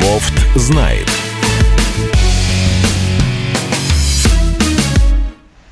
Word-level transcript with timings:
Бофт 0.00 0.34
знает. 0.54 1.08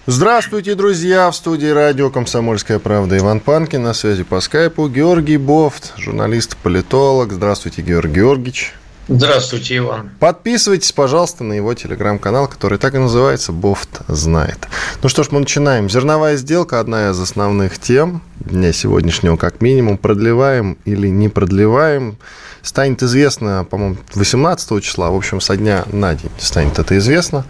Здравствуйте, 0.07 0.75
друзья! 0.75 1.31
В 1.31 1.37
студии 1.37 1.69
радио 1.69 2.11
«Комсомольская 2.11 2.81
правда» 2.81 3.19
Иван 3.19 3.39
Панкин. 3.39 3.85
На 3.85 3.95
связи 3.95 4.25
по 4.25 4.41
скайпу 4.41 4.89
Георгий 4.89 5.37
Бофт, 5.37 5.93
журналист-политолог. 5.97 7.33
Здравствуйте, 7.33 7.83
Георгий 7.83 8.15
Георгиевич. 8.15 8.75
Здравствуйте, 9.09 9.79
Иван. 9.79 10.11
Подписывайтесь, 10.21 10.93
пожалуйста, 10.93 11.45
на 11.45 11.55
его 11.55 11.75
телеграм-канал, 11.75 12.49
который 12.49 12.79
так 12.79 12.95
и 12.95 12.99
называется 12.99 13.53
«Бофт 13.53 14.03
знает». 14.09 14.69
Ну 15.03 15.09
что 15.09 15.23
ж, 15.23 15.29
мы 15.31 15.41
начинаем. 15.41 15.91
Зерновая 15.91 16.37
сделка– 16.37 16.81
одна 16.81 17.11
из 17.11 17.21
основных 17.21 17.79
тем 17.79 18.23
дня 18.37 18.73
сегодняшнего, 18.73 19.37
как 19.37 19.61
минимум. 19.61 19.99
Продлеваем 19.99 20.79
или 20.85 21.09
не 21.09 21.29
продлеваем– 21.29 22.17
станет 22.63 23.03
известно, 23.03 23.67
по-моему, 23.69 23.97
18 24.15 24.83
числа, 24.83 25.11
в 25.11 25.17
общем, 25.17 25.41
со 25.41 25.57
дня 25.57 25.85
на 25.93 26.15
день 26.15 26.31
станет 26.39 26.79
это 26.79 26.97
известно. 26.99 27.45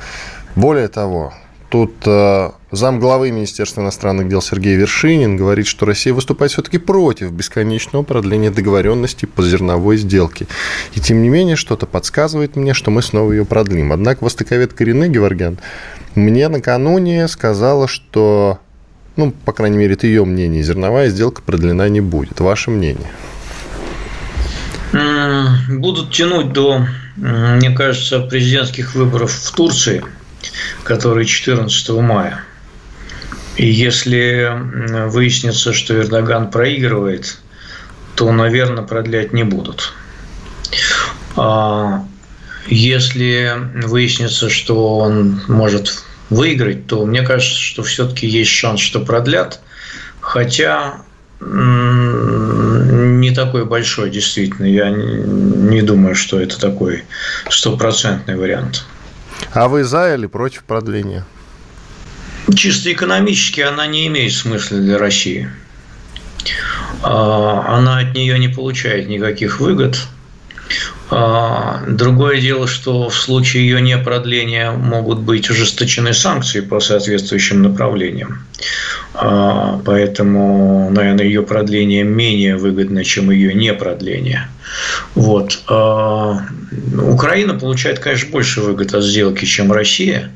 Более 0.57 0.89
того, 0.89 1.33
тут 1.73 1.95
э, 2.05 2.51
зам 2.71 3.01
главы 3.01 3.31
Министерства 3.31 3.81
иностранных 3.81 4.29
дел 4.29 4.43
Сергей 4.43 4.77
Вершинин 4.77 5.39
говорит, 5.39 5.67
что 5.67 5.87
Россия 5.87 6.13
выступает 6.13 6.53
все-таки 6.53 6.77
против 6.77 7.33
бесконечного 7.33 8.03
продления 8.03 8.51
договоренности 8.51 9.25
по 9.25 9.43
зерновой 9.43 9.97
сделке. 9.97 10.47
И 10.93 11.01
тем 11.01 11.23
не 11.23 11.31
менее, 11.31 11.57
что-то 11.57 11.87
подсказывает 11.87 12.57
мне, 12.57 12.75
что 12.75 12.91
мы 12.91 13.01
снова 13.01 13.33
ее 13.33 13.47
продлим. 13.47 13.91
Однако 13.91 14.23
востоковед 14.23 14.75
Коренный 14.75 15.09
Геворгян 15.09 15.59
мне 16.15 16.47
накануне 16.49 17.27
сказала, 17.27 17.89
что, 17.89 18.59
ну, 19.17 19.33
по 19.47 19.55
крайней 19.55 19.79
мере, 19.79 19.95
это 19.95 20.07
ее 20.07 20.27
мнение, 20.27 20.63
зерновая 20.63 21.09
сделка 21.09 21.41
продлена 21.41 21.89
не 21.89 22.03
будет. 22.03 22.39
Ваше 22.41 22.71
мнение? 22.71 23.09
будут 25.71 26.13
тянуть 26.13 26.53
до, 26.53 26.87
мне 27.17 27.71
кажется, 27.71 28.21
президентских 28.21 28.95
выборов 28.95 29.33
в 29.33 29.51
Турции, 29.53 30.05
которые 30.85 31.27
14 31.27 31.91
мая. 32.01 32.45
И 33.57 33.67
если 33.67 34.51
выяснится, 35.09 35.73
что 35.73 35.99
Эрдоган 35.99 36.51
проигрывает, 36.51 37.39
то, 38.15 38.33
наверное, 38.33 38.83
продлять 38.83 39.33
не 39.33 39.45
будут. 39.45 39.93
А 41.37 42.05
если 42.67 43.53
выяснится, 43.85 44.49
что 44.49 44.99
он 44.99 45.43
может 45.49 46.05
выиграть, 46.31 46.87
то 46.87 47.05
мне 47.05 47.23
кажется, 47.23 47.59
что 47.59 47.83
все-таки 47.83 48.27
есть 48.27 48.51
шанс, 48.51 48.81
что 48.81 49.01
продлят. 49.01 49.61
Хотя 50.21 51.03
не 51.41 53.31
такой 53.35 53.65
большой, 53.65 54.11
действительно. 54.11 54.67
Я 54.67 54.91
не 54.91 55.83
думаю, 55.83 56.15
что 56.15 56.41
это 56.41 56.59
такой 56.59 57.05
стопроцентный 57.51 58.37
вариант. 58.37 58.85
А 59.53 59.69
вы 59.69 59.85
за 59.85 60.15
или 60.15 60.27
против 60.27 60.65
продления? 60.65 61.25
Чисто 62.55 62.93
экономически 62.93 63.61
она 63.61 63.87
не 63.87 64.07
имеет 64.07 64.33
смысла 64.33 64.79
для 64.79 64.99
России. 64.99 65.49
А, 67.03 67.77
она 67.77 67.99
от 67.99 68.15
нее 68.15 68.39
не 68.39 68.49
получает 68.49 69.09
никаких 69.09 69.61
выгод. 69.61 69.99
А, 71.11 71.83
другое 71.87 72.41
дело, 72.41 72.67
что 72.67 73.09
в 73.09 73.15
случае 73.15 73.65
ее 73.69 73.81
непродления 73.81 74.71
могут 74.71 75.19
быть 75.21 75.51
ужесточены 75.51 76.15
санкции 76.15 76.61
по 76.61 76.81
соответствующим 76.81 77.63
направлениям. 77.63 78.45
А, 79.15 79.81
поэтому, 79.85 80.91
наверное, 80.91 81.27
ее 81.27 81.43
продление 81.43 82.03
менее 82.03 82.57
выгодно, 82.57 83.05
чем 83.05 83.31
ее 83.31 83.53
непродление. 83.53 84.49
Вот. 85.15 85.61
А, 85.69 86.41
Украина 86.99 87.55
получает, 87.55 87.99
конечно, 87.99 88.31
больше 88.31 88.63
выгод 88.63 88.95
от 88.95 89.05
сделки, 89.05 89.45
чем 89.45 89.71
Россия, 89.71 90.31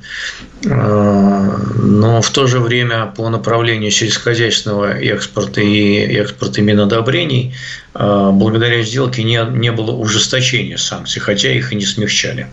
а, 0.66 1.58
но 1.74 2.20
в 2.20 2.30
то 2.30 2.46
же 2.46 2.60
время 2.60 3.06
по 3.16 3.30
направлению 3.30 3.90
сельскохозяйственного 3.90 4.98
экспорта 4.98 5.62
и 5.62 5.96
экспорта 6.16 6.60
минодобрений 6.60 7.54
благодаря 7.94 8.82
сделке 8.82 9.22
не, 9.22 9.42
не 9.52 9.72
было 9.72 9.92
ужесточения 9.92 10.76
санкций, 10.76 11.22
хотя 11.22 11.50
их 11.50 11.72
и 11.72 11.76
не 11.76 11.86
смягчали. 11.86 12.46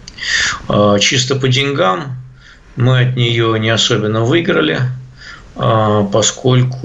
Чисто 1.02 1.36
по 1.36 1.50
деньгам 1.50 2.16
мы 2.78 3.02
от 3.02 3.18
нее 3.18 3.60
не 3.60 3.70
особенно 3.70 4.22
выиграли– 4.24 4.80
поскольку 5.56 6.80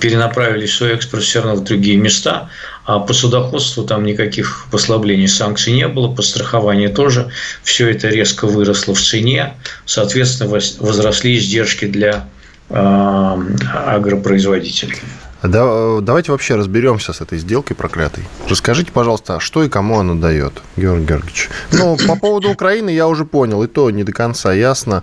перенаправили 0.00 0.66
свой 0.66 0.94
экспорт 0.94 1.22
все 1.22 1.40
равно 1.40 1.60
в 1.60 1.64
другие 1.64 1.96
места, 1.96 2.48
а 2.84 2.98
по 3.00 3.12
судоходству 3.12 3.84
там 3.84 4.04
никаких 4.04 4.66
послаблений 4.70 5.28
санкций 5.28 5.72
не 5.72 5.88
было, 5.88 6.14
по 6.14 6.22
страхованию 6.22 6.92
тоже. 6.92 7.30
Все 7.62 7.90
это 7.90 8.08
резко 8.08 8.46
выросло 8.46 8.94
в 8.94 9.00
цене, 9.00 9.54
соответственно, 9.86 10.50
возросли 10.50 11.36
издержки 11.36 11.86
для 11.86 12.28
а, 12.70 13.38
агропроизводителей. 13.86 14.98
Да, 15.42 16.00
давайте 16.00 16.32
вообще 16.32 16.54
разберемся 16.54 17.12
с 17.12 17.20
этой 17.20 17.38
сделкой 17.38 17.76
проклятой. 17.76 18.24
Расскажите, 18.48 18.90
пожалуйста, 18.92 19.40
что 19.40 19.62
и 19.62 19.68
кому 19.68 19.98
она 19.98 20.14
дает, 20.14 20.62
Георгий 20.76 21.06
Георгиевич. 21.06 21.50
Ну, 21.72 21.98
по 22.08 22.16
поводу 22.16 22.50
Украины 22.50 22.88
я 22.88 23.06
уже 23.08 23.26
понял, 23.26 23.62
и 23.62 23.66
то 23.66 23.90
не 23.90 24.04
до 24.04 24.12
конца 24.12 24.54
ясно 24.54 25.02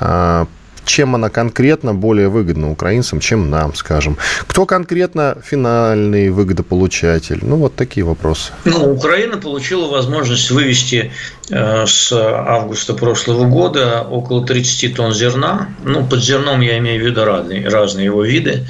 а, 0.00 0.46
чем 0.84 1.14
она 1.14 1.28
конкретно 1.28 1.94
более 1.94 2.28
выгодна 2.28 2.70
украинцам, 2.70 3.20
чем 3.20 3.50
нам, 3.50 3.74
скажем. 3.74 4.18
Кто 4.46 4.66
конкретно 4.66 5.36
финальный 5.44 6.30
выгодополучатель? 6.30 7.40
Ну, 7.42 7.56
вот 7.56 7.74
такие 7.74 8.04
вопросы. 8.04 8.52
Ну, 8.64 8.92
Украина 8.92 9.36
получила 9.36 9.88
возможность 9.88 10.50
вывести 10.50 11.12
э, 11.50 11.86
с 11.86 12.12
августа 12.12 12.94
прошлого 12.94 13.46
года 13.46 14.02
около 14.02 14.46
30 14.46 14.94
тонн 14.94 15.14
зерна. 15.14 15.68
Ну, 15.84 16.06
под 16.06 16.22
зерном 16.22 16.60
я 16.60 16.78
имею 16.78 17.02
в 17.02 17.06
виду 17.06 17.24
разные, 17.24 17.68
разные 17.68 18.06
его 18.06 18.24
виды. 18.24 18.66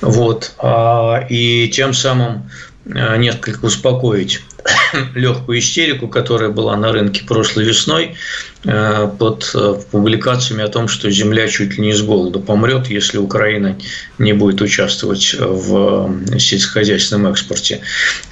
Вот. 0.00 0.52
А, 0.58 1.24
и 1.28 1.68
тем 1.68 1.94
самым 1.94 2.50
э, 2.86 3.16
несколько 3.18 3.64
успокоить 3.64 4.42
легкую 5.14 5.58
истерику, 5.58 6.08
которая 6.08 6.50
была 6.50 6.76
на 6.76 6.92
рынке 6.92 7.24
прошлой 7.24 7.64
весной 7.64 8.16
э, 8.64 9.10
под 9.18 9.50
э, 9.54 9.74
публикациями 9.90 10.64
о 10.64 10.68
том, 10.68 10.88
что 10.88 11.10
Земля 11.10 11.48
чуть 11.48 11.76
ли 11.76 11.86
не 11.86 11.92
с 11.92 12.02
голода 12.02 12.38
помрет, 12.38 12.88
если 12.88 13.18
Украина 13.18 13.76
не 14.18 14.32
будет 14.32 14.60
участвовать 14.60 15.34
в 15.38 16.38
сельскохозяйственном 16.38 17.32
экспорте. 17.32 17.80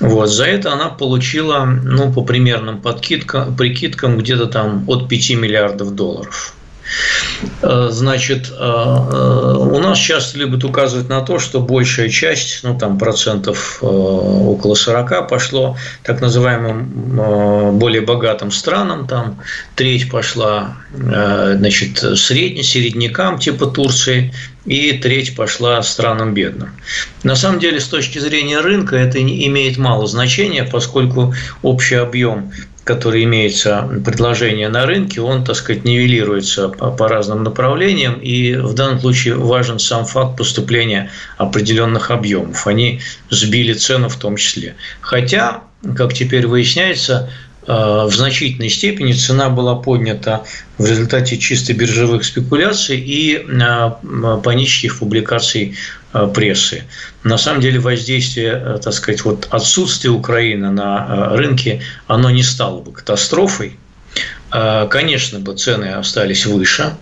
Вот. 0.01 0.29
За 0.29 0.45
это 0.45 0.73
она 0.73 0.89
получила, 0.89 1.65
ну, 1.65 2.13
по 2.13 2.23
примерным 2.23 2.81
подкидкам, 2.81 3.57
прикидкам, 3.57 4.19
где-то 4.19 4.47
там 4.47 4.85
от 4.87 5.09
5 5.09 5.31
миллиардов 5.31 5.95
долларов. 5.95 6.55
Э, 7.63 7.89
значит, 7.91 8.51
э, 8.51 8.55
э, 8.55 9.55
у 9.59 9.79
нас 9.79 9.99
часто 9.99 10.39
любят 10.39 10.65
указывать 10.65 11.09
на 11.09 11.21
то, 11.21 11.39
что 11.39 11.61
большая 11.61 12.09
часть, 12.09 12.61
ну 12.63 12.77
там 12.79 12.99
процентов 12.99 13.79
около 13.83 14.75
40 14.75 15.29
пошло 15.29 15.77
так 16.03 16.21
называемым 16.21 17.79
более 17.79 18.03
богатым 18.03 18.51
странам, 18.51 19.07
там 19.07 19.41
треть 19.75 20.11
пошла 20.11 20.77
значит, 20.93 21.99
средне, 22.19 22.63
середнякам 22.63 23.39
типа 23.39 23.67
Турции, 23.67 24.33
и 24.65 24.93
треть 24.93 25.35
пошла 25.35 25.83
странам 25.83 26.35
бедным. 26.35 26.71
На 27.23 27.37
самом 27.37 27.59
деле, 27.59 27.81
с 27.81 27.89
точки 27.89 28.19
зрения 28.19 28.61
рынка, 28.61 28.97
это 28.97 29.19
имеет 29.21 29.79
мало 29.79 30.07
значения, 30.07 30.65
поскольку 30.65 31.35
общий 31.63 31.95
объем 31.95 32.53
который 32.89 33.25
имеется 33.25 33.87
предложение 34.03 34.71
на 34.71 34.87
рынке, 34.87 35.21
он, 35.21 35.45
так 35.45 35.57
сказать, 35.57 35.85
нивелируется 35.85 36.71
по, 36.71 36.91
по 36.91 37.07
разным 37.07 37.45
направлениям, 37.45 38.15
и 38.15 38.55
в 38.55 38.73
данном 38.73 38.99
случае 38.99 39.35
важен 39.35 39.79
сам 39.79 40.07
факт 40.07 40.39
поступления 40.39 41.11
определенных 41.37 42.11
объемов. 42.11 42.67
Они 42.67 43.03
сбили 43.29 43.75
цену 43.75 44.09
в 44.09 44.17
том 44.17 44.37
числе. 44.37 44.75
Хотя, 45.03 45.65
как 45.97 46.15
теперь 46.15 46.47
выясняется, 46.47 47.29
в 47.69 48.11
значительной 48.11 48.71
степени 48.71 49.13
цена 49.13 49.51
была 49.51 49.75
поднята 49.75 50.45
в 50.79 50.87
результате 50.87 51.37
чисто 51.37 51.75
биржевых 51.75 52.25
спекуляций 52.25 52.99
и 52.99 53.37
э, 53.37 53.91
панических 54.43 54.99
публикаций 54.99 55.77
э, 56.15 56.31
прессы. 56.35 56.85
На 57.25 57.37
самом 57.37 57.61
деле 57.61 57.79
воздействие, 57.79 58.81
так 58.83 58.95
сказать, 58.95 59.23
вот 59.25 59.49
отсутствие 59.51 60.13
Украины 60.13 60.71
на 60.71 61.37
рынке, 61.37 61.83
оно 62.07 62.31
не 62.31 62.43
стало 62.43 62.81
бы 62.81 62.93
катастрофой, 62.93 63.77
Конечно 64.51 65.41
бы 65.41 65.55
цены 65.55 65.93
остались 65.93 66.47
выше, 66.47 66.95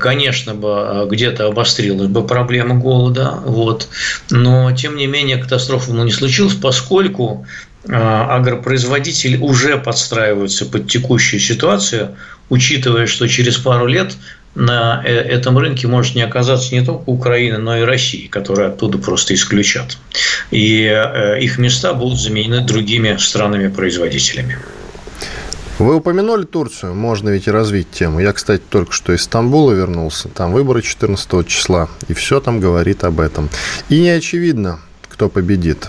конечно 0.00 0.54
бы 0.54 1.08
где-то 1.10 1.46
обострилась 1.46 2.08
бы 2.08 2.26
проблема 2.26 2.74
голода, 2.74 3.40
вот. 3.42 3.88
но 4.28 4.70
тем 4.72 4.96
не 4.96 5.06
менее 5.06 5.38
катастрофа 5.38 5.92
ну, 5.94 6.04
не 6.04 6.12
случилась, 6.12 6.54
поскольку 6.54 7.46
агропроизводители 7.86 9.36
уже 9.36 9.78
подстраиваются 9.78 10.66
под 10.66 10.88
текущую 10.90 11.40
ситуацию, 11.40 12.16
учитывая, 12.50 13.06
что 13.06 13.28
через 13.28 13.56
пару 13.56 13.86
лет 13.86 14.14
на 14.54 15.02
э, 15.04 15.10
этом 15.10 15.56
рынке 15.58 15.86
может 15.86 16.14
не 16.14 16.22
оказаться 16.22 16.74
не 16.74 16.84
только 16.84 17.04
Украина, 17.06 17.58
но 17.58 17.78
и 17.78 17.82
Россия, 17.82 18.28
которые 18.28 18.68
оттуда 18.68 18.98
просто 18.98 19.34
исключат. 19.34 19.96
И 20.50 20.82
э, 20.82 21.40
их 21.40 21.58
места 21.58 21.94
будут 21.94 22.20
заменены 22.20 22.60
другими 22.60 23.16
странами-производителями. 23.16 24.58
Вы 25.78 25.94
упомянули 25.94 26.44
Турцию, 26.44 26.96
можно 26.96 27.28
ведь 27.28 27.46
и 27.46 27.52
развить 27.52 27.88
тему. 27.92 28.18
Я, 28.18 28.32
кстати, 28.32 28.62
только 28.68 28.92
что 28.92 29.12
из 29.12 29.22
Стамбула 29.22 29.72
вернулся, 29.72 30.28
там 30.28 30.52
выборы 30.52 30.82
14 30.82 31.46
числа, 31.46 31.88
и 32.08 32.14
все 32.14 32.40
там 32.40 32.58
говорит 32.58 33.04
об 33.04 33.20
этом. 33.20 33.48
И 33.88 34.00
не 34.00 34.10
очевидно, 34.10 34.80
кто 35.08 35.28
победит. 35.28 35.88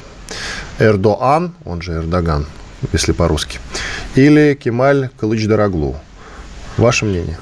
Эрдоан, 0.80 1.54
он 1.66 1.82
же 1.82 1.94
Эрдоган, 1.94 2.46
если 2.94 3.12
по-русски, 3.12 3.60
или 4.16 4.58
Кемаль 4.62 5.10
Кылыч-Дороглу. 5.20 5.98
Ваше 6.78 7.06
мнение? 7.06 7.38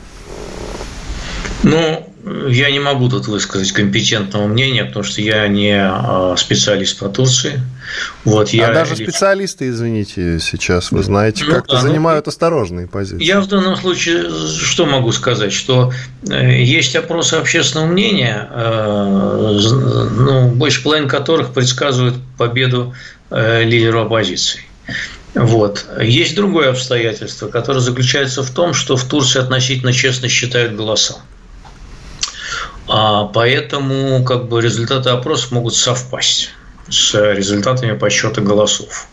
Ну, 1.63 2.13
я 2.49 2.71
не 2.71 2.79
могу 2.79 3.09
тут 3.09 3.27
высказать 3.27 3.71
компетентного 3.71 4.47
мнения, 4.47 4.85
потому 4.85 5.03
что 5.03 5.21
я 5.21 5.47
не 5.47 5.75
а, 5.79 6.35
специалист 6.37 6.97
по 6.99 7.09
Турции. 7.09 7.61
Вот, 8.23 8.49
я 8.49 8.69
а 8.69 8.73
даже 8.73 8.91
лично... 8.91 9.05
специалисты, 9.05 9.69
извините, 9.69 10.39
сейчас, 10.39 10.91
вы 10.91 11.03
знаете, 11.03 11.45
ну, 11.45 11.51
как-то 11.51 11.75
да, 11.75 11.81
ну, 11.81 11.87
занимают 11.87 12.25
ну, 12.25 12.29
осторожные 12.29 12.87
позиции. 12.87 13.23
Я 13.23 13.39
в 13.39 13.47
данном 13.47 13.75
случае 13.75 14.29
что 14.49 14.85
могу 14.85 15.11
сказать, 15.11 15.53
что 15.53 15.93
э, 16.29 16.61
есть 16.61 16.95
опросы 16.95 17.35
общественного 17.35 17.87
мнения, 17.87 18.47
э, 18.49 19.59
ну, 20.17 20.49
больше 20.49 20.83
половины 20.83 21.07
которых 21.07 21.53
предсказывают 21.53 22.15
победу 22.37 22.93
э, 23.29 23.63
лидеру 23.63 24.01
оппозиции. 24.01 24.61
Вот. 25.33 25.85
Есть 26.01 26.35
другое 26.35 26.71
обстоятельство, 26.71 27.47
которое 27.47 27.79
заключается 27.79 28.43
в 28.43 28.49
том, 28.49 28.73
что 28.73 28.97
в 28.97 29.03
Турции 29.03 29.39
относительно 29.39 29.93
честно 29.93 30.29
считают 30.29 30.75
голоса. 30.75 31.17
А 32.87 33.25
поэтому 33.25 34.23
как 34.23 34.47
бы 34.47 34.61
результаты 34.61 35.09
опросов 35.09 35.51
могут 35.51 35.75
совпасть 35.75 36.51
с 36.89 37.33
результатами 37.33 37.97
подсчета 37.97 38.41
голосов. 38.41 39.07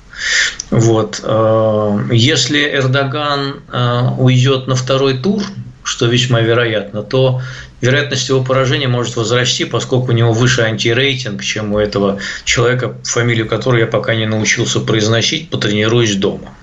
Вот. 0.70 1.20
Э, 1.22 1.98
если 2.12 2.60
Эрдоган 2.60 3.62
э, 3.72 4.00
уйдет 4.18 4.66
на 4.66 4.76
второй 4.76 5.18
тур, 5.18 5.42
что 5.82 6.06
весьма 6.06 6.40
вероятно, 6.40 7.02
то 7.02 7.42
вероятность 7.80 8.28
его 8.28 8.42
поражения 8.42 8.88
может 8.88 9.16
возрасти, 9.16 9.64
поскольку 9.64 10.12
у 10.12 10.14
него 10.14 10.32
выше 10.32 10.62
антирейтинг, 10.62 11.42
чем 11.42 11.74
у 11.74 11.78
этого 11.78 12.18
человека, 12.44 12.96
фамилию 13.04 13.48
которого 13.48 13.80
я 13.80 13.86
пока 13.86 14.14
не 14.14 14.26
научился 14.26 14.80
произносить, 14.80 15.50
потренируюсь 15.50 16.14
дома. 16.14 16.54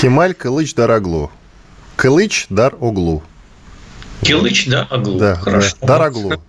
Кемаль 0.00 0.34
Кылыч 0.34 0.74
Дараглу. 0.74 1.30
Кылыч 1.96 2.46
Дар 2.50 2.76
Оглу. 2.80 3.24
Килыч, 4.22 4.66
да, 4.68 4.86
Аглу. 4.90 5.18
Да, 5.18 5.36
Хорошо. 5.36 5.76
Да. 5.80 5.86
Дараглу. 5.86 6.42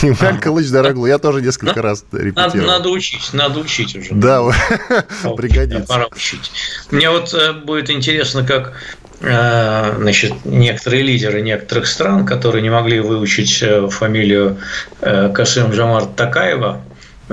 Кемаль 0.00 0.40
Кылыч 0.40 0.68
Дараглу. 0.68 1.06
Я 1.06 1.18
тоже 1.18 1.42
несколько 1.42 1.80
раз 1.82 2.04
репетировал. 2.12 2.54
Надо, 2.56 2.66
надо 2.66 2.88
учить, 2.90 3.30
надо 3.32 3.60
учить 3.60 3.96
уже. 3.96 4.08
Да, 4.12 4.42
пригодится. 5.36 5.86
Пора 5.86 6.06
учить. 6.06 6.50
Мне 6.90 7.10
вот 7.10 7.32
э, 7.34 7.52
будет 7.52 7.90
интересно, 7.90 8.44
как 8.44 8.74
э, 9.20 9.94
значит, 9.98 10.32
некоторые 10.44 11.02
лидеры 11.02 11.40
некоторых 11.40 11.86
стран, 11.86 12.26
которые 12.26 12.62
не 12.62 12.70
могли 12.70 13.00
выучить 13.00 13.62
э, 13.62 13.88
фамилию 13.88 14.58
Касым 15.00 15.72
Жамар 15.72 16.06
Такаева, 16.06 16.82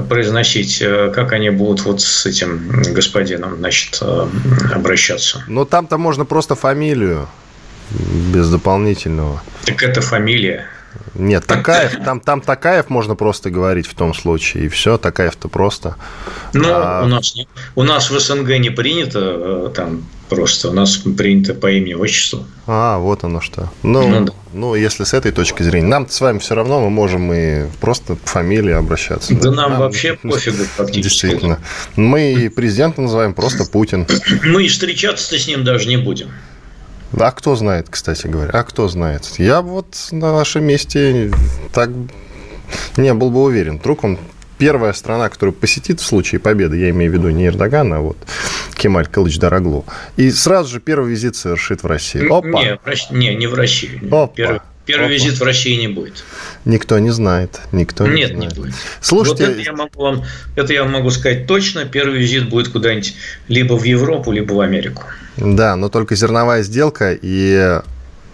произносить, 0.10 0.80
как 0.80 1.34
они 1.34 1.50
будут 1.50 1.86
вот 1.86 2.02
с 2.02 2.26
этим 2.26 2.82
господином, 2.94 3.58
значит, 3.58 4.02
обращаться. 4.74 5.44
Ну, 5.48 5.66
там-то 5.66 5.98
можно 5.98 6.26
просто 6.26 6.56
фамилию 6.56 7.28
без 8.34 8.50
дополнительного. 8.50 9.42
Так 9.66 9.84
это 9.84 10.02
фамилия. 10.02 10.66
Нет, 11.16 11.46
Такаев, 11.46 12.04
там, 12.04 12.20
там 12.20 12.42
Такаев 12.42 12.90
можно 12.90 13.16
просто 13.16 13.50
говорить 13.50 13.88
в 13.88 13.94
том 13.94 14.14
случае, 14.14 14.66
и 14.66 14.68
все, 14.68 14.98
Такаев-то 14.98 15.48
просто. 15.48 15.96
Ну, 16.54 16.70
а... 16.70 17.04
у, 17.04 17.08
нас, 17.08 17.36
у 17.76 17.84
нас 17.84 18.10
в 18.10 18.20
СНГ 18.20 18.60
не 18.60 18.70
принято 18.70 19.20
э, 19.20 19.72
там 19.76 20.04
просто, 20.30 20.70
у 20.70 20.74
нас 20.74 20.98
принято 20.98 21.54
по 21.54 21.72
имени 21.72 21.94
отчеству. 21.94 22.46
А, 22.66 22.98
вот 22.98 23.24
оно 23.24 23.42
что. 23.42 23.72
Ну, 23.84 24.08
ну, 24.08 24.26
да. 24.26 24.34
ну 24.54 24.76
если 24.76 25.04
с 25.04 25.14
этой 25.14 25.32
точки 25.32 25.62
зрения, 25.64 25.88
нам 25.88 26.10
с 26.10 26.20
вами 26.22 26.40
все 26.40 26.56
равно 26.56 26.82
мы 26.82 26.90
можем 26.90 27.32
и 27.34 27.68
просто 27.80 28.16
по 28.16 28.28
фамилии 28.28 28.74
обращаться. 28.74 29.34
Да, 29.34 29.42
да? 29.42 29.52
нам, 29.52 29.72
нам 29.72 29.80
вообще 29.82 30.14
пофигу 30.22 30.64
практически. 30.78 31.28
Действительно. 31.28 31.60
Мы 31.96 32.52
президента 32.56 33.02
называем 33.02 33.34
просто 33.34 33.66
Путин. 33.66 34.08
Мы 34.44 34.66
и 34.66 34.68
встречаться-то 34.68 35.38
с 35.38 35.48
ним 35.48 35.64
даже 35.64 35.88
не 35.88 35.98
будем. 35.98 36.30
А 37.20 37.32
кто 37.32 37.56
знает, 37.56 37.88
кстати 37.90 38.28
говоря? 38.28 38.50
А 38.52 38.64
кто 38.64 38.88
знает? 38.88 39.26
Я 39.38 39.62
вот 39.62 39.96
на 40.12 40.34
вашем 40.34 40.64
месте 40.64 41.32
так 41.74 41.90
не 42.98 43.14
был 43.14 43.30
бы 43.30 43.44
уверен. 43.44 43.78
Вдруг 43.78 44.04
он 44.04 44.18
первая 44.58 44.94
страна, 44.94 45.30
которую 45.30 45.54
посетит 45.54 46.00
в 46.00 46.06
случае 46.06 46.40
победы, 46.40 46.78
я 46.78 46.90
имею 46.90 47.12
в 47.12 47.16
виду 47.16 47.30
не 47.30 47.48
Эрдоган, 47.48 47.94
а 47.94 48.00
вот 48.00 48.18
Кемаль 48.76 49.08
Кылыч 49.08 49.38
Дороглу, 49.38 49.86
и 50.16 50.32
сразу 50.32 50.70
же 50.70 50.80
первый 50.80 51.12
визит 51.12 51.36
совершит 51.36 51.84
в 51.84 51.88
Россию. 51.88 52.34
Опа. 52.34 52.48
Не, 52.48 52.80
не, 53.12 53.36
не 53.36 53.48
в 53.48 53.54
Россию. 53.56 54.00
Опа. 54.08 54.34
Первый, 54.36 54.60
первый 54.86 55.06
Опа. 55.06 55.14
визит 55.14 55.40
в 55.40 55.44
России 55.44 55.80
не 55.80 55.88
будет. 55.88 56.24
Никто 56.66 56.98
не 57.00 57.12
знает. 57.12 57.60
Никто 57.72 58.08
Нет, 58.08 58.32
не, 58.32 58.36
знает. 58.36 58.56
не 58.56 58.62
будет. 58.62 58.74
Слушайте... 59.02 59.48
Вот 59.48 59.52
это 59.54 59.62
я, 59.62 59.74
могу 59.74 60.02
вам, 60.02 60.24
это 60.56 60.74
я 60.74 60.86
могу 60.86 61.10
сказать 61.10 61.46
точно. 61.46 61.86
Первый 61.86 62.20
визит 62.20 62.50
будет 62.50 62.70
куда-нибудь 62.70 63.16
либо 63.48 63.74
в 63.74 63.84
Европу, 63.84 64.32
либо 64.32 64.54
в 64.54 64.62
Америку. 64.62 65.04
Да, 65.38 65.76
но 65.76 65.90
только 65.90 66.16
зерновая 66.16 66.64
сделка 66.64 67.18
и 67.20 67.80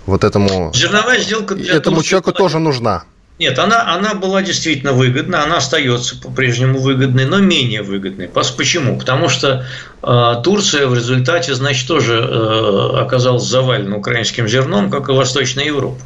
вот 0.05 0.23
этому... 0.23 0.71
Зерновая 0.73 1.19
сделка 1.19 1.55
для 1.55 1.75
Этому 1.75 1.97
Турции 1.97 2.09
человеку 2.09 2.31
тоже 2.33 2.59
нужна. 2.59 3.03
Нет, 3.39 3.57
она, 3.57 3.93
она 3.95 4.15
была 4.15 4.41
действительно 4.41 4.91
выгодна, 4.91 5.43
она 5.43 5.57
остается 5.57 6.19
по-прежнему 6.19 6.79
выгодной, 6.79 7.25
но 7.25 7.37
менее 7.37 7.83
выгодной. 7.83 8.27
Почему? 8.27 8.99
Потому 8.99 9.29
что 9.29 9.65
э, 10.03 10.33
Турция 10.43 10.87
в 10.87 10.93
результате, 10.93 11.55
значит, 11.55 11.87
тоже 11.87 12.15
э, 12.15 12.99
оказалась 12.99 13.43
завалена 13.43 13.95
украинским 13.95 14.45
зерном, 14.45 14.91
как 14.91 15.07
и 15.07 15.13
Восточная 15.13 15.63
Европа. 15.63 16.01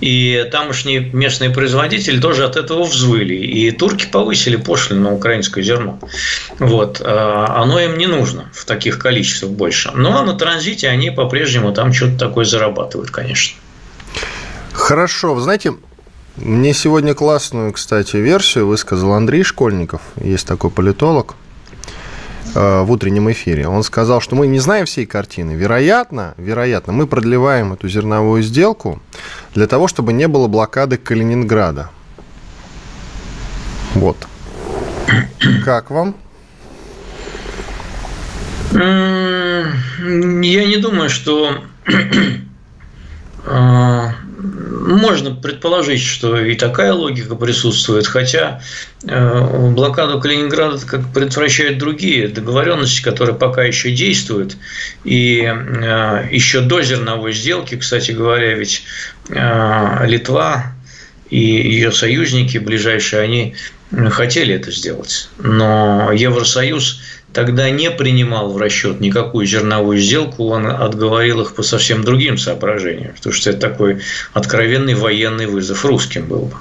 И 0.00 0.48
тамошние 0.52 1.00
местные 1.00 1.50
производители 1.50 2.20
тоже 2.20 2.44
от 2.44 2.56
этого 2.56 2.84
взвыли. 2.84 3.34
И 3.34 3.70
турки 3.70 4.06
повысили 4.06 4.56
пошлину 4.56 5.02
на 5.02 5.14
украинское 5.14 5.64
зерно. 5.64 5.98
Вот. 6.58 7.00
А 7.04 7.62
оно 7.62 7.80
им 7.80 7.98
не 7.98 8.06
нужно 8.06 8.50
в 8.52 8.64
таких 8.64 8.98
количествах 8.98 9.52
больше. 9.52 9.90
Но 9.94 10.22
на 10.24 10.34
транзите 10.34 10.88
они 10.88 11.10
по-прежнему 11.10 11.72
там 11.72 11.92
что-то 11.92 12.18
такое 12.18 12.44
зарабатывают, 12.44 13.10
конечно. 13.10 13.58
Хорошо. 14.72 15.34
Вы 15.34 15.40
знаете, 15.40 15.74
мне 16.36 16.72
сегодня 16.72 17.14
классную, 17.14 17.72
кстати, 17.72 18.16
версию 18.16 18.66
высказал 18.66 19.12
Андрей 19.12 19.42
Школьников. 19.42 20.02
Есть 20.22 20.46
такой 20.46 20.70
политолог– 20.70 21.34
Э, 22.54 22.82
в 22.82 22.90
утреннем 22.90 23.30
эфире. 23.30 23.68
Он 23.68 23.82
сказал, 23.82 24.20
что 24.20 24.34
мы 24.34 24.46
не 24.46 24.58
знаем 24.58 24.86
всей 24.86 25.06
картины. 25.06 25.52
Вероятно, 25.52 26.34
вероятно, 26.38 26.92
мы 26.92 27.06
продлеваем 27.06 27.72
эту 27.72 27.88
зерновую 27.88 28.42
сделку 28.42 29.00
для 29.54 29.66
того, 29.66 29.88
чтобы 29.88 30.12
не 30.12 30.28
было 30.28 30.48
блокады 30.48 30.96
Калининграда. 30.96 31.90
Вот. 33.94 34.16
Как 35.64 35.90
вам? 35.90 36.14
Я 38.72 39.64
не 40.66 40.76
думаю, 40.78 41.10
что 41.10 41.64
э, 43.44 44.08
можно 44.38 45.34
предположить, 45.34 46.02
что 46.02 46.38
и 46.38 46.54
такая 46.54 46.92
логика 46.92 47.34
присутствует, 47.34 48.06
хотя 48.06 48.62
э, 49.02 49.70
блокаду 49.70 50.20
Калининграда 50.20 50.78
как 50.86 51.12
предотвращают 51.12 51.78
другие 51.78 52.28
договоренности, 52.28 53.02
которые 53.02 53.34
пока 53.34 53.64
еще 53.64 53.90
действуют. 53.90 54.56
И 55.04 55.40
э, 55.42 56.28
еще 56.30 56.60
до 56.60 56.82
зерновой 56.82 57.32
сделки, 57.32 57.76
кстати 57.76 58.12
говоря, 58.12 58.54
ведь 58.54 58.84
э, 59.28 60.06
Литва 60.06 60.72
и 61.30 61.40
ее 61.40 61.90
союзники 61.90 62.58
ближайшие, 62.58 63.22
они 63.22 63.54
хотели 64.10 64.54
это 64.54 64.70
сделать. 64.70 65.30
Но 65.38 66.12
Евросоюз 66.12 67.00
тогда 67.32 67.70
не 67.70 67.90
принимал 67.90 68.50
в 68.50 68.56
расчет 68.56 69.00
никакую 69.00 69.46
зерновую 69.46 69.98
сделку, 69.98 70.48
он 70.48 70.66
отговорил 70.66 71.42
их 71.42 71.54
по 71.54 71.62
совсем 71.62 72.02
другим 72.02 72.38
соображениям, 72.38 73.14
потому 73.14 73.32
что 73.34 73.50
это 73.50 73.60
такой 73.60 74.00
откровенный 74.32 74.94
военный 74.94 75.46
вызов 75.46 75.84
русским 75.84 76.26
был 76.26 76.46
бы. 76.46 76.56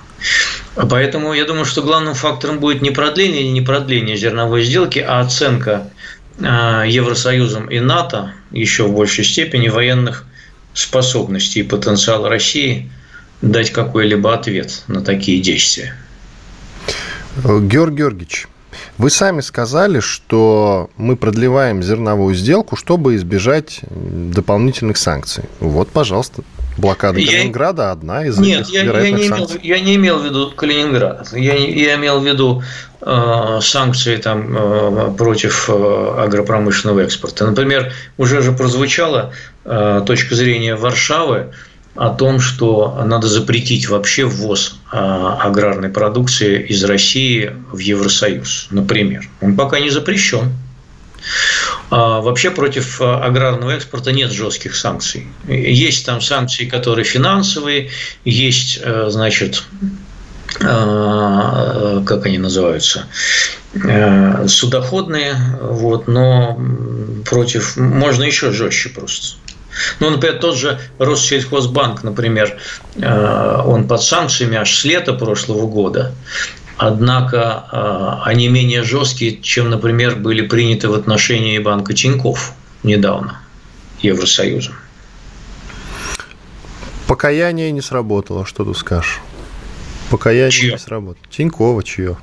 Поэтому 0.89 1.33
я 1.33 1.45
думаю, 1.45 1.65
что 1.65 1.81
главным 1.81 2.13
фактором 2.13 2.59
будет 2.59 2.81
не 2.81 2.91
продление 2.91 3.41
или 3.41 3.49
не 3.49 3.61
продление 3.61 4.17
зерновой 4.17 4.63
сделки, 4.63 4.99
а 4.99 5.21
оценка 5.21 5.89
а, 6.41 6.83
Евросоюзом 6.85 7.69
и 7.69 7.79
НАТО 7.79 8.33
еще 8.51 8.83
в 8.83 8.93
большей 8.93 9.23
степени 9.23 9.69
военных 9.69 10.25
способностей 10.73 11.61
и 11.61 11.63
потенциала 11.63 12.29
России 12.29 12.91
дать 13.41 13.71
какой-либо 13.71 14.33
ответ 14.33 14.83
на 14.87 15.01
такие 15.01 15.41
действия. 15.41 15.95
Георгий 17.43 17.97
Георгиевич, 17.97 18.47
вы 18.97 19.09
сами 19.09 19.41
сказали, 19.41 19.99
что 19.99 20.89
мы 20.97 21.15
продлеваем 21.15 21.83
зерновую 21.83 22.33
сделку, 22.35 22.75
чтобы 22.75 23.15
избежать 23.15 23.81
дополнительных 23.89 24.97
санкций. 24.97 25.43
Вот, 25.59 25.89
пожалуйста, 25.89 26.43
Блокада 26.77 27.15
Калининграда 27.15 27.91
одна 27.91 28.25
из 28.25 28.37
Нет, 28.37 28.61
этих 28.61 28.73
я, 28.73 28.83
я, 28.83 29.11
не 29.11 29.27
имел, 29.27 29.49
я 29.63 29.79
не 29.79 29.95
имел 29.95 30.19
в 30.19 30.25
виду 30.25 30.51
Калининград. 30.55 31.29
Я, 31.33 31.55
я 31.55 31.95
имел 31.95 32.19
в 32.19 32.25
виду 32.25 32.63
э, 33.01 33.59
санкции 33.61 34.17
там, 34.17 34.55
э, 34.55 35.13
против 35.17 35.69
э, 35.69 36.23
агропромышленного 36.23 37.01
экспорта. 37.01 37.47
Например, 37.47 37.91
уже 38.17 38.41
же 38.41 38.51
прозвучала 38.51 39.33
э, 39.65 40.03
точка 40.05 40.35
зрения 40.35 40.75
Варшавы 40.75 41.51
о 41.97 42.09
том, 42.09 42.39
что 42.39 43.03
надо 43.05 43.27
запретить 43.27 43.89
вообще 43.89 44.25
ввоз 44.25 44.79
э, 44.91 44.97
аграрной 44.97 45.89
продукции 45.89 46.63
из 46.63 46.83
России 46.83 47.51
в 47.71 47.79
Евросоюз, 47.79 48.67
например. 48.69 49.27
Он 49.41 49.55
пока 49.55 49.79
не 49.79 49.89
запрещен. 49.89 50.51
А 51.89 52.21
вообще 52.21 52.51
против 52.51 53.01
а, 53.01 53.25
аграрного 53.25 53.71
экспорта 53.71 54.11
нет 54.11 54.31
жестких 54.31 54.75
санкций. 54.75 55.27
Есть 55.47 56.05
там 56.05 56.21
санкции, 56.21 56.65
которые 56.65 57.03
финансовые, 57.03 57.89
есть, 58.23 58.79
э, 58.81 59.07
значит, 59.09 59.63
как 60.59 62.25
они 62.25 62.37
называются, 62.37 63.05
э, 63.75 64.47
судоходные, 64.47 65.35
вот, 65.61 66.07
но 66.07 66.59
против 67.25 67.75
можно 67.77 68.23
еще 68.23 68.51
жестче 68.51 68.89
просто. 68.89 69.37
Ну, 69.99 70.09
например, 70.09 70.39
тот 70.39 70.55
же 70.55 70.79
Россельхозбанк, 70.99 72.03
например, 72.03 72.57
он 72.95 73.87
под 73.87 74.01
санкциями 74.01 74.57
аж 74.57 74.75
с 74.75 74.83
лета 74.83 75.13
прошлого 75.13 75.67
года 75.67 76.13
однако 76.77 77.65
а, 77.71 78.21
они 78.23 78.47
менее 78.47 78.83
жесткие, 78.83 79.41
чем, 79.41 79.69
например, 79.69 80.15
были 80.15 80.41
приняты 80.47 80.87
в 80.89 80.93
отношении 80.93 81.57
банка 81.57 81.93
Тиньков 81.93 82.53
недавно 82.83 83.41
Евросоюзом. 84.01 84.75
Покаяние 87.07 87.71
не 87.71 87.81
сработало, 87.81 88.45
что 88.45 88.63
ты 88.63 88.77
скажешь? 88.77 89.19
Покаяние 90.09 90.51
чье? 90.51 90.71
не 90.73 90.77
сработало. 90.77 91.25
Тинькова 91.29 91.83
чье? 91.83 92.17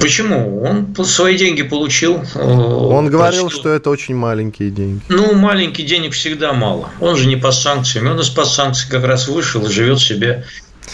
Почему? 0.00 0.62
Он 0.62 0.94
свои 1.04 1.36
деньги 1.36 1.62
получил. 1.62 2.22
Э, 2.34 2.40
Он 2.40 3.08
говорил, 3.08 3.50
что... 3.50 3.60
что 3.60 3.68
это 3.70 3.90
очень 3.90 4.14
маленькие 4.14 4.70
деньги. 4.70 5.00
Ну, 5.08 5.34
маленьких 5.34 5.86
денег 5.86 6.12
всегда 6.12 6.52
мало. 6.52 6.90
Он 7.00 7.16
же 7.16 7.26
не 7.26 7.36
под 7.36 7.54
санкциями. 7.54 8.08
Он 8.08 8.20
из-под 8.20 8.46
санкций 8.46 8.88
как 8.90 9.04
раз 9.04 9.28
вышел 9.28 9.66
и 9.66 9.70
живет 9.70 10.00
себе 10.00 10.44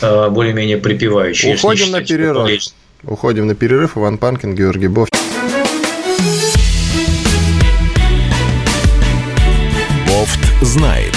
Э, 0.00 0.28
более-менее 0.30 0.78
припевающие. 0.78 1.54
Уходим 1.54 1.90
на 1.90 2.02
перерыв. 2.02 2.62
Уходим 3.02 3.46
на 3.46 3.54
перерыв. 3.54 3.96
Иван 3.96 4.18
Панкин, 4.18 4.54
Георгий 4.54 4.88
Бов. 4.88 5.08
Бофт 10.06 10.40
знает. 10.62 11.14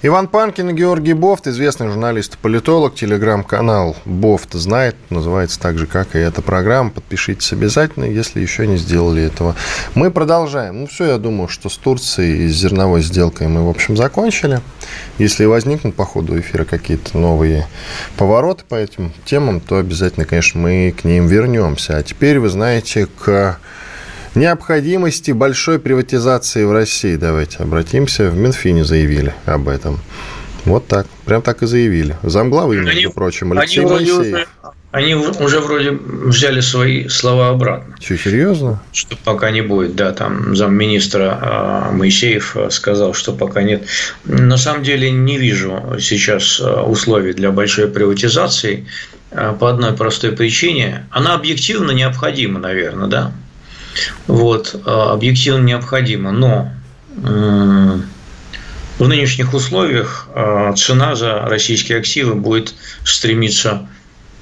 Иван 0.00 0.28
Панкин 0.28 0.70
и 0.70 0.74
Георгий 0.74 1.12
Бофт, 1.12 1.48
известный 1.48 1.88
журналист 1.88 2.34
и 2.34 2.38
политолог, 2.38 2.94
телеграм-канал 2.94 3.96
Бофт 4.04 4.52
знает, 4.52 4.94
называется 5.10 5.58
так 5.58 5.76
же, 5.76 5.88
как 5.88 6.14
и 6.14 6.20
эта 6.20 6.40
программа. 6.40 6.90
Подпишитесь 6.90 7.52
обязательно, 7.52 8.04
если 8.04 8.38
еще 8.40 8.68
не 8.68 8.76
сделали 8.76 9.24
этого. 9.24 9.56
Мы 9.96 10.12
продолжаем. 10.12 10.82
Ну, 10.82 10.86
все, 10.86 11.06
я 11.06 11.18
думаю, 11.18 11.48
что 11.48 11.68
с 11.68 11.76
Турцией 11.76 12.44
и 12.44 12.48
с 12.48 12.54
зерновой 12.54 13.02
сделкой 13.02 13.48
мы, 13.48 13.66
в 13.66 13.68
общем, 13.68 13.96
закончили. 13.96 14.60
Если 15.18 15.46
возникнут 15.46 15.96
по 15.96 16.04
ходу 16.04 16.38
эфира 16.38 16.64
какие-то 16.64 17.18
новые 17.18 17.66
повороты 18.16 18.62
по 18.68 18.76
этим 18.76 19.12
темам, 19.24 19.58
то 19.58 19.78
обязательно, 19.78 20.26
конечно, 20.26 20.60
мы 20.60 20.94
к 20.96 21.02
ним 21.02 21.26
вернемся. 21.26 21.96
А 21.96 22.04
теперь, 22.04 22.38
вы 22.38 22.50
знаете, 22.50 23.06
к 23.06 23.58
необходимости 24.34 25.30
большой 25.30 25.78
приватизации 25.78 26.64
в 26.64 26.72
России. 26.72 27.16
Давайте 27.16 27.58
обратимся. 27.58 28.30
В 28.30 28.36
Минфине 28.36 28.84
заявили 28.84 29.34
об 29.46 29.68
этом. 29.68 29.98
Вот 30.64 30.86
так. 30.86 31.06
Прям 31.24 31.42
так 31.42 31.62
и 31.62 31.66
заявили. 31.66 32.16
Замглавы, 32.22 32.76
между 32.76 32.90
они, 32.90 33.06
прочим, 33.06 33.52
Алексей 33.52 33.80
они 33.80 33.90
Моисеев. 33.90 34.34
Уже, 34.34 34.46
они 34.90 35.14
уже 35.14 35.60
вроде 35.60 35.92
взяли 35.92 36.60
свои 36.60 37.08
слова 37.08 37.50
обратно. 37.50 37.96
Что, 38.00 38.16
серьезно? 38.16 38.82
Что 38.92 39.16
пока 39.24 39.50
не 39.50 39.60
будет, 39.60 39.96
да, 39.96 40.12
там 40.12 40.56
замминистра 40.56 41.38
а, 41.40 41.90
Моисеев 41.92 42.56
сказал, 42.70 43.14
что 43.14 43.32
пока 43.32 43.62
нет. 43.62 43.84
На 44.24 44.56
самом 44.56 44.82
деле 44.82 45.10
не 45.10 45.38
вижу 45.38 45.96
сейчас 46.00 46.60
а, 46.60 46.82
условий 46.82 47.32
для 47.32 47.50
большой 47.50 47.88
приватизации 47.88 48.86
а, 49.30 49.52
по 49.54 49.70
одной 49.70 49.92
простой 49.92 50.32
причине. 50.32 51.06
Она 51.10 51.34
объективно 51.34 51.92
необходима, 51.92 52.58
наверное, 52.58 53.08
да 53.08 53.32
вот, 54.26 54.80
а, 54.84 55.12
объективно 55.12 55.64
необходимо. 55.64 56.32
Но 56.32 56.72
в 58.98 59.06
нынешних 59.06 59.54
условиях 59.54 60.28
а, 60.34 60.72
цена 60.74 61.14
за 61.14 61.42
российские 61.42 61.98
активы 61.98 62.34
будет 62.34 62.74
стремиться 63.04 63.88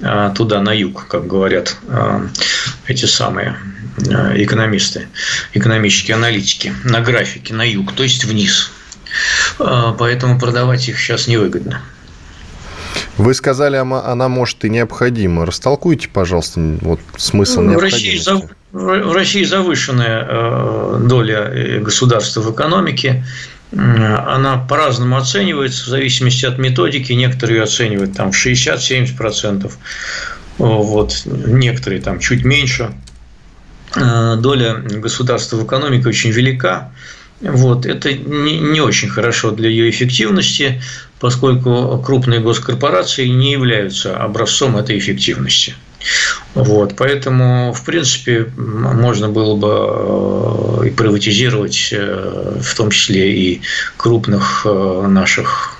а, 0.01 0.31
туда, 0.31 0.61
на 0.61 0.73
юг, 0.73 1.07
как 1.07 1.27
говорят 1.27 1.77
эти 2.87 3.05
самые 3.05 3.57
экономисты, 3.97 5.07
экономические 5.53 6.15
аналитики, 6.15 6.73
на 6.83 7.01
графике 7.01 7.53
на 7.53 7.63
юг, 7.63 7.93
то 7.93 8.03
есть 8.03 8.25
вниз. 8.25 8.71
Поэтому 9.57 10.39
продавать 10.39 10.87
их 10.87 10.99
сейчас 10.99 11.27
невыгодно. 11.27 11.81
Вы 13.17 13.33
сказали, 13.33 13.77
она 13.77 14.27
может 14.27 14.63
и 14.65 14.69
необходима. 14.69 15.45
Растолкуйте, 15.45 16.09
пожалуйста, 16.09 16.59
вот 16.81 16.99
смысл 17.17 17.61
в 17.61 17.77
России, 17.77 18.21
в 18.71 19.13
России 19.13 19.43
завышенная 19.43 20.25
э, 20.27 20.99
доля 21.03 21.49
э, 21.51 21.79
государства 21.79 22.41
в 22.41 22.53
экономике. 22.53 23.25
Она 23.73 24.57
по-разному 24.57 25.17
оценивается 25.17 25.85
в 25.85 25.87
зависимости 25.87 26.45
от 26.45 26.57
методики. 26.57 27.11
Некоторые 27.11 27.63
оценивают 27.63 28.15
там 28.15 28.31
в 28.31 28.45
60-70%, 28.45 29.69
вот, 30.57 31.23
некоторые 31.25 32.01
там 32.01 32.19
чуть 32.19 32.45
меньше. 32.45 32.91
Э, 33.95 34.35
доля 34.37 34.75
государства 34.75 35.57
в 35.57 35.65
экономике 35.65 36.09
очень 36.09 36.31
велика. 36.31 36.91
Вот. 37.41 37.85
Это 37.85 38.13
не 38.13 38.81
очень 38.81 39.09
хорошо 39.09 39.51
для 39.51 39.69
ее 39.69 39.89
эффективности, 39.89 40.81
поскольку 41.19 42.01
крупные 42.03 42.39
госкорпорации 42.39 43.27
не 43.27 43.51
являются 43.51 44.17
образцом 44.17 44.77
этой 44.77 44.97
эффективности. 44.97 45.75
Вот, 46.57 46.95
поэтому, 46.95 47.71
в 47.71 47.83
принципе, 47.83 48.47
можно 48.57 49.29
было 49.29 49.55
бы 49.55 50.83
э, 50.83 50.87
и 50.87 50.89
приватизировать, 50.89 51.89
э, 51.91 52.59
в 52.59 52.75
том 52.75 52.89
числе 52.89 53.31
и 53.31 53.61
крупных 53.95 54.65
э, 54.65 55.07
наших 55.07 55.79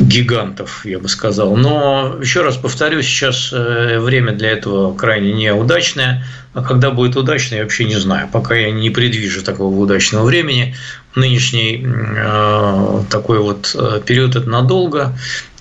гигантов, 0.00 0.84
я 0.84 0.98
бы 0.98 1.08
сказал. 1.08 1.56
Но, 1.56 2.16
еще 2.20 2.42
раз 2.42 2.56
повторю, 2.56 3.02
сейчас 3.02 3.52
время 3.52 4.32
для 4.32 4.50
этого 4.50 4.94
крайне 4.94 5.32
неудачное. 5.32 6.24
А 6.52 6.62
когда 6.62 6.90
будет 6.90 7.16
удачно, 7.16 7.56
я 7.56 7.62
вообще 7.62 7.84
не 7.84 7.96
знаю. 7.96 8.28
Пока 8.32 8.54
я 8.54 8.70
не 8.70 8.90
предвижу 8.90 9.42
такого 9.42 9.74
удачного 9.76 10.24
времени. 10.24 10.74
Нынешний 11.14 11.86
э, 11.86 13.02
такой 13.10 13.38
вот 13.38 13.76
период– 14.06 14.36
это 14.36 14.48
надолго. 14.48 15.12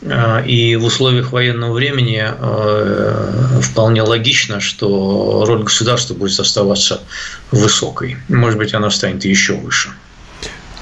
Э, 0.06 0.46
и 0.46 0.76
в 0.76 0.86
условиях 0.86 1.32
военного 1.32 1.74
времени 1.74 2.24
э, 2.26 3.60
вполне 3.62 4.02
логично, 4.04 4.60
что 4.60 5.46
роль 5.48 5.64
государства 5.64 6.14
будет 6.14 6.40
оставаться 6.40 7.02
высокой. 7.52 8.18
Может 8.30 8.58
быть, 8.60 8.74
она 8.74 8.90
станет 8.90 9.26
еще 9.26 9.54
выше. 9.54 9.90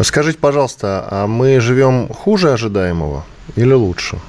Скажите, 0.02 0.40
пожалуйста, 0.40 1.08
а 1.10 1.28
мы 1.28 1.60
живем 1.60 2.10
хуже 2.10 2.52
ожидаемого 2.52 3.26
или 3.56 3.74
лучше? 3.74 4.20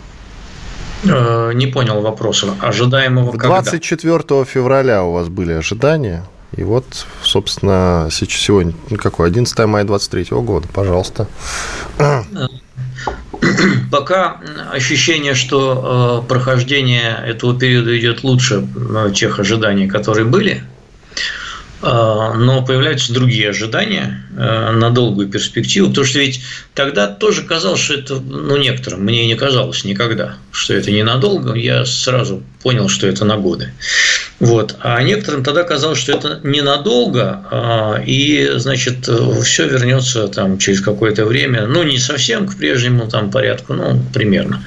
Э, 1.04 1.52
не 1.54 1.66
понял 1.66 2.00
вопроса. 2.00 2.54
Ожидаемого 2.60 3.36
24 3.36 4.18
когда? 4.18 4.44
февраля 4.44 5.02
у 5.02 5.12
вас 5.12 5.28
были 5.28 5.52
ожидания. 5.52 6.24
И 6.56 6.62
вот, 6.62 6.84
собственно, 7.22 8.08
сегодня, 8.12 8.74
ну, 8.88 8.96
какой, 8.96 9.26
11 9.26 9.58
мая 9.66 9.82
23 9.82 10.26
года, 10.30 10.68
пожалуйста. 10.72 11.26
Пока 13.94 14.40
ощущение, 14.72 15.36
что 15.36 16.24
э, 16.24 16.28
прохождение 16.28 17.16
этого 17.24 17.56
периода 17.56 17.96
идет 17.96 18.24
лучше 18.24 18.66
э, 18.74 19.12
тех 19.14 19.38
ожиданий, 19.38 19.86
которые 19.86 20.24
были– 20.24 20.64
а, 21.86 22.32
но 22.32 22.64
появляются 22.64 23.12
другие 23.12 23.50
ожидания 23.50 24.24
э, 24.34 24.70
на 24.70 24.88
долгую 24.88 25.28
перспективу, 25.28 25.88
потому 25.90 26.06
что 26.06 26.18
ведь 26.18 26.40
тогда 26.72 27.08
тоже 27.08 27.42
казалось, 27.42 27.80
что 27.80 27.94
это, 27.94 28.14
ну, 28.20 28.56
некоторым, 28.56 29.02
мне 29.02 29.26
не 29.26 29.34
казалось 29.34 29.84
никогда, 29.84 30.36
что 30.50 30.72
это 30.72 30.90
ненадолго, 30.90 31.52
я 31.54 31.84
сразу 31.84 32.42
понял, 32.62 32.88
что 32.88 33.06
это 33.06 33.26
на 33.26 33.36
годы. 33.36 33.74
Вот. 34.40 34.76
А 34.80 35.02
некоторым 35.02 35.44
тогда 35.44 35.62
казалось, 35.62 35.98
что 35.98 36.12
это 36.12 36.40
ненадолго, 36.42 37.44
а, 37.50 38.02
и, 38.04 38.50
значит, 38.56 39.08
все 39.44 39.68
вернется 39.68 40.28
там 40.28 40.58
через 40.58 40.80
какое-то 40.80 41.24
время, 41.24 41.66
ну, 41.66 41.82
не 41.82 41.98
совсем 41.98 42.46
к 42.46 42.56
прежнему 42.56 43.08
там 43.08 43.30
порядку, 43.30 43.74
ну, 43.74 44.00
примерно. 44.12 44.62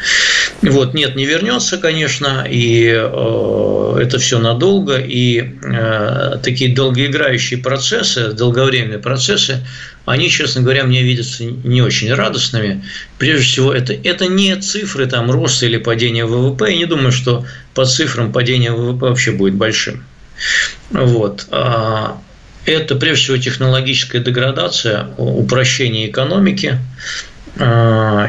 Вот, 0.61 0.93
нет, 0.95 1.15
не 1.15 1.25
вернется, 1.25 1.77
конечно, 1.77 2.45
и 2.49 2.87
э, 2.87 3.99
это 4.01 4.17
все 4.17 4.39
надолго, 4.39 4.97
и 4.97 5.53
э, 5.61 6.37
такие 6.41 6.73
долгоиграющие 6.73 7.59
процессы, 7.59 8.31
долговременные 8.31 8.97
процессы, 8.97 9.63
они, 10.05 10.29
честно 10.29 10.61
говоря, 10.61 10.83
мне 10.85 11.03
видятся 11.03 11.43
не 11.43 11.81
очень 11.81 12.11
радостными. 12.11 12.83
Прежде 13.19 13.43
всего, 13.43 13.73
это, 13.73 13.93
это 13.93 14.25
не 14.27 14.55
цифры 14.55 15.05
там, 15.05 15.29
роста 15.29 15.65
или 15.67 15.77
падения 15.77 16.25
ВВП. 16.25 16.71
Я 16.71 16.77
не 16.77 16.85
думаю, 16.85 17.11
что 17.11 17.45
по 17.75 17.85
цифрам 17.85 18.31
падение 18.31 18.71
ВВП 18.71 19.09
вообще 19.09 19.31
будет 19.31 19.53
большим. 19.53 20.05
Вот. 20.89 21.45
А, 21.51 22.19
это, 22.65 22.95
прежде 22.95 23.23
всего, 23.23 23.37
технологическая 23.37 24.19
деградация, 24.19 25.09
упрощение 25.17 26.09
экономики 26.09 26.79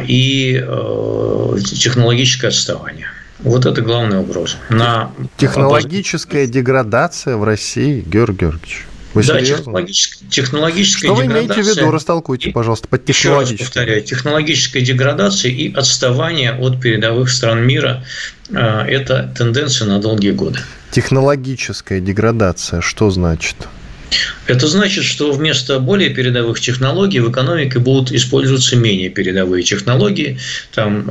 и 0.07 0.63
э, 0.63 1.57
технологическое 1.61 2.51
отставание. 2.51 3.09
Вот 3.41 3.67
это 3.67 3.83
главная 3.83 4.19
угроза. 4.21 4.57
На... 4.69 5.13
Технологическая 5.37 6.47
деградация 6.47 7.37
в 7.37 7.45
России, 7.45 8.01
Георгий 8.01 8.39
Георгиевич. 8.39 8.87
Вы 9.15 9.25
да, 9.25 9.41
технологическая, 9.41 10.27
технологическая 10.29 11.07
Что 11.07 11.23
деградация. 11.23 11.41
вы 11.41 11.47
имеете 11.47 11.63
в 11.63 11.77
виду? 11.77 11.91
Растолкуйте, 11.91 12.51
пожалуйста, 12.51 12.89
под 12.89 13.05
технологической. 13.05 13.55
Еще 13.55 13.63
раз 13.63 13.69
повторяю, 13.69 14.03
технологическая 14.03 14.81
деградация 14.81 15.51
и 15.51 15.73
отставание 15.73 16.53
от 16.53 16.81
передовых 16.81 17.31
стран 17.31 17.67
мира– 17.67 18.05
это 18.51 19.33
тенденция 19.37 19.89
на 19.89 19.99
долгие 19.99 20.33
годы. 20.33 20.61
Технологическая 20.91 22.01
деградация 22.01 22.81
что 22.81 23.11
значит? 23.11 23.57
Это 24.47 24.67
значит, 24.67 25.05
что 25.05 25.33
вместо 25.33 25.79
более 25.79 26.11
передовых 26.11 26.61
технологий 26.61 27.21
в 27.21 27.31
экономике 27.31 27.79
будут 27.79 28.13
использоваться 28.13 28.77
менее 28.77 29.11
передовые 29.11 29.63
технологии, 29.63 30.39
там 30.75 31.05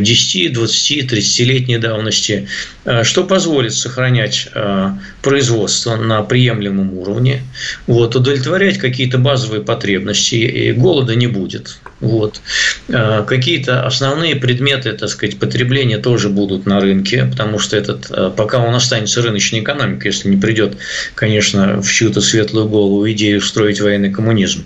10, 0.00 0.52
20, 0.52 1.12
30-летней 1.12 1.78
давности, 1.78 2.48
э, 2.84 3.04
что 3.04 3.24
позволит 3.24 3.74
сохранять 3.74 4.48
э, 4.54 4.90
производство 5.22 5.96
на 5.96 6.22
приемлемом 6.22 6.92
уровне, 6.98 7.42
вот, 7.86 8.14
удовлетворять 8.14 8.78
какие-то 8.78 9.18
базовые 9.18 9.62
потребности, 9.62 10.34
и 10.34 10.72
голода 10.72 11.14
не 11.14 11.26
будет. 11.26 11.78
Вот. 12.02 12.42
Э, 12.88 13.24
какие-то 13.26 13.86
основные 13.86 14.36
предметы, 14.36 14.92
так 14.92 15.08
сказать, 15.08 15.38
потребления 15.38 15.96
тоже 15.96 16.28
будут 16.28 16.66
на 16.66 16.78
рынке, 16.80 17.24
потому 17.24 17.58
что 17.58 17.76
этот, 17.76 18.36
пока 18.36 18.58
он 18.58 18.74
останется 18.74 19.22
рыночной 19.22 19.60
экономикой, 19.60 20.08
если 20.08 20.28
не 20.28 20.36
придет, 20.36 20.76
конечно, 21.14 21.80
в 21.80 21.90
чью-то 21.90 22.20
светлую 22.20 22.68
голову 22.68 23.10
идею 23.12 23.40
строить 23.40 23.80
военный 23.80 24.10
коммунизм. 24.10 24.64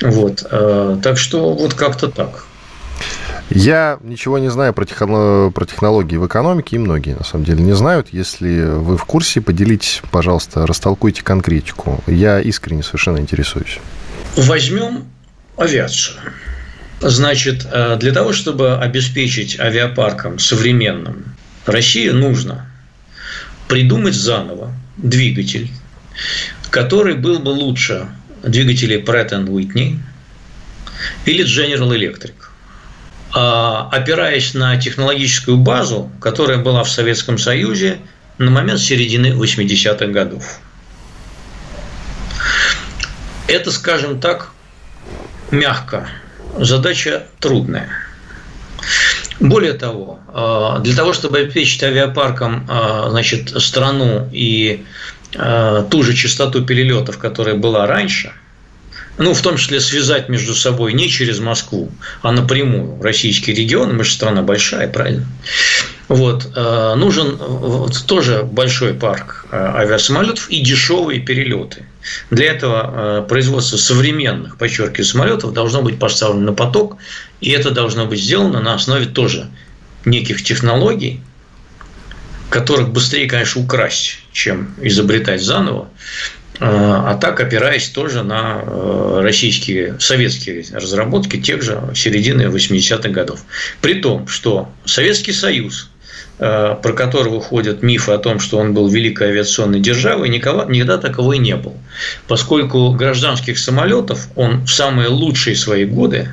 Вот. 0.00 0.46
Э, 0.50 0.98
так 1.02 1.18
что 1.18 1.54
вот 1.54 1.74
как-то 1.74 2.08
так. 2.08 2.46
Я 3.50 3.98
ничего 4.02 4.38
не 4.38 4.50
знаю 4.50 4.72
про, 4.72 4.84
техно... 4.84 5.52
про 5.54 5.66
технологии 5.66 6.16
в 6.16 6.26
экономике, 6.26 6.76
и 6.76 6.78
многие, 6.78 7.14
на 7.14 7.24
самом 7.24 7.44
деле, 7.44 7.62
не 7.62 7.74
знают. 7.74 8.08
Если 8.12 8.62
вы 8.62 8.96
в 8.96 9.04
курсе, 9.04 9.40
поделитесь, 9.40 10.02
пожалуйста, 10.10 10.66
растолкуйте 10.66 11.22
конкретику. 11.22 12.02
Я 12.06 12.40
искренне 12.40 12.82
совершенно 12.82 13.18
интересуюсь. 13.18 13.80
Возьмем 14.36 15.04
авиацию. 15.56 16.16
Значит, 17.06 17.66
э, 17.70 17.98
для 18.00 18.12
того, 18.12 18.32
чтобы 18.32 18.78
обеспечить 18.78 19.60
авиапарком 19.60 20.38
современным, 20.38 21.36
России 21.66 22.08
нужно 22.08 22.66
придумать 23.68 24.14
заново 24.14 24.72
двигатель, 24.96 25.70
который 26.70 27.14
был 27.14 27.40
бы 27.40 27.50
лучше 27.50 28.08
двигателей 28.42 29.02
Pratt 29.02 29.32
Whitney 29.46 29.98
или 31.26 31.44
General 31.44 31.94
Electric. 31.94 32.32
А, 33.34 33.90
опираясь 33.92 34.54
на 34.54 34.74
технологическую 34.78 35.58
базу, 35.58 36.10
которая 36.22 36.56
была 36.56 36.84
в 36.84 36.90
Советском 36.90 37.36
Союзе 37.36 37.98
на 38.38 38.50
момент 38.50 38.80
середины 38.80 39.26
80-х 39.26 40.06
годов. 40.06 40.58
Это, 43.46 43.70
скажем 43.70 44.22
так, 44.22 44.52
мягко. 45.50 46.08
Задача 46.58 47.24
трудная. 47.40 47.88
Более 49.40 49.72
того, 49.72 50.20
а, 50.28 50.78
для 50.78 50.94
того, 50.94 51.12
чтобы 51.12 51.38
обеспечить 51.38 51.82
авиапарком 51.82 52.66
а, 52.68 53.08
значит, 53.10 53.50
страну 53.60 54.28
и 54.32 54.84
Э, 55.36 55.84
ту 55.90 56.02
же 56.02 56.14
частоту 56.14 56.64
перелетов, 56.64 57.18
которая 57.18 57.56
была 57.56 57.86
раньше, 57.86 58.32
ну, 59.18 59.34
в 59.34 59.42
том 59.42 59.56
числе 59.56 59.80
связать 59.80 60.28
между 60.28 60.54
собой 60.54 60.92
не 60.92 61.08
через 61.08 61.40
Москву, 61.40 61.90
а 62.22 62.32
напрямую 62.32 63.00
российские 63.02 63.56
регионы, 63.56 63.94
мы 63.94 64.04
же 64.04 64.12
страна 64.12 64.42
большая, 64.42 64.88
правильно? 64.88 65.26
Вот, 66.08 66.48
э, 66.54 66.94
нужен 66.96 67.38
тоже 68.06 68.42
большой 68.42 68.94
парк 68.94 69.46
э, 69.50 69.56
авиасамолетов 69.56 70.48
и 70.50 70.60
дешевые 70.60 71.20
перелеты. 71.20 71.84
Для 72.30 72.46
этого 72.46 73.22
производство 73.22 73.76
современных, 73.76 74.56
подчеркиваю, 74.56 75.04
самолетов 75.04 75.52
должно 75.52 75.82
быть 75.82 75.98
поставлено 75.98 76.46
на 76.46 76.52
поток, 76.52 76.96
и 77.40 77.50
это 77.50 77.70
должно 77.70 78.06
быть 78.06 78.20
сделано 78.20 78.60
на 78.60 78.74
основе 78.74 79.06
тоже 79.06 79.50
неких 80.04 80.42
технологий, 80.42 81.20
которых 82.50 82.90
быстрее, 82.90 83.28
конечно, 83.28 83.62
украсть, 83.62 84.20
чем 84.32 84.74
изобретать 84.80 85.42
заново, 85.42 85.88
а, 86.60 87.10
а 87.10 87.14
так 87.16 87.40
опираясь 87.40 87.88
тоже 87.88 88.22
на 88.22 88.62
э, 88.62 89.20
российские, 89.22 89.98
советские 89.98 90.64
разработки 90.72 91.40
тех 91.40 91.62
же 91.62 91.80
середины 91.96 92.42
80-х 92.42 93.08
годов. 93.08 93.40
При 93.80 93.94
том, 93.94 94.28
что 94.28 94.70
Советский 94.84 95.32
Союз, 95.32 95.90
э, 95.90 95.93
про 96.38 96.92
которого 96.96 97.40
ходят 97.40 97.82
мифы 97.82 98.12
о 98.12 98.18
том, 98.18 98.40
что 98.40 98.58
он 98.58 98.74
был 98.74 98.88
великой 98.88 99.28
авиационной 99.28 99.80
державой, 99.80 100.28
никого, 100.28 100.64
никогда 100.64 100.98
таковой 100.98 101.38
не 101.38 101.54
был. 101.56 101.76
Поскольку 102.26 102.90
гражданских 102.90 103.58
самолетов 103.58 104.28
он 104.34 104.64
в 104.64 104.70
самые 104.70 105.08
лучшие 105.08 105.54
свои 105.54 105.84
годы 105.84 106.28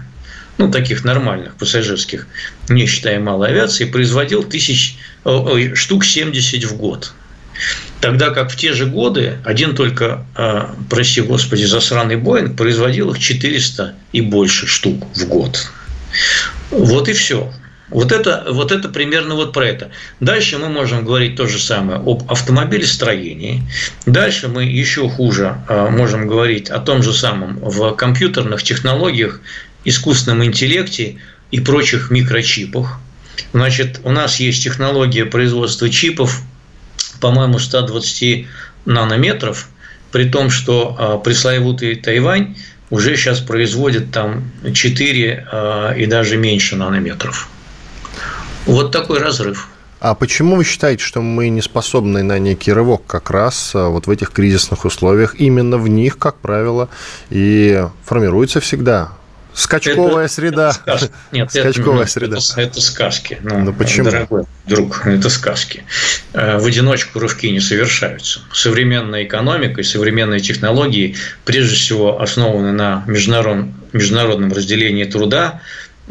ну, 0.57 0.71
таких 0.71 1.03
нормальных 1.03 1.55
пассажирских, 1.55 2.27
не 2.69 2.85
считая 2.85 3.19
малой 3.19 3.49
авиации, 3.49 3.85
производил 3.85 4.43
тысяч, 4.43 4.97
ой, 5.23 5.75
штук 5.75 6.05
70 6.05 6.63
в 6.65 6.77
год. 6.77 7.13
Тогда 7.99 8.31
как 8.31 8.51
в 8.51 8.55
те 8.55 8.73
же 8.73 8.85
годы 8.87 9.37
один 9.43 9.75
только, 9.75 10.25
э, 10.35 10.67
прости 10.89 11.21
господи, 11.21 11.63
засранный 11.63 12.15
Боинг 12.15 12.57
производил 12.57 13.11
их 13.11 13.19
400 13.19 13.93
и 14.11 14.21
больше 14.21 14.67
штук 14.67 15.03
в 15.15 15.27
год. 15.27 15.71
Вот 16.71 17.09
и 17.09 17.13
все. 17.13 17.51
Вот 17.91 18.13
это, 18.13 18.45
вот 18.49 18.71
это 18.71 18.87
примерно 18.87 19.35
вот 19.35 19.51
про 19.51 19.67
это. 19.67 19.91
Дальше 20.21 20.57
мы 20.57 20.69
можем 20.69 21.03
говорить 21.03 21.35
то 21.35 21.45
же 21.45 21.59
самое 21.59 21.99
об 21.99 22.23
автомобилестроении. 22.31 23.63
Дальше 24.05 24.47
мы 24.47 24.63
еще 24.63 25.09
хуже 25.09 25.57
а, 25.67 25.89
можем 25.89 26.25
говорить 26.25 26.69
о 26.69 26.79
том 26.79 27.03
же 27.03 27.13
самом 27.13 27.59
в 27.59 27.91
компьютерных 27.91 28.63
технологиях 28.63 29.41
искусственном 29.83 30.45
интеллекте 30.45 31.17
и 31.51 31.59
прочих 31.59 32.11
микрочипах. 32.11 32.99
Значит, 33.51 33.99
у 34.05 34.11
нас 34.11 34.39
есть 34.39 34.63
технология 34.63 35.25
производства 35.25 35.89
чипов, 35.89 36.41
по-моему, 37.19 37.59
120 37.59 38.47
нанометров, 38.85 39.67
при 40.13 40.29
том, 40.29 40.49
что 40.49 40.95
а, 40.97 41.17
пресловутый 41.17 41.95
Тайвань 41.95 42.55
уже 42.89 43.17
сейчас 43.17 43.41
производит 43.41 44.11
там 44.11 44.49
4 44.73 45.47
а, 45.51 45.91
и 45.91 46.05
даже 46.05 46.37
меньше 46.37 46.77
нанометров. 46.77 47.49
Вот 48.65 48.91
такой 48.91 49.19
разрыв. 49.19 49.67
А 49.99 50.15
почему 50.15 50.55
вы 50.55 50.63
считаете, 50.63 51.03
что 51.03 51.21
мы 51.21 51.49
не 51.49 51.61
способны 51.61 52.23
на 52.23 52.39
некий 52.39 52.73
рывок 52.73 53.05
как 53.05 53.29
раз 53.29 53.71
а, 53.75 53.89
вот 53.89 54.07
в 54.07 54.09
этих 54.09 54.31
кризисных 54.31 54.85
условиях? 54.85 55.35
Именно 55.39 55.77
в 55.77 55.87
них, 55.87 56.17
как 56.17 56.37
правило, 56.37 56.89
и 57.29 57.85
формируется 58.03 58.59
всегда 58.61 59.11
Скачковая 59.53 60.25
это, 60.25 60.33
среда. 60.33 60.73
Это. 60.85 61.09
Нет, 61.31 61.51
Скачковая 61.51 62.03
это, 62.03 62.11
среда. 62.11 62.37
Это, 62.37 62.61
это 62.61 62.81
сказки. 62.81 63.37
Ну, 63.43 63.59
ну 63.59 63.73
почему? 63.73 64.09
Дорогой 64.09 64.43
друг, 64.65 65.05
это 65.05 65.29
сказки. 65.29 65.83
Э, 66.33 66.57
в 66.57 66.65
одиночку 66.65 67.19
рывки 67.19 67.47
не 67.47 67.59
совершаются. 67.59 68.41
Современная 68.53 69.23
экономика 69.23 69.81
и 69.81 69.83
современные 69.83 70.39
технологии 70.39 71.15
прежде 71.43 71.75
всего 71.75 72.21
основаны 72.21 72.71
на 72.71 73.03
международном, 73.07 73.73
международном 73.91 74.53
разделении 74.53 75.03
труда, 75.03 75.61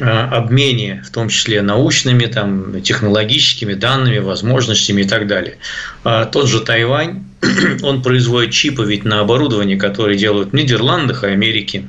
обмене, 0.00 1.02
в 1.06 1.10
том 1.10 1.28
числе 1.28 1.62
научными, 1.62 2.26
там, 2.26 2.82
технологическими 2.82 3.74
данными, 3.74 4.18
возможностями 4.18 5.02
и 5.02 5.08
так 5.08 5.26
далее. 5.26 5.58
А 6.04 6.24
тот 6.24 6.48
же 6.48 6.60
Тайвань, 6.60 7.24
он 7.82 8.02
производит 8.02 8.52
чипы 8.52 8.84
ведь 8.84 9.04
на 9.04 9.20
оборудование, 9.20 9.76
которое 9.76 10.16
делают 10.16 10.50
в 10.50 10.54
Нидерландах 10.54 11.24
и 11.24 11.28
Америке. 11.28 11.84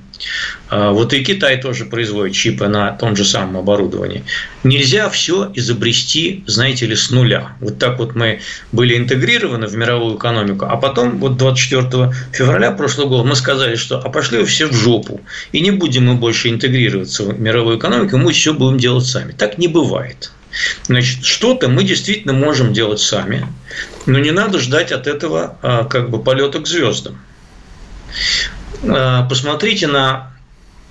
А, 0.70 0.92
вот 0.92 1.14
и 1.14 1.24
Китай 1.24 1.60
тоже 1.60 1.86
производит 1.86 2.36
чипы 2.36 2.68
на 2.68 2.92
том 2.92 3.16
же 3.16 3.26
самом 3.26 3.58
оборудовании. 3.58 4.24
Нельзя 4.64 5.10
все 5.10 5.52
изобрести, 5.54 6.44
знаете 6.48 6.86
ли, 6.86 6.96
с 6.96 7.10
нуля. 7.12 7.56
Вот 7.60 7.80
так 7.80 8.00
вот 8.00 8.16
мы 8.16 8.40
были 8.72 8.98
интегрированы 8.98 9.68
в 9.68 9.76
мировую 9.76 10.18
экономику, 10.18 10.66
а 10.70 10.78
потом 10.78 11.18
вот 11.18 11.38
24 11.38 12.14
февраля 12.32 12.72
прошлого 12.72 13.10
года 13.10 13.24
мы 13.24 13.36
сказали, 13.36 13.76
что 13.76 14.00
а 14.00 14.10
пошли 14.10 14.38
вы 14.38 14.46
все 14.46 14.68
в 14.68 14.74
жопу, 14.74 15.22
и 15.52 15.60
не 15.60 15.72
будем 15.72 16.06
мы 16.06 16.16
больше 16.16 16.50
интегрироваться 16.50 17.24
в 17.24 17.40
мировую 17.40 17.78
экономику, 17.78 18.18
мы 18.18 18.32
все 18.32 18.54
будем 18.54 18.78
делать 18.78 19.06
сами. 19.06 19.34
Так 19.34 19.58
не 19.58 19.68
бывает. 19.68 20.32
Значит, 20.84 21.26
что-то 21.26 21.70
мы 21.70 21.84
действительно 21.84 22.34
можем 22.34 22.74
делать 22.74 23.00
сами, 23.00 23.48
но 24.06 24.20
не 24.20 24.32
надо 24.32 24.60
ждать 24.60 24.92
от 24.92 25.08
этого 25.08 25.58
а, 25.62 25.86
как 25.86 26.10
бы 26.10 26.22
полета 26.22 26.60
к 26.60 26.68
звездам. 26.68 27.20
А, 28.84 29.24
посмотрите 29.28 29.88
на 29.88 30.34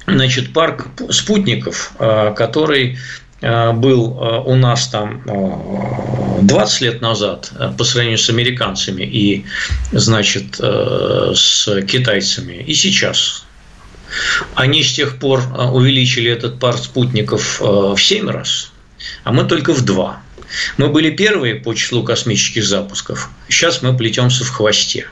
значит, 0.06 0.52
парк 0.52 0.86
спутников, 1.10 1.92
а, 1.98 2.32
который 2.32 2.98
был 3.42 4.18
у 4.44 4.54
нас 4.54 4.88
там 4.88 5.22
20 6.42 6.80
лет 6.82 7.00
назад 7.00 7.50
по 7.78 7.84
сравнению 7.84 8.18
с 8.18 8.28
американцами 8.28 9.02
и, 9.02 9.46
значит, 9.92 10.56
с 10.58 11.82
китайцами, 11.88 12.62
и 12.62 12.74
сейчас. 12.74 13.46
Они 14.54 14.84
с 14.84 14.92
тех 14.92 15.18
пор 15.18 15.42
увеличили 15.72 16.30
этот 16.30 16.60
парк 16.60 16.80
спутников 16.80 17.60
в 17.60 17.96
7 17.96 18.28
раз 18.28 18.72
а 19.24 19.32
мы 19.32 19.44
только 19.44 19.72
в 19.72 19.84
два. 19.84 20.20
Мы 20.76 20.88
были 20.88 21.10
первые 21.10 21.54
по 21.54 21.74
числу 21.74 22.02
космических 22.02 22.64
запусков, 22.64 23.30
сейчас 23.48 23.82
мы 23.82 23.96
плетемся 23.96 24.44
в 24.44 24.50
хвосте. 24.50 25.06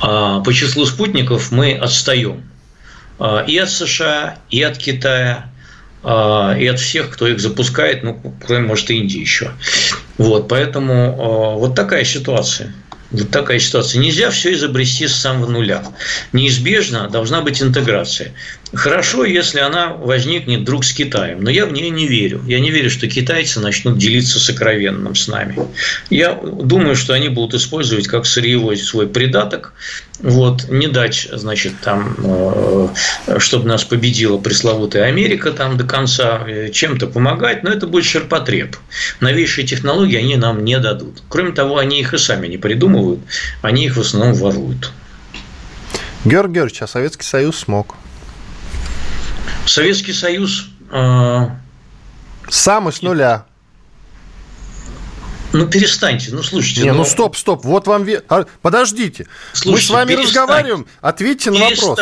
А 0.00 0.40
по 0.40 0.52
числу 0.52 0.86
спутников 0.86 1.52
мы 1.52 1.74
отстаем 1.74 2.42
а, 3.18 3.44
и 3.46 3.56
от 3.58 3.70
США, 3.70 4.38
и 4.50 4.62
от 4.62 4.78
Китая, 4.78 5.50
а, 6.02 6.56
и 6.58 6.66
от 6.66 6.80
всех, 6.80 7.10
кто 7.10 7.28
их 7.28 7.40
запускает, 7.40 8.02
ну, 8.02 8.20
кроме, 8.46 8.66
может, 8.66 8.90
Индии 8.90 9.20
еще. 9.20 9.52
Вот, 10.18 10.48
поэтому 10.48 11.58
вот 11.58 11.74
такая 11.74 12.04
ситуация. 12.04 12.72
Вот 13.10 13.30
такая 13.30 13.58
ситуация. 13.58 14.00
Нельзя 14.00 14.30
все 14.30 14.54
изобрести 14.54 15.06
с 15.06 15.14
самого 15.14 15.50
нуля. 15.50 15.84
Неизбежно 16.32 17.08
должна 17.08 17.42
быть 17.42 17.62
интеграция. 17.62 18.32
Хорошо, 18.74 19.24
если 19.26 19.60
она 19.60 19.88
возникнет 19.92 20.60
вдруг 20.60 20.84
с 20.84 20.94
Китаем, 20.94 21.42
но 21.42 21.50
я 21.50 21.66
в 21.66 21.72
нее 21.72 21.90
не 21.90 22.06
верю. 22.06 22.42
Я 22.46 22.58
не 22.58 22.70
верю, 22.70 22.88
что 22.90 23.06
китайцы 23.06 23.60
начнут 23.60 23.98
делиться 23.98 24.40
сокровенным 24.40 25.14
с 25.14 25.28
нами. 25.28 25.58
Я 26.08 26.32
думаю, 26.32 26.96
что 26.96 27.12
они 27.12 27.28
будут 27.28 27.52
использовать 27.54 28.08
как 28.08 28.24
сырьевой 28.24 28.78
свой 28.78 29.06
придаток, 29.06 29.74
вот, 30.20 30.70
не 30.70 30.86
дать, 30.86 31.28
значит, 31.32 31.74
там, 31.82 32.16
э, 32.18 32.88
чтобы 33.38 33.68
нас 33.68 33.84
победила 33.84 34.38
пресловутая 34.38 35.04
Америка 35.04 35.52
там 35.52 35.76
до 35.76 35.84
конца, 35.84 36.42
э, 36.46 36.70
чем-то 36.70 37.08
помогать, 37.08 37.64
но 37.64 37.70
это 37.70 37.86
будет 37.86 38.04
ширпотреб. 38.04 38.76
Новейшие 39.20 39.66
технологии 39.66 40.16
они 40.16 40.36
нам 40.36 40.64
не 40.64 40.78
дадут. 40.78 41.22
Кроме 41.28 41.52
того, 41.52 41.76
они 41.76 42.00
их 42.00 42.14
и 42.14 42.18
сами 42.18 42.46
не 42.46 42.56
придумывают, 42.56 43.20
они 43.60 43.84
их 43.84 43.96
в 43.96 44.00
основном 44.00 44.34
воруют. 44.34 44.92
Георгий 46.24 46.54
Георгиевич, 46.54 46.82
а 46.82 46.86
Советский 46.86 47.26
Союз 47.26 47.58
смог. 47.58 47.96
Советский 49.66 50.12
Союз... 50.12 50.68
Э... 50.90 51.48
Сам 52.48 52.88
и 52.88 52.92
с 52.92 53.02
нуля. 53.02 53.46
Ну, 55.52 55.66
перестаньте, 55.66 56.30
ну, 56.32 56.42
слушайте. 56.42 56.82
Не, 56.82 56.92
ну, 56.92 56.98
ну 56.98 57.04
стоп, 57.04 57.36
стоп, 57.36 57.64
вот 57.64 57.86
вам... 57.86 58.06
А, 58.28 58.46
подождите, 58.62 59.26
слушайте, 59.52 59.70
мы 59.70 59.80
с 59.80 59.90
вами 59.90 60.14
разговариваем, 60.14 60.86
ответьте 61.00 61.50
на 61.50 61.68
вопрос. 61.68 61.98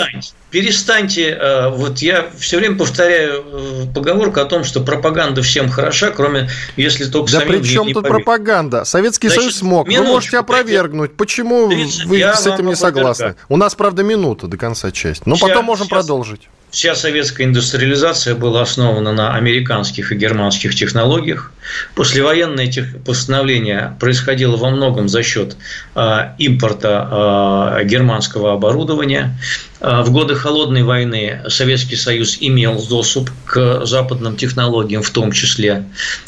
Перестаньте, 0.51 1.31
э, 1.31 1.68
вот 1.68 1.99
я 1.99 2.31
все 2.38 2.59
время 2.59 2.77
повторяю 2.77 3.44
э, 3.44 3.87
поговорку 3.92 4.40
о 4.40 4.44
том, 4.44 4.64
что 4.64 4.81
пропаганда 4.81 5.42
всем 5.42 5.68
хороша, 5.68 6.11
кроме 6.11 6.49
если 6.77 7.07
только 7.07 7.31
Да 7.33 7.40
при 7.40 7.62
чем 7.62 7.92
тут 7.92 8.03
поверить. 8.03 8.25
пропаганда? 8.25 8.85
Советский 8.85 9.29
Значит, 9.29 9.42
Союз 9.42 9.57
смог, 9.57 9.88
вы 9.88 10.03
можете 10.03 10.38
опровергнуть. 10.38 11.16
Почему 11.16 11.68
30, 11.68 12.05
вы 12.07 12.18
с 12.20 12.46
этим 12.46 12.66
не 12.68 12.77
согласны? 12.77 13.35
У 13.49 13.57
нас, 13.57 13.75
правда, 13.75 14.03
минута 14.03 14.46
до 14.46 14.57
конца 14.57 14.90
части, 14.92 15.23
но 15.27 15.37
потом 15.37 15.64
можем 15.64 15.87
сейчас, 15.87 15.99
продолжить. 15.99 16.49
Вся 16.70 16.94
советская 16.94 17.48
индустриализация 17.48 18.37
была 18.37 18.62
основана 18.62 19.12
на 19.12 19.35
американских 19.35 20.12
и 20.12 20.14
германских 20.14 20.74
технологиях. 20.76 21.52
Послевоенное 21.96 22.68
тех... 22.68 23.02
постановление 23.04 23.96
происходило 23.98 24.56
во 24.56 24.70
многом 24.70 25.09
за 25.09 25.24
счет 25.24 25.56
э, 25.96 26.28
импорта 26.38 27.78
э, 27.80 27.85
германского 27.87 28.52
оборудования. 28.52 29.37
Э, 29.80 30.02
в 30.02 30.12
годы 30.12 30.37
холодной 30.37 30.85
войны 30.85 31.40
Советский 31.48 31.96
Союз 31.96 32.38
имел 32.40 32.80
доступ 32.87 33.30
к 33.46 33.85
западным 33.85 34.37
технологиям 34.37 35.02
в 35.02 35.11
том 35.11 35.33
числе, 35.33 35.87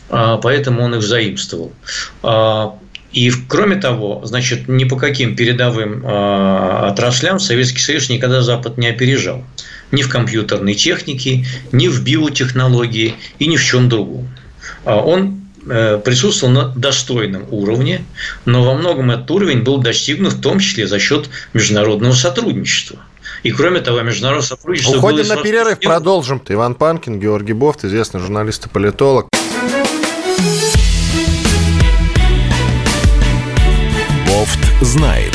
поэтому 0.08 0.82
он 0.82 0.96
их 0.96 1.02
заимствовал. 1.02 1.72
И 3.12 3.30
кроме 3.46 3.76
того, 3.76 4.22
значит, 4.24 4.68
ни 4.68 4.84
по 4.84 4.96
каким 4.96 5.36
передовым 5.36 6.04
отраслям 6.04 7.38
Советский 7.38 7.80
Союз 7.80 8.08
никогда 8.08 8.40
Запад 8.42 8.78
не 8.78 8.88
опережал 8.88 9.44
ни 9.92 10.02
в 10.02 10.08
компьютерной 10.08 10.74
технике, 10.74 11.46
ни 11.70 11.88
в 11.88 12.02
биотехнологии 12.02 13.14
и 13.38 13.46
ни 13.46 13.56
в 13.56 13.64
чем 13.64 13.88
другом. 13.88 14.28
А 14.84 14.96
он 14.96 15.42
э, 15.68 16.00
присутствовал 16.04 16.52
на 16.52 16.68
достойном 16.68 17.44
уровне, 17.50 18.04
но 18.44 18.64
во 18.64 18.74
многом 18.74 19.10
этот 19.10 19.30
уровень 19.30 19.62
был 19.62 19.78
достигнут 19.78 20.34
в 20.34 20.40
том 20.40 20.58
числе 20.58 20.86
за 20.86 20.98
счет 20.98 21.28
международного 21.52 22.14
сотрудничества. 22.14 22.98
И 23.42 23.50
кроме 23.50 23.80
того, 23.80 24.00
международное 24.02 24.46
сотрудничество... 24.46 24.98
Уходим 24.98 25.26
на 25.26 25.36
перерыв, 25.36 25.80
продолжим-то. 25.80 26.52
Иван 26.54 26.74
Панкин, 26.74 27.20
Георгий 27.20 27.54
Бофт, 27.54 27.84
известный 27.84 28.20
журналист 28.20 28.66
и 28.66 28.68
политолог. 28.68 29.28
Бофт 34.26 34.60
знает. 34.80 35.34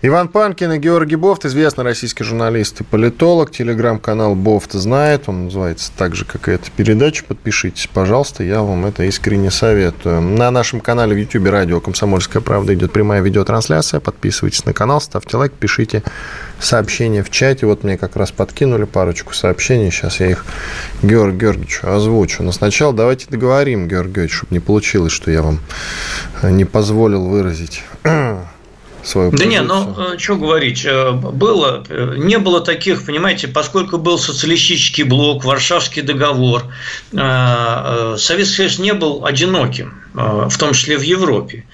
Иван 0.00 0.28
Панкин 0.28 0.74
и 0.74 0.78
Георгий 0.78 1.16
Бофт, 1.16 1.44
известный 1.44 1.82
российский 1.82 2.22
журналист 2.22 2.80
и 2.80 2.84
политолог. 2.84 3.50
Телеграм-канал 3.50 4.36
Бофт 4.36 4.74
знает. 4.74 5.24
Он 5.26 5.46
называется 5.46 5.90
так 5.96 6.14
же, 6.14 6.24
как 6.24 6.48
и 6.48 6.52
эта 6.52 6.70
передача. 6.70 7.24
Подпишитесь, 7.24 7.88
пожалуйста, 7.92 8.44
я 8.44 8.62
вам 8.62 8.86
это 8.86 9.02
искренне 9.02 9.50
советую. 9.50 10.20
На 10.20 10.52
нашем 10.52 10.80
канале 10.80 11.16
в 11.16 11.18
YouTube 11.18 11.48
радио 11.48 11.80
«Комсомольская 11.80 12.40
правда» 12.40 12.74
идет 12.74 12.92
прямая 12.92 13.22
видеотрансляция. 13.22 13.98
Подписывайтесь 13.98 14.64
на 14.64 14.72
канал, 14.72 15.00
ставьте 15.00 15.36
лайк, 15.36 15.52
пишите 15.52 16.04
сообщения 16.60 17.24
в 17.24 17.30
чате. 17.30 17.66
Вот 17.66 17.82
мне 17.82 17.98
как 17.98 18.14
раз 18.14 18.30
подкинули 18.30 18.84
парочку 18.84 19.34
сообщений. 19.34 19.90
Сейчас 19.90 20.20
я 20.20 20.30
их 20.30 20.46
Георгию 21.02 21.40
Георгиевичу 21.40 21.88
озвучу. 21.88 22.44
Но 22.44 22.52
сначала 22.52 22.92
давайте 22.92 23.26
договорим, 23.28 23.88
Георгий 23.88 24.12
Георгиевич, 24.12 24.32
чтобы 24.32 24.54
не 24.54 24.60
получилось, 24.60 25.10
что 25.10 25.32
я 25.32 25.42
вам 25.42 25.58
не 26.44 26.64
позволил 26.64 27.26
выразить 27.26 27.82
свою 29.02 29.30
Да 29.30 29.44
не, 29.44 29.60
ну, 29.62 29.94
э, 30.14 30.18
что 30.18 30.36
говорить, 30.36 30.84
э, 30.84 31.12
было, 31.12 31.84
э, 31.88 32.14
не 32.16 32.38
было 32.38 32.60
таких, 32.60 33.04
понимаете, 33.04 33.48
поскольку 33.48 33.98
был 33.98 34.18
социалистический 34.18 35.04
блок, 35.04 35.44
Варшавский 35.44 36.02
договор, 36.02 36.64
Советский 37.12 38.56
Союз 38.56 38.78
не 38.78 38.94
был 38.94 39.24
одиноким, 39.24 40.02
в 40.14 40.56
том 40.58 40.72
числе 40.72 40.98
в 40.98 41.02
Европе. 41.02 41.64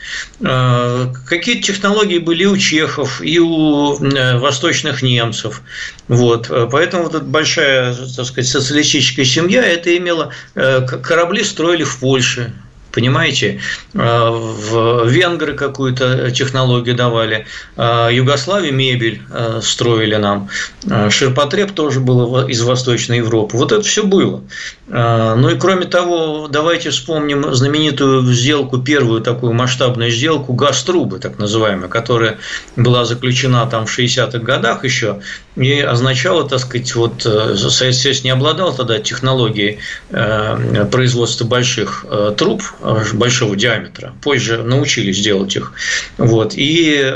Какие-то 0.40 1.62
технологии 1.62 2.18
были 2.18 2.44
у 2.44 2.56
чехов, 2.56 3.20
и 3.22 3.38
у 3.38 3.96
восточных 4.38 5.02
немцев. 5.02 5.62
Вот. 6.08 6.50
Поэтому 6.70 7.04
вот 7.04 7.14
эта 7.14 7.24
большая, 7.24 7.94
так 7.94 8.26
сказать, 8.26 8.46
социалистическая 8.46 9.24
семья, 9.24 9.64
это 9.64 9.96
имело, 9.96 10.32
корабли 10.54 11.44
строили 11.44 11.84
в 11.84 11.98
Польше, 11.98 12.52
Понимаете, 12.94 13.60
а, 13.94 14.30
в 14.30 15.08
венгры 15.08 15.54
какую-то 15.54 16.30
технологию 16.30 16.94
давали, 16.94 17.46
а, 17.76 18.08
Югославии 18.08 18.70
мебель 18.70 19.20
а, 19.30 19.60
строили 19.60 20.14
нам, 20.14 20.48
ширпотреб 21.10 21.72
тоже 21.72 21.98
был 21.98 22.46
из 22.46 22.62
Восточной 22.62 23.16
Европы. 23.16 23.56
Вот 23.56 23.72
это 23.72 23.82
все 23.82 24.04
было. 24.04 24.44
Ну 24.86 25.48
и 25.48 25.58
кроме 25.58 25.86
того, 25.86 26.46
давайте 26.48 26.90
вспомним 26.90 27.54
знаменитую 27.54 28.22
сделку, 28.34 28.78
первую 28.78 29.22
такую 29.22 29.54
масштабную 29.54 30.10
сделку 30.10 30.52
газ-трубы, 30.52 31.18
так 31.18 31.38
называемая, 31.38 31.88
которая 31.88 32.38
была 32.76 33.06
заключена 33.06 33.64
там 33.66 33.86
в 33.86 33.98
60-х 33.98 34.38
годах 34.40 34.84
еще 34.84 35.20
и 35.56 35.80
означала, 35.80 36.48
так 36.48 36.58
сказать, 36.58 36.94
вот 36.96 37.24
э, 37.24 37.54
Союз 37.56 38.24
не 38.24 38.30
обладал 38.30 38.74
тогда 38.74 38.98
технологией 38.98 39.78
э, 40.10 40.86
производства 40.90 41.44
больших 41.44 42.04
э, 42.10 42.34
труб 42.36 42.62
большого 43.12 43.54
диаметра. 43.54 44.14
Позже 44.20 44.62
научились 44.64 45.20
делать 45.20 45.54
их. 45.54 45.72
Вот. 46.18 46.54
И 46.56 47.14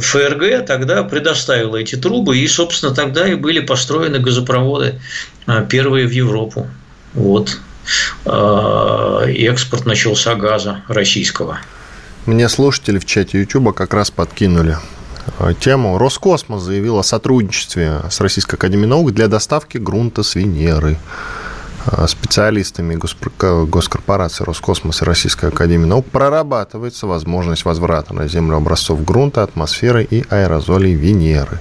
ФРГ 0.00 0.66
тогда 0.66 1.02
предоставила 1.04 1.76
эти 1.76 1.96
трубы, 1.96 2.38
и, 2.38 2.46
собственно, 2.46 2.94
тогда 2.94 3.26
и 3.26 3.34
были 3.34 3.60
построены 3.60 4.18
газопроводы 4.18 5.00
первые 5.68 6.06
в 6.06 6.10
Европу. 6.10 6.68
Вот. 7.14 7.58
И 8.26 9.46
экспорт 9.46 9.84
начался 9.84 10.34
газа 10.34 10.82
российского. 10.88 11.58
Мне 12.24 12.48
слушатели 12.48 12.98
в 12.98 13.04
чате 13.04 13.40
YouTube 13.40 13.74
как 13.74 13.92
раз 13.92 14.10
подкинули 14.10 14.78
Э, 15.38 15.52
тему. 15.58 15.98
Роскосмос 15.98 16.62
заявил 16.62 16.98
о 16.98 17.02
сотрудничестве 17.02 18.00
с 18.10 18.20
Российской 18.20 18.56
Академией 18.56 18.88
Наук 18.88 19.12
для 19.12 19.28
доставки 19.28 19.78
грунта 19.78 20.22
с 20.22 20.34
Венеры. 20.34 20.98
Специалистами 22.06 22.98
госкорпорации 23.66 24.42
Роскосмос 24.44 25.02
и 25.02 25.04
Российской 25.04 25.50
Академии 25.50 25.84
Наук 25.84 26.06
прорабатывается 26.06 27.06
возможность 27.06 27.66
возврата 27.66 28.14
на 28.14 28.26
Землю 28.26 28.56
образцов 28.56 29.04
грунта, 29.04 29.42
атмосферы 29.42 30.02
и 30.02 30.24
аэрозолей 30.30 30.94
Венеры. 30.94 31.60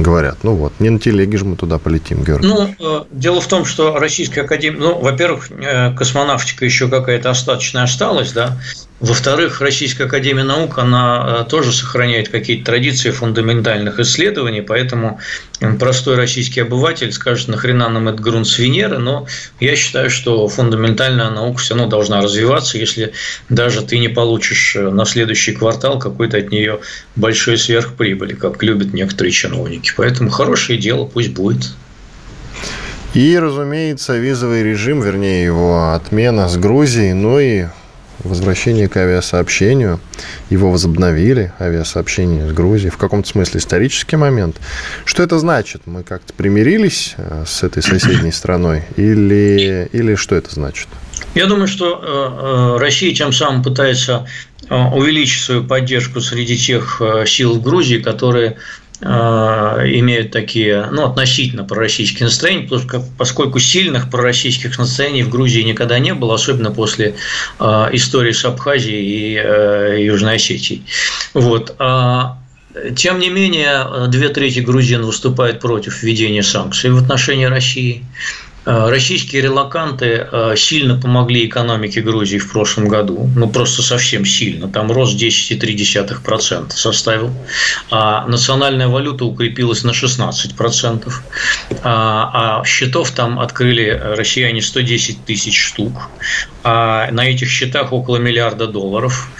Говорят, 0.00 0.38
ну 0.42 0.54
вот, 0.54 0.72
не 0.78 0.90
на 0.90 0.98
телеге 0.98 1.38
же 1.38 1.44
мы 1.44 1.56
туда 1.56 1.78
полетим, 1.78 2.24
Георгий. 2.24 2.46
Ну, 2.46 2.74
э, 2.78 3.04
дело 3.10 3.40
в 3.40 3.46
том, 3.46 3.64
что 3.64 3.98
Российская 3.98 4.42
Академия, 4.42 4.78
ну, 4.78 4.98
во-первых, 4.98 5.50
э, 5.50 5.94
космонавтика 5.94 6.64
еще 6.64 6.88
какая-то 6.88 7.30
остаточная 7.30 7.84
осталась, 7.84 8.32
да, 8.32 8.58
во-вторых, 9.00 9.62
Российская 9.62 10.04
Академия 10.04 10.44
Наук, 10.44 10.78
она 10.78 11.44
э, 11.46 11.50
тоже 11.50 11.72
сохраняет 11.72 12.28
какие-то 12.28 12.66
традиции 12.66 13.10
фундаментальных 13.10 13.98
исследований, 13.98 14.60
поэтому 14.60 15.18
простой 15.78 16.16
российский 16.16 16.60
обыватель 16.60 17.10
скажет, 17.10 17.48
нахрена 17.48 17.88
нам 17.88 18.08
этот 18.08 18.20
грунт 18.20 18.46
с 18.46 18.58
Венеры, 18.58 18.98
но 18.98 19.26
я 19.58 19.74
считаю, 19.74 20.10
что 20.10 20.46
фундаментальная 20.48 21.30
наука 21.30 21.60
все 21.60 21.74
равно 21.74 21.88
должна 21.88 22.20
развиваться, 22.20 22.76
если 22.76 23.12
даже 23.48 23.80
ты 23.82 23.98
не 23.98 24.08
получишь 24.08 24.76
э, 24.76 24.90
на 24.90 25.06
следующий 25.06 25.52
квартал 25.52 25.98
какой-то 25.98 26.36
от 26.36 26.50
нее 26.50 26.80
большой 27.16 27.56
сверхприбыли, 27.56 28.34
как 28.34 28.62
любят 28.62 28.92
некоторые 28.92 29.32
чиновники. 29.32 29.92
Поэтому 29.96 30.28
хорошее 30.28 30.78
дело 30.78 31.06
пусть 31.06 31.30
будет. 31.30 31.70
И, 33.14 33.38
разумеется, 33.38 34.18
визовый 34.18 34.62
режим, 34.62 35.00
вернее, 35.00 35.42
его 35.42 35.94
отмена 35.94 36.50
с 36.50 36.58
Грузией, 36.58 37.14
ну 37.14 37.40
и 37.40 37.64
возвращение 38.24 38.88
к 38.88 38.96
авиасообщению. 38.96 40.00
Его 40.50 40.70
возобновили, 40.70 41.52
авиасообщение 41.60 42.48
с 42.48 42.52
Грузией. 42.52 42.90
В 42.90 42.96
каком-то 42.96 43.28
смысле 43.28 43.60
исторический 43.60 44.16
момент. 44.16 44.56
Что 45.04 45.22
это 45.22 45.38
значит? 45.38 45.82
Мы 45.86 46.02
как-то 46.02 46.32
примирились 46.32 47.14
э, 47.16 47.44
с 47.46 47.62
этой 47.62 47.82
соседней 47.82 48.32
страной? 48.32 48.82
Или, 48.96 49.88
или 49.92 50.14
что 50.14 50.34
это 50.34 50.52
значит? 50.52 50.88
Я 51.34 51.46
думаю, 51.46 51.68
что 51.68 52.00
э, 52.02 52.76
э, 52.76 52.80
Россия 52.80 53.14
тем 53.14 53.32
самым 53.32 53.62
пытается 53.62 54.26
увеличить 54.68 55.42
свою 55.42 55.64
поддержку 55.64 56.20
среди 56.20 56.56
тех 56.56 57.02
сил 57.26 57.54
в 57.54 57.62
Грузии, 57.62 57.96
которые 57.96 58.58
имеют 59.02 60.30
такие, 60.30 60.88
ну, 60.90 61.04
относительно 61.04 61.64
пророссийские 61.64 62.26
настроения, 62.26 62.68
поскольку 63.16 63.58
сильных 63.58 64.10
пророссийских 64.10 64.78
настроений 64.78 65.22
в 65.22 65.30
Грузии 65.30 65.62
никогда 65.62 65.98
не 65.98 66.12
было, 66.12 66.34
особенно 66.34 66.70
после 66.70 67.14
э, 67.58 67.88
истории 67.92 68.32
с 68.32 68.44
Абхазией 68.44 69.02
и 69.02 69.40
э, 69.42 70.04
Южной 70.04 70.36
Осетией. 70.36 70.82
Вот. 71.32 71.74
А, 71.78 72.38
тем 72.94 73.18
не 73.18 73.30
менее, 73.30 74.08
две 74.08 74.28
трети 74.28 74.60
грузин 74.60 75.02
выступают 75.02 75.60
против 75.60 76.02
введения 76.02 76.42
санкций 76.42 76.90
в 76.90 76.98
отношении 76.98 77.46
России. 77.46 78.04
Э, 78.66 78.90
российские 78.90 79.42
релаканты 79.42 80.28
э, 80.30 80.54
сильно 80.56 81.00
помогли 81.00 81.46
экономике 81.46 82.02
Грузии 82.02 82.36
в 82.36 82.52
прошлом 82.52 82.88
году, 82.88 83.30
ну 83.34 83.48
просто 83.48 83.82
совсем 83.82 84.26
сильно. 84.26 84.68
Там 84.68 84.92
рост 84.92 85.18
10,3% 85.18 86.70
составил, 86.70 87.30
а 87.90 88.26
национальная 88.26 88.88
валюта 88.88 89.24
укрепилась 89.24 89.82
на 89.82 89.92
16%, 89.92 91.10
а, 91.82 92.60
а 92.60 92.64
счетов 92.64 93.12
там 93.12 93.40
открыли 93.40 93.98
россияне 94.16 94.60
110 94.60 95.24
тысяч 95.24 95.58
штук, 95.58 96.10
а 96.62 97.10
на 97.10 97.26
этих 97.26 97.48
счетах 97.48 97.92
около 97.92 98.18
миллиарда 98.18 98.66
долларов. 98.66 99.30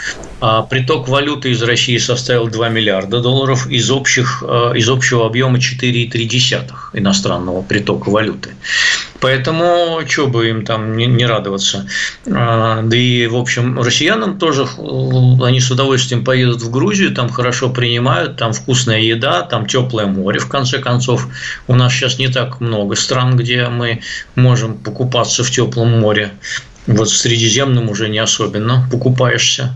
А 0.41 0.63
приток 0.63 1.09
валюты 1.09 1.51
из 1.51 1.63
России 1.63 1.99
составил 1.99 2.49
2 2.49 2.71
миллиарда 2.71 3.21
долларов, 3.21 3.67
из, 3.67 3.91
общих, 3.91 4.43
э, 4.47 4.73
из 4.77 4.89
общего 4.89 5.27
объема 5.27 5.59
4,3 5.59 6.91
иностранного 6.95 7.61
притока 7.61 8.09
валюты. 8.09 8.55
Поэтому 9.21 10.01
что 10.07 10.27
бы 10.27 10.49
им 10.49 10.65
там 10.65 10.97
не, 10.97 11.27
радоваться. 11.27 11.87
А, 12.27 12.83
да 12.83 12.97
и, 12.97 13.27
в 13.27 13.37
общем, 13.37 13.81
россиянам 13.81 14.39
тоже, 14.39 14.67
они 15.43 15.61
с 15.61 15.71
удовольствием 15.71 16.25
поедут 16.25 16.63
в 16.63 16.71
Грузию, 16.71 17.15
там 17.15 17.29
хорошо 17.29 17.71
принимают, 17.71 18.37
там 18.37 18.53
вкусная 18.53 19.01
еда, 19.01 19.43
там 19.43 19.67
теплое 19.67 20.07
море, 20.07 20.41
в 20.41 20.49
конце 20.49 20.79
концов. 20.79 21.29
У 21.69 21.75
нас 21.75 21.93
сейчас 21.93 22.19
не 22.19 22.29
так 22.29 22.61
много 22.61 22.97
стран, 22.97 23.37
где 23.37 23.69
мы 23.69 24.01
можем 24.35 24.75
покупаться 24.75 25.45
в 25.45 25.51
теплом 25.51 26.01
море. 26.01 26.33
Вот 26.87 27.09
в 27.09 27.17
Средиземном 27.17 27.91
уже 27.91 28.09
не 28.09 28.19
особенно 28.19 28.89
покупаешься. 28.91 29.75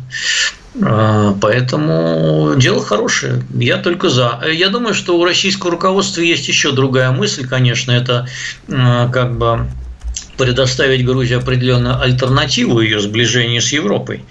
А, 0.83 1.37
поэтому 1.41 2.55
дело 2.57 2.85
хорошее. 2.85 3.43
Я 3.55 3.79
только 3.79 4.09
за. 4.09 4.43
Я 4.51 4.69
думаю, 4.69 4.95
что 4.95 5.19
у 5.19 5.25
российского 5.25 5.73
руководства 5.73 6.21
есть 6.21 6.49
еще 6.49 6.73
другая 6.73 7.11
мысль, 7.11 7.47
конечно, 7.47 7.93
это 7.93 8.27
как 8.67 9.39
бы 9.39 9.67
предоставить 10.37 11.05
Грузии 11.05 11.35
определенную 11.35 12.01
альтернативу 12.01 12.81
ее 12.81 13.01
сближения 13.01 13.61
с 13.61 13.73
Европой. 13.73 14.25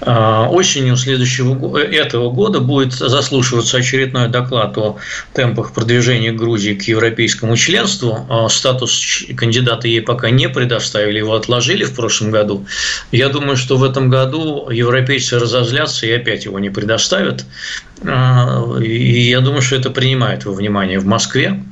А, 0.00 0.48
осенью 0.48 0.96
следующего 0.96 1.78
этого 1.78 2.30
года 2.30 2.60
будет 2.60 2.92
заслушиваться 2.92 3.78
очередной 3.78 4.28
доклад 4.28 4.76
о 4.78 4.98
темпах 5.34 5.72
продвижения 5.72 6.32
Грузии 6.32 6.74
к 6.74 6.82
европейскому 6.82 7.56
членству. 7.56 8.26
А, 8.28 8.48
статус 8.48 9.24
кандидата 9.36 9.88
ей 9.88 10.02
пока 10.02 10.30
не 10.30 10.48
предоставили, 10.48 11.18
его 11.18 11.34
отложили 11.34 11.84
в 11.84 11.94
прошлом 11.94 12.30
году. 12.30 12.66
Я 13.12 13.28
думаю, 13.28 13.56
что 13.56 13.76
в 13.76 13.84
этом 13.84 14.08
году 14.10 14.70
европейцы 14.70 15.38
разозлятся 15.38 16.06
и 16.06 16.12
опять 16.12 16.44
его 16.44 16.58
не 16.58 16.70
предоставят. 16.70 17.44
А, 18.06 18.78
и 18.80 19.28
я 19.28 19.40
думаю, 19.40 19.62
что 19.62 19.76
это 19.76 19.90
принимает 19.90 20.44
во 20.44 20.52
внимание 20.52 20.98
в 20.98 21.06
Москве. 21.06 21.62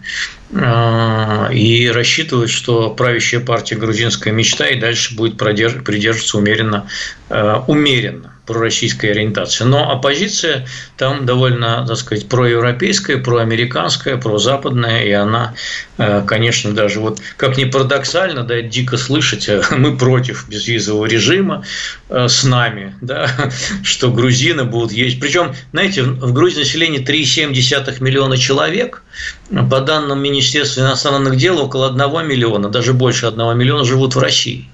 А, 0.54 1.50
и 1.52 1.88
рассчитывают, 1.88 2.50
что 2.50 2.90
правящая 2.90 3.40
партия 3.40 3.76
«Грузинская 3.76 4.32
мечта» 4.32 4.66
и 4.68 4.80
дальше 4.80 5.14
будет 5.14 5.37
придерживаться 5.37 6.38
умеренно, 6.38 6.88
а, 7.28 7.64
умеренно 7.66 8.32
пророссийской 8.48 9.11
ориентации. 9.11 9.64
Но 9.64 9.92
оппозиция 9.92 10.66
там 10.96 11.26
довольно, 11.26 11.84
так 11.87 11.98
сказать, 11.98 12.28
проевропейская, 12.28 13.18
проамериканская, 13.18 14.16
прозападная, 14.16 15.04
и 15.04 15.11
она, 15.12 15.54
э, 15.98 16.24
конечно, 16.26 16.72
даже 16.72 16.98
вот, 16.98 17.20
как 17.37 17.58
ни 17.58 17.64
парадоксально, 17.64 18.44
да, 18.44 18.62
дико 18.62 18.96
слышать, 18.96 19.50
э, 19.50 19.62
мы 19.76 19.98
против 19.98 20.48
безвизового 20.48 21.04
режима 21.04 21.62
э, 22.08 22.26
с 22.26 22.42
нами, 22.42 22.96
да, 23.02 23.30
что 23.84 24.11
грузины 24.11 24.64
будут 24.64 24.92
есть. 24.92 25.20
Причем, 25.20 25.54
знаете, 25.72 26.02
в 26.02 26.32
Грузии 26.32 26.61
население 26.61 27.02
3,7 27.02 28.02
миллиона 28.02 28.38
человек, 28.38 29.02
по 29.50 29.80
данным 29.80 30.22
Министерства 30.22 30.82
иностранных 30.82 31.37
дел, 31.37 31.58
около 31.58 31.88
1 31.88 32.28
миллиона, 32.28 32.68
даже 32.68 32.92
больше 32.92 33.26
1 33.26 33.56
миллиона 33.56 33.84
живут 33.84 34.14
в 34.14 34.18
России. 34.18 34.68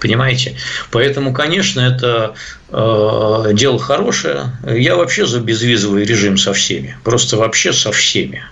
Понимаете? 0.00 0.56
Поэтому, 0.90 1.32
конечно, 1.32 1.80
это 1.80 2.34
дело 2.72 3.78
хорошее. 3.78 4.52
Я 4.64 4.96
вообще 4.96 5.26
за 5.26 5.40
безвизовый 5.40 6.04
режим 6.04 6.36
со 6.36 6.52
всеми. 6.52 6.96
Просто 7.02 7.36
вообще 7.36 7.72
со 7.72 7.90
всеми. 7.90 8.44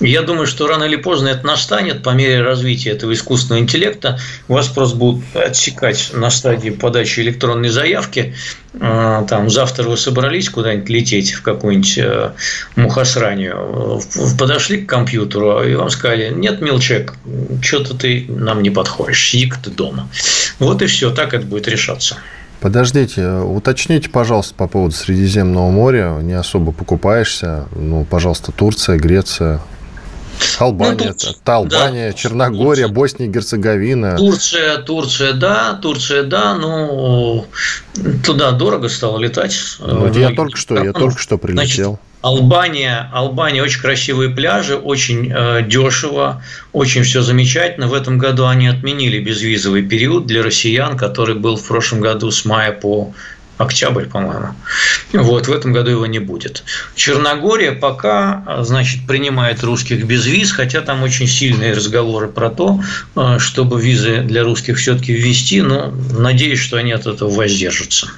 Я 0.00 0.22
думаю, 0.22 0.46
что 0.46 0.66
рано 0.66 0.84
или 0.84 0.96
поздно 0.96 1.28
это 1.28 1.46
настанет 1.46 2.02
по 2.02 2.10
мере 2.10 2.40
развития 2.40 2.90
этого 2.90 3.12
искусственного 3.12 3.62
интеллекта. 3.62 4.18
Вас 4.48 4.68
просто 4.68 4.96
будут 4.96 5.24
отсекать 5.34 6.10
на 6.14 6.30
стадии 6.30 6.70
подачи 6.70 7.20
электронной 7.20 7.68
заявки. 7.68 8.34
Э, 8.74 9.24
там 9.28 9.50
завтра 9.50 9.84
вы 9.84 9.96
собрались 9.96 10.48
куда-нибудь 10.48 10.88
лететь 10.88 11.32
в 11.32 11.42
какую-нибудь 11.42 11.98
э, 11.98 12.32
мухосранию, 12.76 14.00
подошли 14.38 14.78
к 14.78 14.88
компьютеру 14.88 15.62
и 15.62 15.74
вам 15.74 15.90
сказали, 15.90 16.30
нет, 16.30 16.60
милчек, 16.60 17.14
что-то 17.60 17.94
ты 17.94 18.24
нам 18.28 18.62
не 18.62 18.70
подходишь, 18.70 19.28
сиди 19.28 19.52
ты 19.62 19.70
дома. 19.70 20.08
Вот 20.58 20.80
и 20.80 20.86
все, 20.86 21.10
так 21.10 21.34
это 21.34 21.46
будет 21.46 21.68
решаться. 21.68 22.16
Подождите, 22.62 23.28
уточните, 23.28 24.08
пожалуйста, 24.08 24.54
по 24.54 24.68
поводу 24.68 24.94
Средиземного 24.94 25.68
моря. 25.70 26.18
Не 26.22 26.34
особо 26.34 26.70
покупаешься. 26.70 27.64
Ну, 27.74 28.06
пожалуйста, 28.08 28.52
Турция, 28.52 28.98
Греция, 28.98 29.60
Албания, 30.60 31.08
ну, 31.08 31.14
Тур... 31.14 31.30
это 31.42 31.56
Албания, 31.56 32.12
да, 32.12 32.16
Черногория, 32.16 32.84
Турция. 32.84 32.94
Босния 32.94 33.26
и 33.26 33.28
Герцеговина. 33.30 34.16
Турция, 34.16 34.78
Турция, 34.78 35.32
да, 35.32 35.74
Турция, 35.74 36.22
да, 36.22 36.54
но 36.54 37.46
туда 38.24 38.52
дорого 38.52 38.88
стало 38.88 39.18
летать. 39.18 39.58
Ну, 39.80 40.12
я 40.12 40.30
только 40.30 40.56
что, 40.56 40.82
я 40.82 40.92
только 40.92 41.18
что 41.18 41.38
прилетел. 41.38 41.98
Значит, 41.98 42.11
Албания, 42.22 43.10
Албания 43.12 43.62
очень 43.62 43.80
красивые 43.80 44.30
пляжи, 44.30 44.76
очень 44.76 45.30
э, 45.34 45.62
дешево, 45.66 46.42
очень 46.72 47.02
все 47.02 47.20
замечательно. 47.20 47.88
В 47.88 47.94
этом 47.94 48.16
году 48.16 48.46
они 48.46 48.68
отменили 48.68 49.18
безвизовый 49.18 49.82
период 49.82 50.26
для 50.26 50.42
россиян, 50.42 50.96
который 50.96 51.34
был 51.34 51.56
в 51.56 51.66
прошлом 51.66 52.00
году 52.00 52.30
с 52.30 52.44
мая 52.44 52.70
по 52.70 53.12
октябрь, 53.58 54.04
по-моему. 54.04 54.54
Вот, 55.12 55.48
в 55.48 55.52
этом 55.52 55.72
году 55.72 55.90
его 55.90 56.06
не 56.06 56.20
будет. 56.20 56.64
Черногория 56.94 57.72
пока, 57.72 58.44
значит, 58.60 59.06
принимает 59.06 59.62
русских 59.62 60.04
без 60.04 60.24
виз, 60.26 60.52
хотя 60.52 60.80
там 60.80 61.02
очень 61.02 61.26
сильные 61.26 61.74
разговоры 61.74 62.28
про 62.28 62.50
то, 62.50 62.80
э, 63.16 63.38
чтобы 63.40 63.80
визы 63.80 64.18
для 64.18 64.44
русских 64.44 64.78
все-таки 64.78 65.12
ввести, 65.12 65.60
но 65.60 65.92
надеюсь, 66.16 66.60
что 66.60 66.76
они 66.76 66.92
от 66.92 67.06
этого 67.06 67.30
воздержатся. 67.30 68.10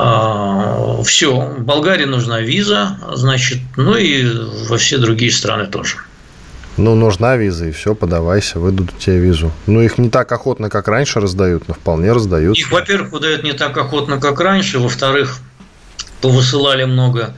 А, 0.00 1.02
все, 1.02 1.56
Болгарии 1.58 2.04
нужна 2.04 2.40
виза, 2.40 2.98
значит, 3.14 3.58
ну 3.76 3.96
и 3.96 4.24
во 4.68 4.76
все 4.76 4.98
другие 4.98 5.32
страны 5.32 5.66
тоже. 5.66 5.96
Ну, 6.76 6.94
нужна 6.94 7.36
виза, 7.36 7.66
и 7.66 7.72
все, 7.72 7.96
подавайся, 7.96 8.60
выдадут 8.60 8.96
тебе 8.98 9.18
визу. 9.18 9.50
Ну, 9.66 9.82
их 9.82 9.98
не 9.98 10.08
так 10.08 10.30
охотно, 10.30 10.70
как 10.70 10.86
раньше 10.86 11.18
раздают, 11.18 11.66
но 11.66 11.74
вполне 11.74 12.12
раздают. 12.12 12.56
Их, 12.56 12.70
во-первых, 12.70 13.10
выдают 13.10 13.42
не 13.42 13.52
так 13.52 13.76
охотно, 13.76 14.20
как 14.20 14.38
раньше, 14.38 14.78
во-вторых, 14.78 15.40
повысылали 16.20 16.84
много 16.84 17.34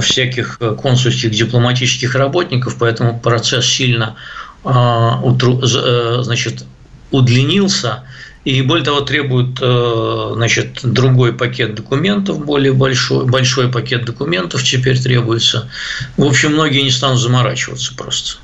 всяких 0.00 0.60
консульских 0.80 1.32
дипломатических 1.32 2.14
работников, 2.14 2.76
поэтому 2.78 3.18
процесс 3.18 3.66
сильно 3.66 4.14
значит, 4.62 6.64
удлинился 7.10 8.04
и 8.44 8.62
более 8.62 8.84
того 8.84 9.02
требует 9.02 9.58
значит, 9.58 10.80
другой 10.82 11.32
пакет 11.32 11.74
документов, 11.74 12.44
более 12.44 12.72
большой, 12.72 13.24
большой 13.24 13.70
пакет 13.70 14.04
документов 14.04 14.62
теперь 14.64 15.00
требуется. 15.00 15.70
В 16.16 16.24
общем, 16.24 16.52
многие 16.52 16.82
не 16.82 16.90
станут 16.90 17.20
заморачиваться 17.20 17.94
просто. 17.94 18.38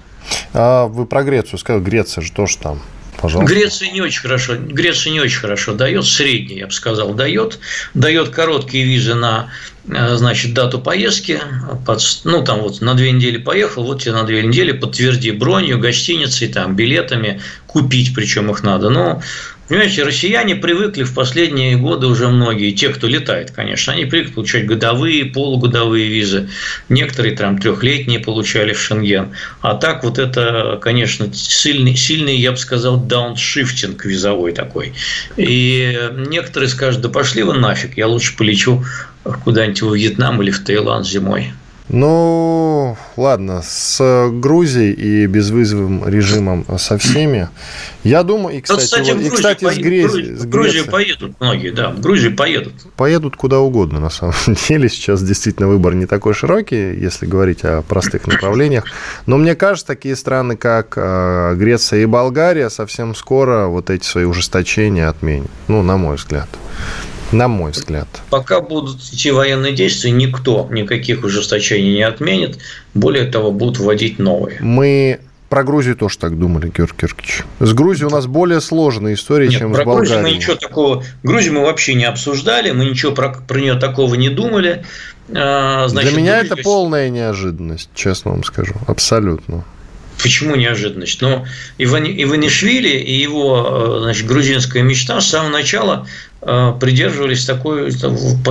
А 0.53 0.87
вы 0.87 1.07
про 1.07 1.25
Грецию 1.25 1.59
сказали, 1.59 1.83
Греция 1.83 2.23
же 2.23 2.33
тоже 2.33 2.59
там. 2.59 2.83
Пожалуйста. 3.21 3.53
Греция 3.53 3.91
не 3.91 4.01
очень 4.01 4.21
хорошо, 4.21 4.55
Греция 4.57 5.13
не 5.13 5.21
очень 5.21 5.41
хорошо 5.41 5.75
дает, 5.75 6.05
средний, 6.05 6.59
я 6.59 6.67
бы 6.67 6.73
сказал, 6.73 7.15
дает, 7.15 7.59
дает 7.93 8.29
короткие 8.29 8.85
визы 8.85 9.15
на 9.15 9.51
э, 9.89 10.15
значит, 10.15 10.55
дату 10.55 10.79
поездки, 10.79 11.41
под, 11.85 12.01
ну, 12.23 12.45
там 12.45 12.61
вот 12.61 12.81
на 12.81 12.95
две 12.95 13.11
недели 13.11 13.39
поехал, 13.39 13.83
вот 13.83 14.03
тебе 14.03 14.13
на 14.13 14.23
две 14.23 14.45
недели 14.45 14.71
подтверди 14.71 15.33
бронью, 15.33 15.81
гостиницей, 15.81 16.47
там, 16.47 16.77
билетами, 16.77 17.41
купить 17.67 18.15
причем 18.15 18.53
их 18.53 18.63
надо. 18.63 18.89
Но 18.89 19.21
Понимаете, 19.69 20.03
россияне 20.03 20.57
привыкли 20.57 21.03
в 21.03 21.13
последние 21.13 21.77
годы 21.77 22.07
уже 22.07 22.29
многие, 22.29 22.71
те, 22.71 22.89
кто 22.89 23.07
летает, 23.07 23.51
конечно, 23.51 23.93
они 23.93 24.07
привыкли 24.07 24.33
получать 24.33 24.67
годовые, 24.67 25.27
полугодовые 25.27 26.09
визы. 26.09 26.49
Некоторые 26.89 27.37
там 27.37 27.59
трехлетние 27.59 28.19
получали 28.19 28.73
в 28.73 28.81
Шенген. 28.81 29.35
А 29.61 29.75
так 29.75 30.05
вот 30.05 30.19
это, 30.19 30.79
конечно, 30.81 31.33
сильный, 31.35 31.97
сильный 31.97 32.37
я 32.37 32.53
бы 32.53 32.57
сказал, 32.57 32.97
дауншифтинг 32.97 34.07
визовой 34.07 34.53
такой. 34.53 34.95
И 35.37 35.99
некоторые 36.17 36.71
скажут, 36.71 37.03
да 37.03 37.11
пошли 37.11 37.43
вы 37.43 37.55
нафиг, 37.55 37.99
я 37.99 38.07
лучше 38.07 38.37
полечу 38.37 38.83
куда-нибудь 39.45 39.83
в 39.83 39.95
Вьетнам 39.95 40.41
или 40.41 40.51
в 40.51 40.65
Таиланд 40.65 41.07
зимой. 41.07 41.53
Ну, 41.89 42.97
ладно, 43.17 43.63
с 43.63 44.29
Грузией 44.31 44.93
и 44.93 45.27
безвызовым 45.27 46.07
режимом 46.07 46.67
со 46.77 46.99
всеми. 46.99 47.49
Я 48.05 48.23
думаю, 48.23 48.59
и, 48.59 48.61
кстати, 48.61 48.85
кстати, 48.85 49.11
вот, 49.13 49.23
и, 49.23 49.31
кстати 49.31 49.65
с, 49.65 49.79
Грези, 49.79 50.35
с 50.35 50.45
Грузии 50.45 50.83
поедут 50.83 51.41
многие, 51.41 51.71
да, 51.71 51.91
в 51.91 52.01
Грузию 52.01 52.37
поедут. 52.37 52.75
Поедут 52.97 53.37
куда 53.37 53.61
угодно, 53.61 54.01
на 54.01 54.11
самом 54.11 54.35
деле. 54.69 54.91
Сейчас 54.91 55.23
действительно 55.23 55.69
выбор 55.69 55.95
не 55.95 56.05
такой 56.05 56.35
широкий, 56.35 56.95
если 56.95 57.25
говорить 57.25 57.65
о 57.65 57.81
простых 57.81 58.27
направлениях. 58.27 58.85
Но 59.25 59.39
мне 59.39 59.55
кажется, 59.55 59.87
такие 59.87 60.15
страны, 60.15 60.57
как 60.57 60.95
э, 60.97 61.55
Греция 61.57 62.01
и 62.01 62.07
Болгария, 62.07 62.69
совсем 62.69 63.15
скоро 63.15 63.67
вот 63.67 63.89
эти 63.89 64.05
свои 64.05 64.25
ужесточения 64.25 65.09
отменят. 65.09 65.51
Ну, 65.69 65.83
на 65.83 65.97
мой 65.97 66.17
взгляд. 66.17 66.49
На 67.33 67.49
мой 67.49 67.73
взгляд. 67.73 68.09
Пока 68.31 68.61
будут 68.61 69.01
идти 69.03 69.31
военные 69.31 69.73
действия, 69.73 70.11
никто 70.11 70.67
никаких 70.71 71.25
ужесточений 71.25 71.95
не 71.95 72.03
отменит. 72.03 72.59
Более 72.95 73.25
того, 73.25 73.53
будут 73.53 73.79
вводить 73.79 74.19
новые. 74.19 74.59
Мы 74.61 75.21
про 75.49 75.65
Грузию 75.65 75.97
тоже 75.97 76.19
так 76.19 76.39
думали, 76.39 76.71
Георгий 76.75 76.95
Георгиевич. 77.01 77.43
С 77.61 77.73
Грузией 77.73 78.07
у 78.07 78.11
нас 78.11 78.27
более 78.27 78.61
сложная 78.61 79.15
история, 79.15 79.49
Нет, 79.49 79.59
чем 79.59 79.75
с 79.75 79.79
Болгарией. 79.79 79.99
Грузию 79.99 80.23
мы 80.23 80.31
ничего 80.31 80.57
такого... 80.57 81.05
Грузию 81.23 81.55
мы 81.55 81.63
вообще 81.63 81.95
не 81.95 82.05
обсуждали, 82.05 82.71
мы 82.71 82.85
ничего 82.85 83.13
про, 83.13 83.31
про 83.31 83.59
нее 83.59 83.75
такого 83.75 84.15
не 84.15 84.29
думали. 84.29 84.85
А, 85.35 85.89
значит, 85.89 86.13
Для 86.13 86.21
меня 86.21 86.39
это 86.41 86.57
полная 86.57 87.09
неожиданность, 87.09 87.89
честно 87.95 88.33
вам 88.33 88.45
скажу. 88.45 88.75
Абсолютно. 88.87 89.65
Почему 90.23 90.57
неожиданность? 90.57 91.21
Но 91.23 91.47
Иванишвили 91.79 92.89
и 92.89 93.15
его 93.15 93.67
э, 93.71 94.01
значит, 94.03 94.27
грузинская 94.27 94.83
мечта 94.83 95.21
с 95.21 95.29
самого 95.29 95.51
начала 95.51 96.07
придерживались 96.41 97.45
такой 97.45 97.91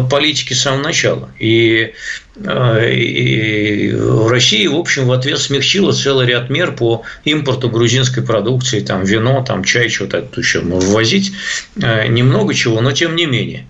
политики 0.09 0.53
с 0.53 0.61
самого 0.61 0.83
начала. 0.83 1.29
И, 1.39 1.93
э, 2.35 2.93
и 2.93 3.91
в 3.93 4.27
России, 4.27 4.67
в 4.67 4.75
общем, 4.75 5.05
в 5.05 5.11
ответ 5.11 5.39
смягчила 5.39 5.93
целый 5.93 6.27
ряд 6.27 6.49
мер 6.49 6.73
по 6.73 7.03
импорту 7.23 7.69
грузинской 7.69 8.23
продукции, 8.23 8.81
там 8.81 9.03
вино, 9.03 9.43
там 9.47 9.63
чай, 9.63 9.89
что-то 9.89 10.27
еще 10.35 10.59
ввозить, 10.59 11.31
немного 11.75 12.53
чего, 12.53 12.81
но 12.81 12.91
тем 12.91 13.15
не 13.15 13.25
менее. 13.25 13.65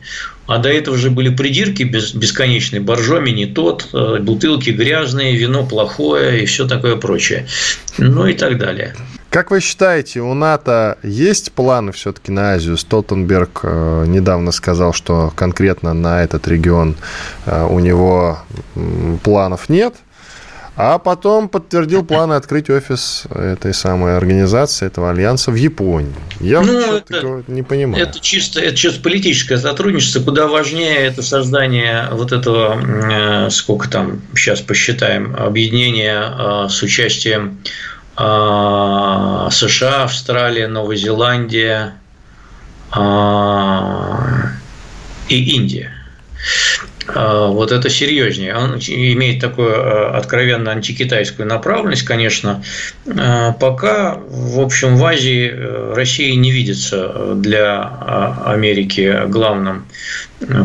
А 0.47 0.59
до 0.59 0.69
этого 0.69 0.97
же 0.97 1.11
были 1.11 1.29
придирки 1.29 1.83
бесконечные. 1.83 2.79
Боржоми 2.79 3.31
не 3.31 3.45
тот, 3.45 3.89
э, 3.93 4.19
бутылки 4.21 4.69
грязные, 4.69 5.35
вино 5.35 5.65
плохое 5.65 6.41
и 6.41 6.45
все 6.45 6.65
такое 6.65 6.95
прочее. 6.95 7.47
Ну 7.97 8.25
и 8.25 8.33
так 8.33 8.57
далее. 8.57 8.95
Как 9.29 9.51
вы 9.51 9.59
считаете, 9.59 10.21
у 10.21 10.33
НАТО 10.33 10.97
есть 11.03 11.51
планы 11.51 11.91
все-таки 11.91 12.31
на 12.31 12.53
Азию? 12.53 12.77
Столтенберг 12.77 13.61
э, 13.63 14.05
недавно 14.07 14.51
сказал, 14.51 14.93
что 14.93 15.33
конкретно 15.35 15.93
на 15.93 16.23
этот 16.23 16.47
регион 16.47 16.95
э, 17.45 17.65
у 17.65 17.79
него 17.79 18.39
планов 19.23 19.69
нет– 19.69 19.95
а 20.77 20.99
потом 20.99 21.49
подтвердил 21.49 22.03
планы 22.05 22.35
открыть 22.35 22.69
офис 22.69 23.23
этой 23.33 23.73
самой 23.73 24.15
организации, 24.15 24.85
этого 24.85 25.09
альянса 25.09 25.49
в 25.51 25.55
Японии. 25.55 26.13
Я 26.39 26.61
ну, 26.61 26.79
это, 26.79 27.43
не 27.47 27.63
понимаю. 27.63 28.03
Это 28.03 28.19
чисто, 28.19 28.61
это 28.61 28.75
чисто 28.75 29.01
политическое 29.01 29.57
сотрудничество. 29.57 30.21
Куда 30.21 30.47
важнее 30.47 30.97
это 30.97 31.23
создание 31.23 32.07
вот 32.11 32.31
этого, 32.31 32.79
э, 32.79 33.49
сколько 33.49 33.89
там, 33.89 34.21
сейчас 34.35 34.61
посчитаем, 34.61 35.35
объединения 35.35 36.67
с 36.69 36.81
участием 36.83 37.57
США, 38.17 40.03
Австралия, 40.03 40.67
Новая 40.67 40.95
Зеландия 40.95 41.93
и 45.29 45.55
Индия. 45.55 45.91
А, 47.07 47.47
вот 47.47 47.71
это 47.71 47.89
серьезнее. 47.89 48.55
Он 48.55 48.75
имеет 48.77 49.39
такую 49.39 49.73
а, 49.73 50.17
откровенно 50.17 50.71
антикитайскую 50.71 51.47
направленность, 51.47 52.03
конечно. 52.03 52.63
А, 53.17 53.53
пока, 53.53 54.15
в 54.27 54.59
общем, 54.59 54.97
в 54.97 55.05
Азии 55.05 55.49
э, 55.49 55.93
Россия 55.95 56.35
не 56.35 56.51
видится 56.51 57.33
для 57.35 57.81
Америки 58.45 59.23
главным 59.27 59.85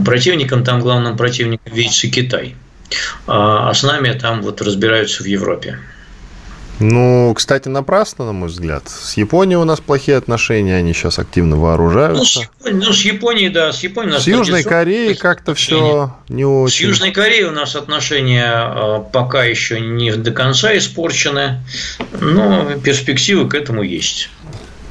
противником. 0.04 0.64
Там 0.64 0.80
главным 0.80 1.16
противником 1.16 1.72
видится 1.72 2.08
Китай. 2.08 2.56
А 3.26 3.72
с 3.72 3.82
нами 3.82 4.12
там 4.12 4.42
вот 4.42 4.60
разбираются 4.60 5.22
в 5.22 5.26
Европе. 5.26 5.78
Ну, 6.82 7.32
кстати, 7.34 7.68
напрасно, 7.68 8.26
на 8.26 8.32
мой 8.32 8.48
взгляд. 8.48 8.88
С 8.88 9.16
Японией 9.16 9.56
у 9.56 9.64
нас 9.64 9.80
плохие 9.80 10.16
отношения, 10.16 10.76
они 10.76 10.92
сейчас 10.92 11.18
активно 11.18 11.56
вооружаются. 11.56 12.20
Ну, 12.20 12.24
с 12.24 12.36
Японией, 12.36 12.86
ну, 12.86 12.92
с 12.92 13.00
Японией 13.02 13.48
да, 13.50 13.72
с 13.72 13.82
Японией 13.82 14.10
у 14.10 14.14
нас 14.14 14.24
С 14.24 14.26
Южной 14.26 14.62
Кореей 14.64 15.14
как-то 15.14 15.54
все 15.54 16.14
не 16.28 16.44
очень. 16.44 16.86
С 16.86 16.88
Южной 16.88 17.12
Кореей 17.12 17.44
у 17.44 17.52
нас 17.52 17.76
отношения 17.76 18.52
э, 18.52 19.02
пока 19.12 19.44
еще 19.44 19.80
не 19.80 20.12
до 20.12 20.32
конца 20.32 20.76
испорчены, 20.76 21.60
но 22.20 22.72
перспективы 22.84 23.48
к 23.48 23.54
этому 23.54 23.82
есть. 23.82 24.28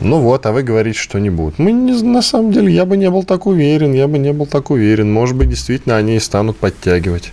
Ну 0.02 0.20
вот, 0.20 0.48
а 0.48 0.52
вы 0.52 0.64
говорите, 0.64 0.98
что 0.98 1.20
не 1.20 1.30
будут. 1.30 1.60
Мы 1.60 1.72
не, 1.72 1.94
на 2.02 2.24
самом 2.24 2.52
деле, 2.52 2.74
я 2.74 2.86
бы 2.86 2.98
не 2.98 3.10
был 3.10 3.24
так 3.24 3.46
уверен, 3.46 3.94
я 3.94 4.08
бы 4.08 4.18
не 4.18 4.34
был 4.34 4.48
так 4.48 4.72
уверен. 4.72 5.14
Может 5.14 5.36
быть, 5.36 5.50
действительно, 5.50 5.96
они 5.96 6.16
и 6.16 6.20
станут 6.20 6.58
подтягивать. 6.58 7.32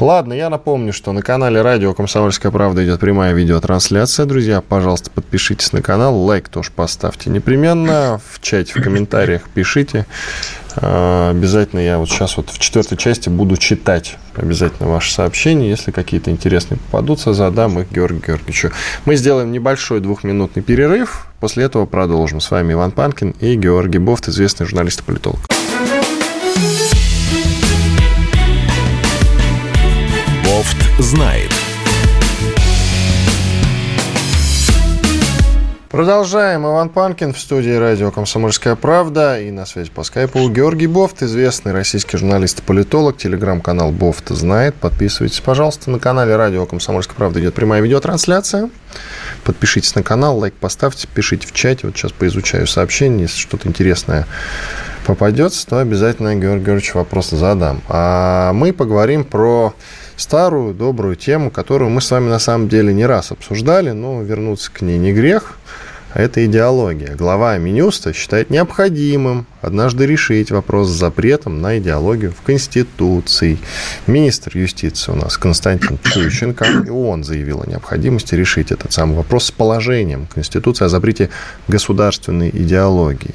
Ладно, 0.00 0.32
я 0.32 0.50
напомню, 0.50 0.92
что 0.92 1.12
на 1.12 1.22
канале 1.22 1.62
радио 1.62 1.94
«Комсомольская 1.94 2.50
правда» 2.50 2.84
идет 2.84 2.98
прямая 2.98 3.32
видеотрансляция. 3.34 4.26
Друзья, 4.26 4.60
пожалуйста, 4.60 5.10
подпишитесь 5.12 5.72
на 5.72 5.80
канал, 5.80 6.16
лайк 6.16 6.48
тоже 6.48 6.72
поставьте 6.74 7.30
непременно, 7.30 8.20
в 8.28 8.40
чате, 8.40 8.72
в 8.74 8.82
комментариях 8.82 9.48
пишите. 9.54 10.04
А, 10.80 11.30
обязательно 11.30 11.80
я 11.80 11.98
вот 11.98 12.08
сейчас 12.08 12.36
вот 12.36 12.50
в 12.50 12.58
четвертой 12.58 12.96
части 12.96 13.28
буду 13.28 13.56
читать 13.56 14.16
обязательно 14.36 14.88
ваши 14.88 15.12
сообщения. 15.12 15.68
Если 15.68 15.90
какие-то 15.90 16.30
интересные 16.30 16.78
попадутся, 16.78 17.34
задам 17.34 17.80
их 17.80 17.90
Георгию 17.90 18.22
Георгиевичу. 18.24 18.70
Мы 19.04 19.16
сделаем 19.16 19.50
небольшой 19.50 20.00
двухминутный 20.00 20.62
перерыв. 20.62 21.26
После 21.40 21.64
этого 21.64 21.86
продолжим. 21.86 22.40
С 22.40 22.50
вами 22.50 22.72
Иван 22.72 22.92
Панкин 22.92 23.34
и 23.40 23.56
Георгий 23.56 23.98
Бофт, 23.98 24.28
известный 24.28 24.66
журналист 24.66 25.00
и 25.00 25.02
политолог. 25.04 25.40
Бофт 30.44 30.76
знает. 30.98 31.57
Продолжаем. 35.98 36.64
Иван 36.64 36.90
Панкин 36.90 37.34
в 37.34 37.40
студии 37.40 37.74
радио 37.74 38.12
«Комсомольская 38.12 38.76
правда» 38.76 39.40
и 39.40 39.50
на 39.50 39.66
связи 39.66 39.90
по 39.90 40.04
скайпу 40.04 40.48
Георгий 40.48 40.86
Бофт, 40.86 41.24
известный 41.24 41.72
российский 41.72 42.16
журналист 42.16 42.60
и 42.60 42.62
политолог, 42.62 43.16
телеграм-канал 43.16 43.90
«Бофт 43.90 44.28
знает». 44.28 44.76
Подписывайтесь, 44.76 45.40
пожалуйста, 45.40 45.90
на 45.90 45.98
канале 45.98 46.36
радио 46.36 46.66
«Комсомольская 46.66 47.16
правда» 47.16 47.40
идет 47.40 47.54
прямая 47.54 47.80
видеотрансляция. 47.80 48.70
Подпишитесь 49.42 49.96
на 49.96 50.04
канал, 50.04 50.38
лайк 50.38 50.54
поставьте, 50.54 51.08
пишите 51.12 51.48
в 51.48 51.52
чате. 51.52 51.88
Вот 51.88 51.96
сейчас 51.96 52.12
поизучаю 52.12 52.68
сообщения, 52.68 53.22
если 53.22 53.40
что-то 53.40 53.66
интересное 53.66 54.28
попадется, 55.04 55.66
то 55.66 55.80
обязательно 55.80 56.36
Георгий 56.36 56.64
Георгиевич 56.64 56.94
вопрос 56.94 57.30
задам. 57.30 57.82
А 57.88 58.52
мы 58.52 58.72
поговорим 58.72 59.24
про 59.24 59.74
старую 60.16 60.74
добрую 60.74 61.16
тему, 61.16 61.50
которую 61.50 61.90
мы 61.90 62.00
с 62.00 62.10
вами 62.10 62.28
на 62.28 62.38
самом 62.38 62.68
деле 62.68 62.94
не 62.94 63.04
раз 63.04 63.32
обсуждали, 63.32 63.90
но 63.90 64.22
вернуться 64.22 64.70
к 64.72 64.80
ней 64.82 64.96
не 64.98 65.12
грех. 65.12 65.58
Это 66.18 66.44
идеология. 66.44 67.14
Глава 67.14 67.56
Минюста 67.58 68.12
считает 68.12 68.50
необходимым 68.50 69.46
однажды 69.60 70.06
решить 70.06 70.50
вопрос 70.50 70.88
с 70.88 70.92
запретом 70.92 71.60
на 71.60 71.78
идеологию 71.78 72.32
в 72.32 72.42
Конституции. 72.42 73.58
Министр 74.06 74.56
юстиции 74.56 75.12
у 75.12 75.14
нас 75.14 75.36
Константин 75.38 75.98
Чуйченко, 76.02 76.64
и 76.86 76.90
он 76.90 77.24
заявил 77.24 77.62
о 77.62 77.66
необходимости 77.66 78.34
решить 78.34 78.70
этот 78.72 78.92
самый 78.92 79.16
вопрос 79.16 79.46
с 79.46 79.50
положением 79.50 80.26
Конституции 80.26 80.84
о 80.84 80.88
запрете 80.88 81.30
государственной 81.68 82.50
идеологии. 82.50 83.34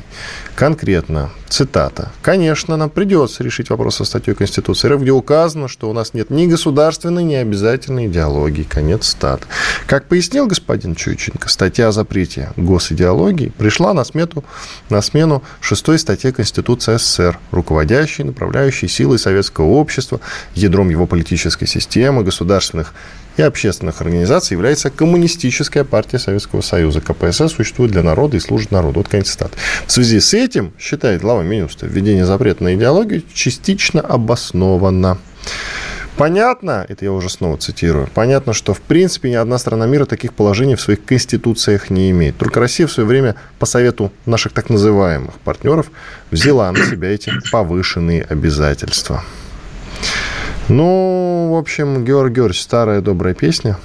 Конкретно, 0.55 1.31
цитата. 1.53 2.11
«Конечно, 2.21 2.77
нам 2.77 2.89
придется 2.89 3.43
решить 3.43 3.69
вопрос 3.69 3.97
со 3.97 4.05
статьей 4.05 4.35
Конституции 4.35 4.87
РФ, 4.87 5.01
где 5.01 5.11
указано, 5.11 5.67
что 5.67 5.89
у 5.89 5.93
нас 5.93 6.13
нет 6.13 6.31
ни 6.31 6.47
государственной, 6.47 7.23
ни 7.23 7.35
обязательной 7.35 8.07
идеологии». 8.07 8.63
Конец 8.63 9.07
стат. 9.07 9.47
Как 9.85 10.07
пояснил 10.07 10.47
господин 10.47 10.95
Чуйченко, 10.95 11.49
статья 11.49 11.89
о 11.89 11.91
запрете 11.91 12.51
госидеологии 12.55 13.49
пришла 13.49 13.93
на, 13.93 14.03
смету, 14.03 14.43
на 14.89 15.01
смену 15.01 15.43
шестой 15.61 15.99
статье 16.13 16.31
Конституции 16.31 16.97
СССР, 16.97 17.39
руководящей, 17.49 18.23
направляющей 18.23 18.87
силой 18.87 19.17
советского 19.17 19.65
общества, 19.65 20.19
ядром 20.53 20.89
его 20.89 21.07
политической 21.07 21.65
системы, 21.65 22.23
государственных 22.23 22.93
и 23.35 23.41
общественных 23.41 23.99
организаций 24.01 24.53
является 24.53 24.91
Коммунистическая 24.91 25.83
партия 25.83 26.19
Советского 26.19 26.61
Союза. 26.61 27.01
КПСС 27.01 27.51
существует 27.51 27.91
для 27.91 28.03
народа 28.03 28.37
и 28.37 28.39
служит 28.39 28.69
народу. 28.69 28.99
Вот 28.99 29.07
конец 29.07 29.31
цитаты. 29.31 29.57
В 29.87 29.91
связи 29.91 30.19
с 30.19 30.35
этим, 30.35 30.71
считает 30.79 31.21
глава 31.21 31.41
Минюста, 31.41 31.87
введение 31.87 32.27
запрета 32.27 32.63
на 32.63 32.75
идеологию 32.75 33.23
частично 33.33 33.99
обосновано. 34.01 35.17
Понятно, 36.17 36.85
это 36.87 37.05
я 37.05 37.11
уже 37.11 37.29
снова 37.29 37.57
цитирую, 37.57 38.07
понятно, 38.13 38.53
что 38.53 38.75
в 38.75 38.81
принципе 38.81 39.31
ни 39.31 39.35
одна 39.35 39.57
страна 39.57 39.87
мира 39.87 40.05
таких 40.05 40.33
положений 40.33 40.75
в 40.75 40.81
своих 40.81 41.03
конституциях 41.03 41.89
не 41.89 42.11
имеет. 42.11 42.37
Только 42.37 42.59
Россия 42.59 42.85
в 42.85 42.91
свое 42.91 43.07
время 43.07 43.35
по 43.57 43.65
совету 43.65 44.11
наших 44.27 44.53
так 44.53 44.69
называемых 44.69 45.33
партнеров 45.39 45.89
взяла 46.29 46.71
на 46.71 46.85
себя 46.85 47.09
эти 47.09 47.31
повышенные 47.51 48.23
обязательства. 48.23 49.23
Ну, 50.69 51.49
в 51.51 51.57
общем, 51.57 52.05
Георг 52.05 52.31
Георгиевич, 52.31 52.61
старая 52.61 53.01
добрая 53.01 53.33
песня. 53.33 53.77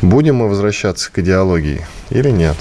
Будем 0.00 0.36
мы 0.36 0.48
возвращаться 0.48 1.12
к 1.12 1.18
идеологии 1.18 1.86
или 2.08 2.30
нет? 2.30 2.56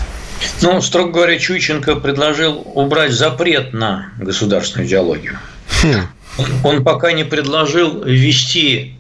Ну, 0.62 0.82
строго 0.82 1.12
говоря, 1.12 1.40
Чуйченко 1.40 1.96
предложил 1.96 2.62
убрать 2.76 3.12
запрет 3.12 3.74
на 3.74 4.12
государственную 4.18 4.88
идеологию. 4.88 5.38
Хм. 5.82 6.08
Он 6.64 6.84
пока 6.84 7.12
не 7.12 7.24
предложил 7.24 8.04
ввести 8.04 8.96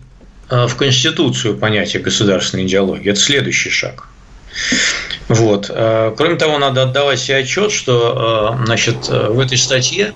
э, 0.50 0.68
в 0.68 0.76
Конституцию 0.76 1.58
понятие 1.58 2.02
государственной 2.02 2.66
идеологии. 2.66 3.12
Это 3.12 3.20
следующий 3.20 3.70
шаг. 3.70 4.08
Вот. 5.28 5.70
Э, 5.70 6.14
кроме 6.18 6.36
того, 6.36 6.58
надо 6.58 6.84
отдавать 6.84 7.20
себе 7.20 7.38
отчет, 7.38 7.72
что 7.72 8.58
э, 8.62 8.66
значит, 8.66 9.08
в 9.08 9.40
этой 9.40 9.58
статье 9.58 10.14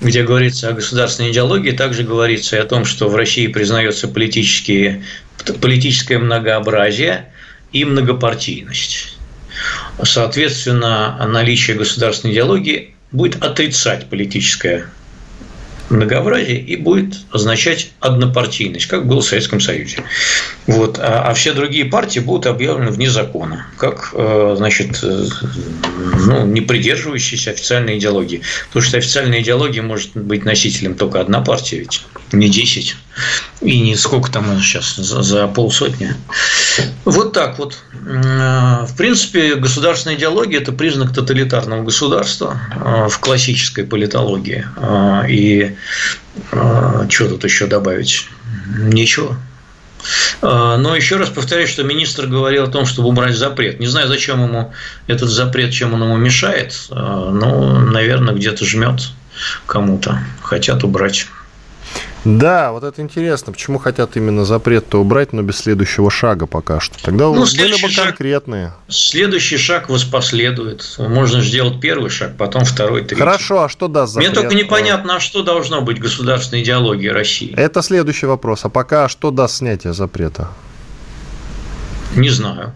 где 0.00 0.22
говорится 0.22 0.68
о 0.68 0.72
государственной 0.72 1.30
идеологии, 1.32 1.70
также 1.70 2.02
говорится 2.02 2.56
и 2.56 2.58
о 2.58 2.64
том, 2.64 2.84
что 2.84 3.08
в 3.08 3.16
России 3.16 3.46
признается 3.46 4.08
политические, 4.08 5.04
политическое 5.60 6.18
многообразие 6.18 7.32
и 7.72 7.84
многопартийность. 7.84 9.16
Соответственно, 10.02 11.26
наличие 11.26 11.76
государственной 11.76 12.34
идеологии 12.34 12.94
будет 13.10 13.42
отрицать 13.42 14.06
политическое 14.10 14.90
многообразие 15.88 16.60
и 16.60 16.76
будет 16.76 17.14
означать 17.30 17.92
однопартийность, 18.00 18.86
как 18.86 19.06
было 19.06 19.20
в 19.20 19.24
Советском 19.24 19.60
Союзе. 19.60 20.04
Вот. 20.66 20.98
А, 20.98 21.22
а 21.28 21.34
все 21.34 21.52
другие 21.52 21.84
партии 21.84 22.18
будут 22.18 22.46
объявлены 22.46 22.90
вне 22.90 23.08
закона, 23.08 23.66
как 23.76 24.10
э, 24.14 24.54
значит, 24.56 24.98
э, 25.02 25.26
ну, 26.26 26.44
не 26.44 26.60
придерживающиеся 26.60 27.50
официальной 27.50 27.98
идеологии. 27.98 28.42
Потому 28.68 28.84
что 28.84 28.98
официальная 28.98 29.40
идеология 29.42 29.82
может 29.82 30.16
быть 30.16 30.44
носителем 30.44 30.94
только 30.94 31.20
одна 31.20 31.40
партия, 31.40 31.78
ведь 31.78 32.04
не 32.32 32.48
10. 32.48 32.96
И 33.60 33.80
не 33.80 33.94
сколько 33.94 34.30
там 34.30 34.60
сейчас, 34.60 34.96
за, 34.96 35.22
за 35.22 35.46
полсотни. 35.46 36.14
Вот 37.04 37.32
так 37.32 37.58
вот. 37.58 37.78
В 38.02 38.96
принципе, 38.96 39.54
государственная 39.54 40.16
идеология– 40.16 40.60
это 40.60 40.72
признак 40.72 41.14
тоталитарного 41.14 41.82
государства 41.84 42.60
э, 42.74 43.08
в 43.08 43.18
классической 43.20 43.84
политологии. 43.84 44.66
И 45.28 45.76
что 46.50 47.28
тут 47.28 47.44
еще 47.44 47.66
добавить? 47.66 48.28
Ничего. 48.78 49.36
Но 50.42 50.94
еще 50.94 51.16
раз 51.16 51.28
повторяю, 51.30 51.68
что 51.68 51.82
министр 51.82 52.26
говорил 52.26 52.64
о 52.64 52.68
том, 52.68 52.86
чтобы 52.86 53.08
убрать 53.08 53.36
запрет. 53.36 53.80
Не 53.80 53.86
знаю, 53.86 54.08
зачем 54.08 54.42
ему 54.42 54.72
этот 55.06 55.28
запрет, 55.28 55.72
чем 55.72 55.94
он 55.94 56.02
ему 56.02 56.16
мешает. 56.16 56.74
Но, 56.90 57.80
наверное, 57.80 58.34
где-то 58.34 58.64
жмет 58.64 59.00
кому-то. 59.66 60.20
Хотят 60.42 60.84
убрать. 60.84 61.26
Да, 62.26 62.72
вот 62.72 62.82
это 62.82 63.00
интересно, 63.02 63.52
почему 63.52 63.78
хотят 63.78 64.16
именно 64.16 64.44
запрет-то 64.44 65.00
убрать, 65.00 65.32
но 65.32 65.42
без 65.42 65.58
следующего 65.58 66.10
шага 66.10 66.46
пока 66.46 66.80
что. 66.80 67.00
Тогда 67.00 67.26
ну, 67.26 67.44
были 67.44 67.80
бы 67.80 67.88
шаг, 67.88 68.06
конкретные. 68.06 68.72
Следующий 68.88 69.56
шаг 69.56 69.88
воспоследует. 69.88 70.96
Можно 70.98 71.40
сделать 71.40 71.80
первый 71.80 72.10
шаг, 72.10 72.36
потом 72.36 72.64
второй, 72.64 73.02
третий. 73.02 73.14
Хорошо, 73.14 73.62
а 73.62 73.68
что 73.68 73.86
даст 73.86 74.14
запрет? 74.14 74.32
Мне 74.32 74.40
только 74.40 74.56
непонятно, 74.56 75.16
а 75.16 75.20
что 75.20 75.44
должно 75.44 75.82
быть 75.82 76.00
государственной 76.00 76.64
идеологией 76.64 77.12
России. 77.12 77.54
Это 77.56 77.80
следующий 77.80 78.26
вопрос. 78.26 78.64
А 78.64 78.70
пока 78.70 79.08
что 79.08 79.30
даст 79.30 79.58
снятие 79.58 79.92
запрета? 79.92 80.48
Не 82.16 82.30
знаю. 82.30 82.72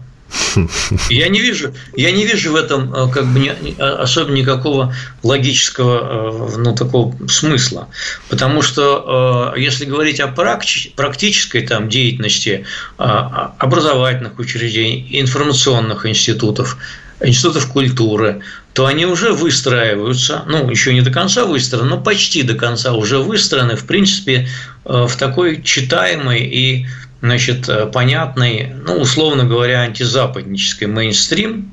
Я 1.09 1.29
не 1.29 1.39
вижу, 1.39 1.73
я 1.95 2.11
не 2.11 2.25
вижу 2.25 2.51
в 2.51 2.55
этом 2.55 2.93
э, 2.93 3.11
как 3.11 3.25
бы 3.25 3.39
не, 3.39 3.51
особо 3.79 4.31
никакого 4.31 4.93
логического 5.23 6.51
э, 6.53 6.57
ну, 6.57 6.75
такого 6.75 7.15
смысла, 7.27 7.87
потому 8.29 8.61
что 8.61 9.53
э, 9.55 9.59
если 9.59 9.85
говорить 9.85 10.19
о 10.19 10.27
практической 10.27 11.61
там 11.65 11.89
деятельности 11.89 12.65
образовательных 12.97 14.39
учреждений, 14.39 15.07
информационных 15.11 16.05
институтов, 16.05 16.77
институтов 17.19 17.71
культуры, 17.71 18.41
то 18.73 18.85
они 18.85 19.05
уже 19.05 19.33
выстраиваются, 19.33 20.43
ну, 20.47 20.69
еще 20.69 20.93
не 20.93 21.01
до 21.01 21.11
конца 21.11 21.45
выстроены, 21.45 21.89
но 21.89 21.97
почти 21.97 22.43
до 22.43 22.55
конца 22.55 22.93
уже 22.93 23.19
выстроены, 23.19 23.75
в 23.75 23.85
принципе, 23.85 24.47
в 24.85 25.11
такой 25.17 25.61
читаемой 25.61 26.41
и 26.41 26.87
значит, 27.21 27.69
э, 27.69 27.85
понятный, 27.85 28.73
ну, 28.85 28.99
условно 28.99 29.45
говоря, 29.45 29.81
антизападнический 29.81 30.87
мейнстрим, 30.87 31.71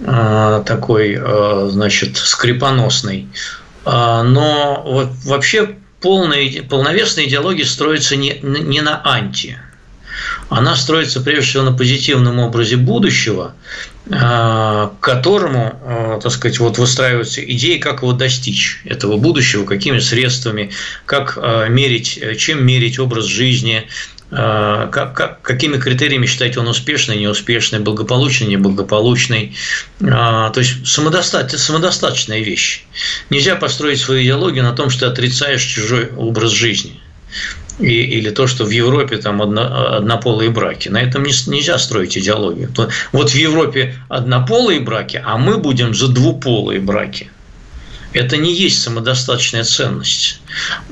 э, 0.00 0.62
такой, 0.66 1.18
э, 1.18 1.68
значит, 1.70 2.16
скрипоносный. 2.16 3.28
Но 3.86 5.10
вообще 5.26 5.74
полная, 6.00 6.62
полновесная 6.62 7.26
идеология 7.26 7.66
строится 7.66 8.16
не, 8.16 8.38
не 8.40 8.80
на 8.80 8.98
анти. 9.04 9.58
Она 10.48 10.74
строится 10.74 11.20
прежде 11.20 11.42
всего 11.42 11.64
на 11.64 11.72
позитивном 11.72 12.38
образе 12.38 12.78
будущего, 12.78 13.54
к 14.08 14.90
которому, 15.00 16.18
так 16.22 16.32
сказать, 16.32 16.58
вот 16.60 16.78
выстраиваются 16.78 17.44
идеи, 17.44 17.76
как 17.76 18.00
его 18.00 18.12
достичь, 18.12 18.80
этого 18.86 19.18
будущего, 19.18 19.66
какими 19.66 19.98
средствами, 19.98 20.70
как 21.04 21.36
мерить, 21.68 22.18
чем 22.38 22.64
мерить 22.64 22.98
образ 22.98 23.26
жизни, 23.26 23.86
как, 24.30 25.14
как, 25.14 25.42
какими 25.42 25.76
критериями 25.76 26.26
считать 26.26 26.56
он 26.56 26.66
успешный, 26.68 27.18
неуспешный, 27.18 27.78
благополучный, 27.78 28.48
неблагополучный. 28.48 29.54
А, 30.02 30.50
то 30.50 30.60
есть 30.60 30.86
самодостат, 30.86 31.52
самодостаточная 31.52 32.40
вещь. 32.40 32.84
Нельзя 33.30 33.54
построить 33.56 34.00
свою 34.00 34.22
идеологию 34.22 34.64
на 34.64 34.72
том, 34.72 34.90
что 34.90 35.06
ты 35.06 35.12
отрицаешь 35.12 35.62
чужой 35.62 36.10
образ 36.16 36.50
жизни. 36.50 37.00
И, 37.78 37.86
или 37.86 38.30
то, 38.30 38.46
что 38.46 38.64
в 38.64 38.70
Европе 38.70 39.16
там 39.16 39.42
одно, 39.42 39.96
однополые 39.96 40.50
браки. 40.50 40.88
На 40.88 41.02
этом 41.02 41.24
не, 41.24 41.32
нельзя 41.48 41.76
строить 41.78 42.16
идеологию. 42.16 42.70
Вот 43.12 43.30
в 43.30 43.34
Европе 43.34 43.96
однополые 44.08 44.80
браки, 44.80 45.20
а 45.24 45.38
мы 45.38 45.58
будем 45.58 45.92
за 45.92 46.08
двуполые 46.08 46.80
браки 46.80 47.30
это 48.14 48.36
не 48.36 48.54
есть 48.54 48.80
самодостаточная 48.80 49.64
ценность. 49.64 50.40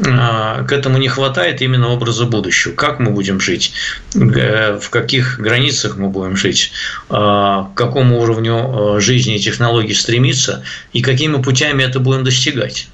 А, 0.06 0.64
к 0.64 0.72
этому 0.72 0.98
не 0.98 1.08
хватает 1.08 1.62
именно 1.62 1.88
образа 1.88 2.26
будущего. 2.26 2.74
Как 2.74 2.98
мы 2.98 3.12
будем 3.12 3.40
жить, 3.40 3.72
в 4.12 4.90
каких 4.90 5.38
границах 5.38 5.96
мы 5.96 6.08
будем 6.08 6.36
жить, 6.36 6.72
а, 7.08 7.70
к 7.72 7.74
какому 7.74 8.20
уровню 8.20 8.56
а, 8.56 9.00
жизни 9.00 9.36
и 9.36 9.40
технологий 9.40 9.94
стремиться, 9.94 10.64
и 10.92 11.00
какими 11.00 11.40
путями 11.40 11.84
это 11.84 12.00
будем 12.00 12.24
достигать. 12.24 12.88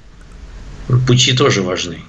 Пути 1.07 1.33
тоже 1.33 1.63
важны. 1.63 2.03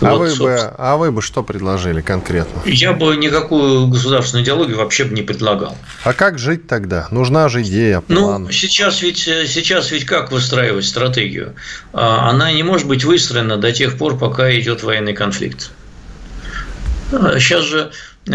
А, 0.00 0.14
вот, 0.14 0.30
вы 0.30 0.36
бы, 0.36 0.56
а 0.78 0.96
вы 0.96 1.12
бы 1.12 1.20
что 1.20 1.42
предложили 1.42 2.00
конкретно? 2.00 2.62
Я 2.64 2.92
бы 2.94 3.16
никакую 3.16 3.86
государственную 3.88 4.44
идеологию 4.44 4.78
вообще 4.78 5.04
бы 5.04 5.14
не 5.14 5.22
предлагал. 5.22 5.76
А 6.04 6.14
как 6.14 6.38
жить 6.38 6.66
тогда? 6.66 7.06
Нужна 7.10 7.48
же 7.48 7.62
идея, 7.62 8.02
ну, 8.08 8.26
план. 8.26 8.42
Ну, 8.44 8.50
сейчас 8.50 9.02
ведь, 9.02 9.18
сейчас 9.18 9.90
ведь 9.90 10.06
как 10.06 10.32
выстраивать 10.32 10.86
стратегию? 10.86 11.54
А, 11.92 12.30
она 12.30 12.50
не 12.52 12.62
может 12.62 12.86
быть 12.86 13.04
выстроена 13.04 13.58
до 13.58 13.72
тех 13.72 13.98
пор, 13.98 14.18
пока 14.18 14.50
идет 14.58 14.82
военный 14.82 15.12
конфликт. 15.12 15.70
Сейчас 17.10 17.64
же 17.64 17.90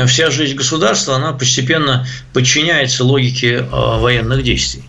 вся 0.08 0.30
жизнь 0.30 0.56
государства, 0.56 1.16
она 1.16 1.34
постепенно 1.34 2.06
подчиняется 2.34 3.04
логике 3.04 3.68
а, 3.72 4.00
военных 4.00 4.44
действий. 4.44 4.84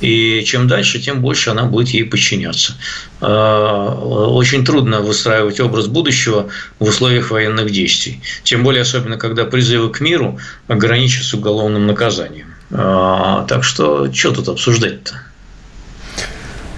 И 0.00 0.42
чем 0.44 0.68
дальше, 0.68 0.98
тем 0.98 1.20
больше 1.20 1.50
она 1.50 1.64
будет 1.64 1.88
ей 1.88 2.04
подчиняться. 2.04 2.74
А, 3.20 3.94
очень 3.94 4.64
трудно 4.64 5.00
выстраивать 5.00 5.60
образ 5.60 5.86
будущего 5.86 6.48
в 6.78 6.84
условиях 6.88 7.30
военных 7.30 7.70
действий. 7.70 8.20
Тем 8.42 8.62
более, 8.62 8.82
особенно, 8.82 9.16
когда 9.16 9.44
призывы 9.44 9.90
к 9.90 10.00
миру 10.00 10.38
ограничатся 10.68 11.36
уголовным 11.36 11.86
наказанием. 11.86 12.54
А, 12.70 13.44
так 13.48 13.64
что, 13.64 14.12
что 14.12 14.32
тут 14.32 14.48
обсуждать-то? 14.48 15.25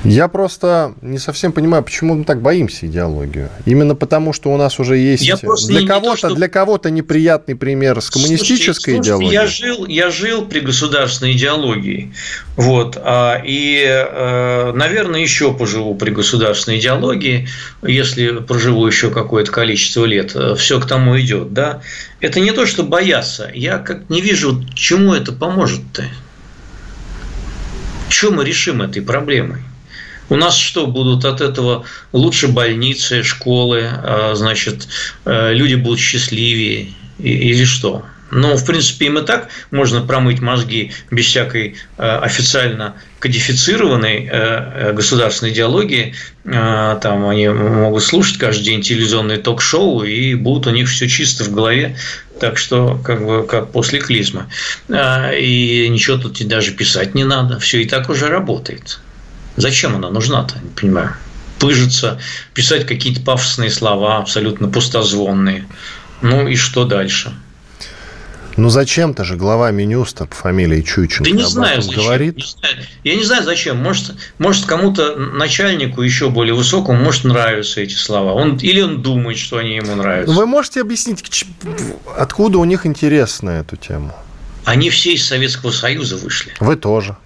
Я 0.05 0.29
просто 0.29 0.95
не 1.03 1.19
совсем 1.19 1.53
понимаю, 1.53 1.83
почему 1.83 2.15
мы 2.15 2.25
так 2.25 2.41
боимся 2.41 2.87
идеологию. 2.87 3.51
Именно 3.67 3.97
потому, 3.97 4.33
что 4.33 4.53
у 4.53 4.57
нас 4.57 4.79
уже 4.79 4.97
есть 4.97 5.25
для 5.67 5.87
кого-то 5.87 6.17
что... 6.17 6.35
для 6.35 6.49
кого-то 6.49 6.91
неприятный 6.91 7.57
пример 7.57 8.01
с 8.01 8.11
коммунистической 8.11 8.95
слушайте, 8.95 9.09
идеологией. 9.09 9.33
Я 9.33 9.47
жил, 9.47 9.87
я 9.87 10.11
жил 10.11 10.47
при 10.47 10.61
государственной 10.61 11.33
идеологии, 11.33 12.13
вот, 12.57 12.97
а, 13.01 13.43
и, 13.45 13.85
э, 13.85 14.73
наверное, 14.73 15.21
еще 15.21 15.53
поживу 15.53 15.95
при 15.97 16.11
государственной 16.11 16.79
идеологии, 16.79 17.49
если 17.83 18.39
проживу 18.39 18.87
еще 18.87 19.11
какое-то 19.11 19.51
количество 19.51 20.05
лет. 20.05 20.37
Все 20.57 20.81
к 20.81 20.87
тому 20.87 21.19
идет, 21.19 21.53
да. 21.53 21.83
Это 22.21 22.39
не 22.41 22.53
то, 22.53 22.67
что 22.67 22.85
бояться. 22.85 23.51
Я 23.53 23.79
как 23.79 24.09
не 24.09 24.21
вижу, 24.21 24.65
чему 24.75 25.15
это 25.15 25.33
поможет-то. 25.33 26.05
Чем 28.09 28.37
мы 28.37 28.45
решим 28.45 28.81
этой 28.81 29.03
проблемой? 29.03 29.63
У 30.31 30.37
нас 30.37 30.57
что, 30.57 30.87
будут 30.87 31.25
от 31.25 31.41
этого 31.41 31.85
лучше 32.13 32.49
больницы, 32.49 33.23
школы, 33.23 33.89
а, 33.91 34.35
значит, 34.35 34.89
э, 35.25 35.55
люди 35.55 35.75
будут 35.75 36.01
счастливее 36.01 36.89
или 37.19 37.65
что? 37.65 38.05
Ну, 38.31 38.57
в 38.57 38.67
принципе, 38.67 39.07
им 39.07 39.19
и 39.19 39.25
так 39.25 39.49
можно 39.71 40.03
промыть 40.03 40.41
мозги 40.41 40.93
без 41.11 41.25
всякой 41.25 41.77
э, 41.97 42.19
официально 42.19 42.95
кодифицированной 43.21 44.29
э, 44.31 44.93
государственной 44.93 45.53
идеологии. 45.53 46.15
Там 46.45 47.27
они 47.27 47.49
могут 47.49 48.03
слушать 48.03 48.39
каждый 48.39 48.65
день 48.65 48.83
телевизионные 48.83 49.39
ток-шоу, 49.39 50.03
и 50.03 50.35
будут 50.35 50.67
у 50.67 50.71
них 50.71 50.89
все 50.89 51.09
чисто 51.09 51.45
в 51.45 51.53
голове. 51.53 51.97
Так 52.41 52.57
что, 52.57 52.99
как 53.05 53.27
бы, 53.27 53.47
как 53.47 53.73
после 53.73 53.99
клизма. 53.99 54.49
И 54.89 55.87
ничего 55.91 56.17
тут 56.17 56.47
даже 56.47 56.73
писать 56.73 57.15
не 57.15 57.25
надо. 57.25 57.59
Все 57.59 57.83
и 57.83 57.87
так 57.87 58.09
уже 58.09 58.29
работает. 58.29 58.99
Зачем 59.59 59.97
она 59.97 60.11
нужна-то, 60.11 60.59
не 60.63 60.71
понимаю. 60.71 61.15
Пыжиться, 61.59 62.21
писать 62.55 62.87
какие-то 62.87 63.21
пафосные 63.21 63.71
слова, 63.71 64.19
абсолютно 64.19 64.69
пустозвонные. 64.69 65.67
Ну 66.23 66.47
и 66.47 66.55
что 66.55 66.85
дальше? 66.85 67.35
Ну 68.57 68.71
зачем-то 68.71 69.23
же 69.23 69.37
глава 69.37 69.71
Минюста 69.71 70.27
по 70.27 70.35
фамилии 70.35 70.83
Чученко 70.83 71.31
да 71.31 71.37
не 71.37 71.45
знаю, 71.45 71.81
зачем. 71.81 72.03
говорит. 72.03 72.37
Не 72.37 72.43
знаю. 72.43 72.75
Я 73.05 73.15
не 73.15 73.23
знаю, 73.23 73.45
зачем. 73.45 73.77
Может, 73.77 74.15
может 74.39 74.65
кому-то 74.67 75.15
начальнику 75.15 76.03
еще 76.03 76.29
более 76.29 76.55
высокому, 76.55 77.01
может 77.01 77.23
нравятся 77.23 77.81
эти 77.81 77.95
слова. 77.95 78.33
Он, 78.33 78.57
или 78.57 78.81
он 78.81 79.01
думает, 79.01 79.39
что 79.39 79.59
они 79.59 79.77
ему 79.77 79.95
нравятся. 79.95 80.35
Вы 80.35 80.47
можете 80.47 80.81
объяснить, 80.81 81.25
откуда 82.17 82.59
у 82.59 82.65
них 82.65 82.85
интерес 82.85 83.43
на 83.43 83.61
эту 83.61 83.77
тему? 83.77 84.13
Они 84.65 84.91
все 84.91 85.15
из 85.15 85.25
Советского 85.25 85.71
Союза 85.71 86.17
вышли. 86.17 86.53
Вы 86.59 86.75
тоже. 86.75 87.17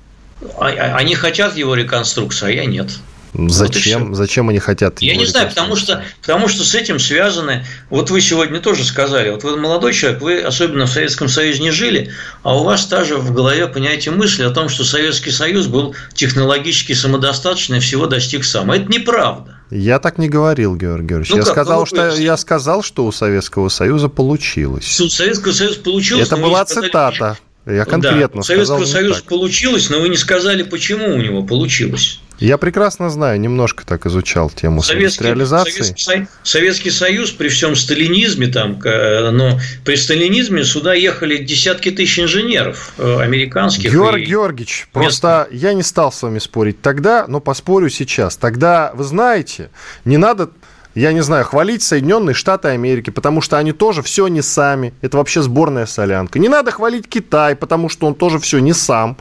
А, 0.58 0.66
а, 0.66 0.96
они 0.96 1.14
хотят 1.14 1.56
его 1.56 1.74
реконструкции, 1.74 2.46
а 2.46 2.50
я 2.50 2.64
нет. 2.66 2.90
Зачем? 3.34 4.08
Вот 4.08 4.16
Зачем 4.16 4.50
они 4.50 4.58
хотят? 4.58 5.00
Я 5.00 5.16
не 5.16 5.24
знаю, 5.24 5.48
потому 5.48 5.74
что, 5.74 6.04
потому 6.20 6.48
что 6.48 6.64
с 6.64 6.74
этим 6.74 6.98
связаны. 6.98 7.64
Вот 7.88 8.10
вы 8.10 8.20
сегодня 8.20 8.60
тоже 8.60 8.84
сказали, 8.84 9.30
вот 9.30 9.42
вы 9.42 9.56
молодой 9.56 9.94
человек, 9.94 10.20
вы 10.20 10.40
особенно 10.40 10.84
в 10.84 10.90
Советском 10.90 11.28
Союзе 11.28 11.62
не 11.62 11.70
жили, 11.70 12.10
а 12.42 12.58
у 12.58 12.62
вас 12.62 12.84
также 12.86 13.16
в 13.16 13.32
голове 13.32 13.66
понятие 13.68 14.12
мысли 14.12 14.42
о 14.42 14.50
том, 14.50 14.68
что 14.68 14.84
Советский 14.84 15.30
Союз 15.30 15.66
был 15.66 15.94
технологически 16.12 16.92
самодостаточный, 16.92 17.80
всего 17.80 18.06
достиг 18.06 18.44
сам. 18.44 18.70
Это 18.70 18.90
неправда. 18.92 19.56
Я 19.70 19.98
так 19.98 20.18
не 20.18 20.28
говорил, 20.28 20.76
Георгий 20.76 21.08
Георгиевич. 21.08 21.30
Ну, 21.30 21.36
я, 21.36 21.42
как? 21.44 21.52
сказал, 21.52 21.80
ну, 21.80 21.86
что, 21.86 22.14
я 22.16 22.36
сказал, 22.36 22.82
что 22.82 23.06
у 23.06 23.12
Советского 23.12 23.70
Союза 23.70 24.10
получилось. 24.10 25.00
У 25.00 25.08
Советского 25.08 25.52
Союза 25.52 25.80
получилось. 25.80 26.26
Это 26.26 26.36
была 26.36 26.66
цитата. 26.66 27.14
Сказали, 27.14 27.38
я 27.66 27.84
конкретно 27.84 28.40
да, 28.40 28.42
сказал 28.42 28.78
Советского 28.78 28.84
Союза 28.84 29.20
так. 29.20 29.28
получилось, 29.28 29.90
но 29.90 30.00
вы 30.00 30.08
не 30.08 30.16
сказали, 30.16 30.62
почему 30.62 31.14
у 31.14 31.20
него 31.20 31.42
получилось. 31.42 32.20
Я 32.42 32.58
прекрасно 32.58 33.08
знаю, 33.08 33.38
немножко 33.38 33.86
так 33.86 34.04
изучал 34.06 34.50
тему 34.50 34.82
Советский, 34.82 35.04
индустриализации. 35.04 35.82
Советский, 35.82 36.26
Советский 36.42 36.90
Союз 36.90 37.30
при 37.30 37.48
всем 37.48 37.76
сталинизме, 37.76 38.48
там, 38.48 38.80
но 38.82 39.60
при 39.84 39.94
сталинизме 39.94 40.64
сюда 40.64 40.94
ехали 40.94 41.36
десятки 41.36 41.92
тысяч 41.92 42.18
инженеров 42.18 42.94
э, 42.98 43.20
американских. 43.20 43.92
Георгий 43.92 44.24
и... 44.24 44.26
Георгиевич, 44.26 44.88
просто 44.92 45.46
я 45.52 45.72
не 45.72 45.84
стал 45.84 46.10
с 46.10 46.20
вами 46.20 46.40
спорить 46.40 46.82
тогда, 46.82 47.26
но 47.28 47.38
поспорю 47.38 47.88
сейчас. 47.90 48.36
Тогда, 48.36 48.90
вы 48.92 49.04
знаете, 49.04 49.70
не 50.04 50.16
надо 50.16 50.50
я 50.94 51.12
не 51.12 51.22
знаю, 51.22 51.44
хвалить 51.44 51.82
Соединенные 51.82 52.34
Штаты 52.34 52.68
Америки, 52.68 53.10
потому 53.10 53.40
что 53.40 53.58
они 53.58 53.72
тоже 53.72 54.02
все 54.02 54.26
не 54.28 54.42
сами. 54.42 54.92
Это 55.00 55.16
вообще 55.16 55.42
сборная 55.42 55.86
солянка. 55.86 56.38
Не 56.38 56.48
надо 56.48 56.70
хвалить 56.70 57.08
Китай, 57.08 57.56
потому 57.56 57.88
что 57.88 58.06
он 58.06 58.14
тоже 58.14 58.38
все 58.38 58.58
не 58.58 58.72
сам. 58.72 59.16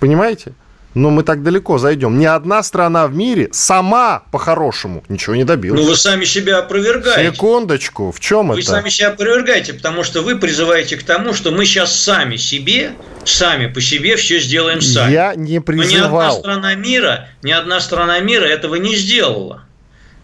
Понимаете? 0.00 0.52
Но 0.94 1.08
мы 1.10 1.22
так 1.22 1.42
далеко 1.42 1.78
зайдем. 1.78 2.18
Ни 2.18 2.26
одна 2.26 2.62
страна 2.62 3.06
в 3.06 3.14
мире 3.14 3.48
сама 3.52 4.24
по-хорошему 4.30 5.02
ничего 5.08 5.34
не 5.34 5.44
добилась. 5.44 5.80
Ну, 5.80 5.86
вы 5.86 5.96
сами 5.96 6.24
себя 6.24 6.58
опровергаете. 6.58 7.32
Секундочку, 7.32 8.12
в 8.12 8.20
чем 8.20 8.48
вы 8.48 8.54
это? 8.54 8.70
Вы 8.70 8.76
сами 8.76 8.88
себя 8.90 9.08
опровергаете, 9.08 9.72
потому 9.72 10.04
что 10.04 10.20
вы 10.20 10.36
призываете 10.36 10.96
к 10.96 11.02
тому, 11.02 11.32
что 11.32 11.50
мы 11.50 11.64
сейчас 11.64 11.98
сами 11.98 12.36
себе, 12.36 12.92
сами 13.24 13.68
по 13.68 13.80
себе 13.80 14.16
все 14.16 14.38
сделаем 14.38 14.82
сами. 14.82 15.12
Я 15.12 15.34
не 15.34 15.60
призывал. 15.60 16.42
Но 16.44 16.58
ни 16.58 16.64
одна 16.66 16.70
страна 16.70 16.74
мира, 16.74 17.28
ни 17.42 17.52
одна 17.52 17.80
страна 17.80 18.20
мира 18.20 18.44
этого 18.44 18.74
не 18.74 18.94
сделала. 18.94 19.62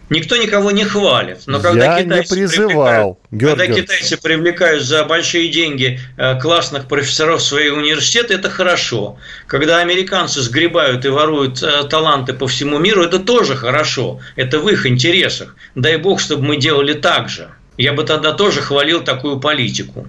Никто 0.09 0.37
никого 0.37 0.71
не 0.71 0.85
хвалит. 0.85 1.43
Но 1.45 1.59
когда 1.59 1.97
Я 1.97 2.03
китайцы 2.03 2.35
не 2.35 2.47
призывал. 2.47 3.19
Когда 3.31 3.67
китайцы 3.67 4.17
привлекают 4.17 4.83
за 4.83 5.05
большие 5.05 5.49
деньги 5.49 5.99
э, 6.17 6.39
классных 6.39 6.87
профессоров 6.87 7.41
в 7.41 7.45
свои 7.45 7.69
университеты, 7.69 8.33
это 8.33 8.49
хорошо. 8.49 9.17
Когда 9.45 9.79
американцы 9.79 10.41
сгребают 10.41 11.05
и 11.05 11.09
воруют 11.09 11.61
э, 11.61 11.83
таланты 11.87 12.33
по 12.33 12.47
всему 12.47 12.79
миру, 12.79 13.03
это 13.03 13.19
тоже 13.19 13.55
хорошо. 13.55 14.19
Это 14.35 14.59
в 14.59 14.67
их 14.67 14.85
интересах. 14.85 15.55
Дай 15.75 15.97
бог, 15.97 16.19
чтобы 16.19 16.43
мы 16.43 16.57
делали 16.57 16.93
так 16.93 17.29
же. 17.29 17.49
Я 17.77 17.93
бы 17.93 18.03
тогда 18.03 18.33
тоже 18.33 18.61
хвалил 18.61 19.01
такую 19.03 19.39
политику. 19.39 20.07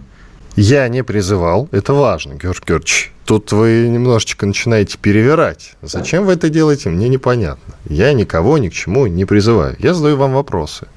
Я 0.57 0.89
не 0.89 1.03
призывал. 1.05 1.69
Это 1.71 1.93
важно, 1.93 2.35
Георгий 2.35 2.65
Георгиевич. 2.67 3.13
Тут 3.25 3.53
вы 3.53 3.87
немножечко 3.89 4.47
начинаете 4.47 4.99
перевирать. 4.99 5.75
Зачем 5.83 6.25
вы 6.27 6.33
это 6.33 6.49
делаете, 6.49 6.89
мне 6.89 7.09
непонятно. 7.09 7.75
Я 7.89 8.13
никого 8.13 8.59
ни 8.59 8.69
к 8.69 8.73
чему 8.73 9.07
не 9.07 9.25
призываю. 9.25 9.77
Я 9.79 9.95
задаю 9.95 10.17
вам 10.17 10.33
вопросы. 10.33 10.89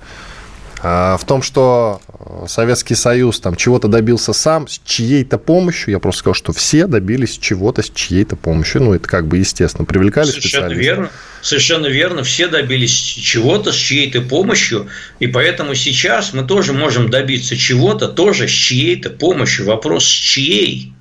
А 0.85 1.15
в 1.15 1.23
том, 1.23 1.41
что 1.41 2.01
э, 2.09 2.45
Советский 2.49 2.95
Союз 2.95 3.39
там 3.39 3.55
чего-то 3.55 3.87
добился 3.87 4.33
сам 4.33 4.67
с 4.67 4.81
чьей-то 4.83 5.37
помощью, 5.37 5.91
я 5.91 5.99
просто 5.99 6.19
сказал, 6.19 6.33
что 6.33 6.51
все 6.51 6.87
добились 6.87 7.37
чего-то 7.37 7.81
с 7.81 7.89
чьей-то 7.89 8.35
помощью. 8.35 8.83
Ну, 8.83 8.93
это 8.93 9.07
как 9.07 9.25
бы 9.25 9.37
естественно. 9.37 9.85
Привлекали 9.85 10.25
Совершенно 10.25 10.67
специалистов. 10.67 10.85
верно. 10.85 11.09
Совершенно 11.41 11.87
верно. 11.87 12.23
Все 12.23 12.47
добились 12.47 12.91
чего-то 12.91 13.71
с 13.71 13.75
чьей-то 13.75 14.23
помощью, 14.23 14.87
и 15.19 15.27
поэтому 15.27 15.73
сейчас 15.73 16.33
мы 16.33 16.43
тоже 16.43 16.73
можем 16.73 17.09
добиться 17.09 17.55
чего-то 17.55 18.09
тоже 18.09 18.49
с 18.49 18.51
чьей-то 18.51 19.09
помощью. 19.09 19.65
Вопрос 19.65 20.03
с 20.03 20.09
чьей? 20.09 20.93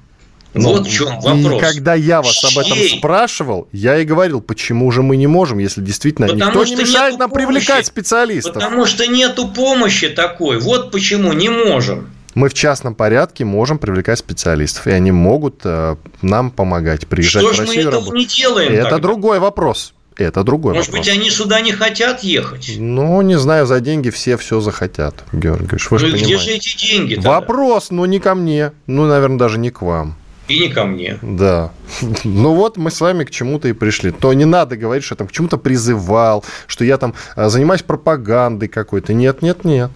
Ну, 0.54 0.68
вот 0.70 0.86
в 0.86 0.90
чем 0.90 1.20
вопрос. 1.20 1.54
И 1.54 1.58
когда 1.58 1.94
я 1.94 2.20
вас 2.20 2.32
Чей? 2.32 2.50
об 2.50 2.66
этом 2.66 2.98
спрашивал, 2.98 3.68
я 3.72 3.98
и 3.98 4.04
говорил, 4.04 4.40
почему 4.40 4.90
же 4.90 5.02
мы 5.02 5.16
не 5.16 5.26
можем, 5.26 5.58
если 5.58 5.80
действительно 5.80 6.28
Потому 6.28 6.50
никто 6.50 6.64
не 6.64 6.76
мешает 6.76 7.18
нам 7.18 7.30
помощи. 7.30 7.46
привлекать 7.46 7.86
специалистов. 7.86 8.54
Потому 8.54 8.84
что 8.86 9.06
нету 9.06 9.48
помощи 9.48 10.08
такой. 10.08 10.58
Вот 10.58 10.90
почему 10.90 11.32
не 11.32 11.48
можем. 11.48 12.10
Мы 12.34 12.48
в 12.48 12.54
частном 12.54 12.94
порядке 12.94 13.44
можем 13.44 13.78
привлекать 13.78 14.18
специалистов, 14.18 14.86
и 14.86 14.90
они 14.90 15.12
могут 15.12 15.60
э, 15.64 15.96
нам 16.22 16.50
помогать 16.50 17.06
приезжать 17.06 17.44
Что 17.44 17.54
в 17.54 17.58
Россию. 17.60 17.82
Что 17.82 17.90
мы 17.90 17.98
этого 17.98 18.16
не 18.16 18.26
делаем? 18.26 18.72
Это 18.72 18.82
тогда? 18.84 18.98
другой 18.98 19.38
вопрос. 19.38 19.92
Это 20.16 20.44
другой 20.44 20.74
Может 20.74 20.88
вопрос. 20.90 21.06
быть, 21.06 21.16
они 21.16 21.30
сюда 21.30 21.60
не 21.60 21.72
хотят 21.72 22.22
ехать? 22.22 22.74
Ну, 22.78 23.20
не 23.22 23.38
знаю, 23.38 23.66
за 23.66 23.80
деньги 23.80 24.10
все 24.10 24.36
все 24.36 24.60
захотят, 24.60 25.24
Георгий 25.32 25.78
Вы 25.90 25.98
ну 25.98 26.06
и 26.06 26.10
где 26.12 26.38
же 26.38 26.50
эти 26.50 26.76
деньги? 26.76 27.14
Тогда? 27.14 27.30
Вопрос, 27.40 27.90
ну 27.90 28.04
не 28.04 28.18
ко 28.18 28.34
мне, 28.34 28.72
ну, 28.86 29.06
наверное, 29.06 29.38
даже 29.38 29.58
не 29.58 29.70
к 29.70 29.82
вам. 29.82 30.16
И 30.52 30.58
не 30.58 30.68
ко 30.68 30.84
мне. 30.84 31.18
Да. 31.22 31.70
Ну 32.24 32.54
вот 32.54 32.76
мы 32.76 32.90
с 32.90 33.00
вами 33.00 33.24
к 33.24 33.30
чему-то 33.30 33.68
и 33.68 33.72
пришли. 33.72 34.10
То 34.10 34.34
не 34.34 34.44
надо 34.44 34.76
говорить, 34.76 35.04
что 35.04 35.14
я 35.14 35.16
там 35.16 35.28
к 35.28 35.32
чему-то 35.32 35.56
призывал, 35.56 36.44
что 36.66 36.84
я 36.84 36.98
там 36.98 37.14
а, 37.36 37.48
занимаюсь 37.48 37.82
пропагандой 37.82 38.68
какой-то. 38.68 39.14
Нет, 39.14 39.42
нет, 39.42 39.64
нет. 39.64 39.90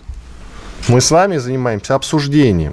Мы 0.88 1.00
с 1.00 1.11
вами 1.11 1.36
занимаемся 1.36 1.94
обсуждением. 1.94 2.72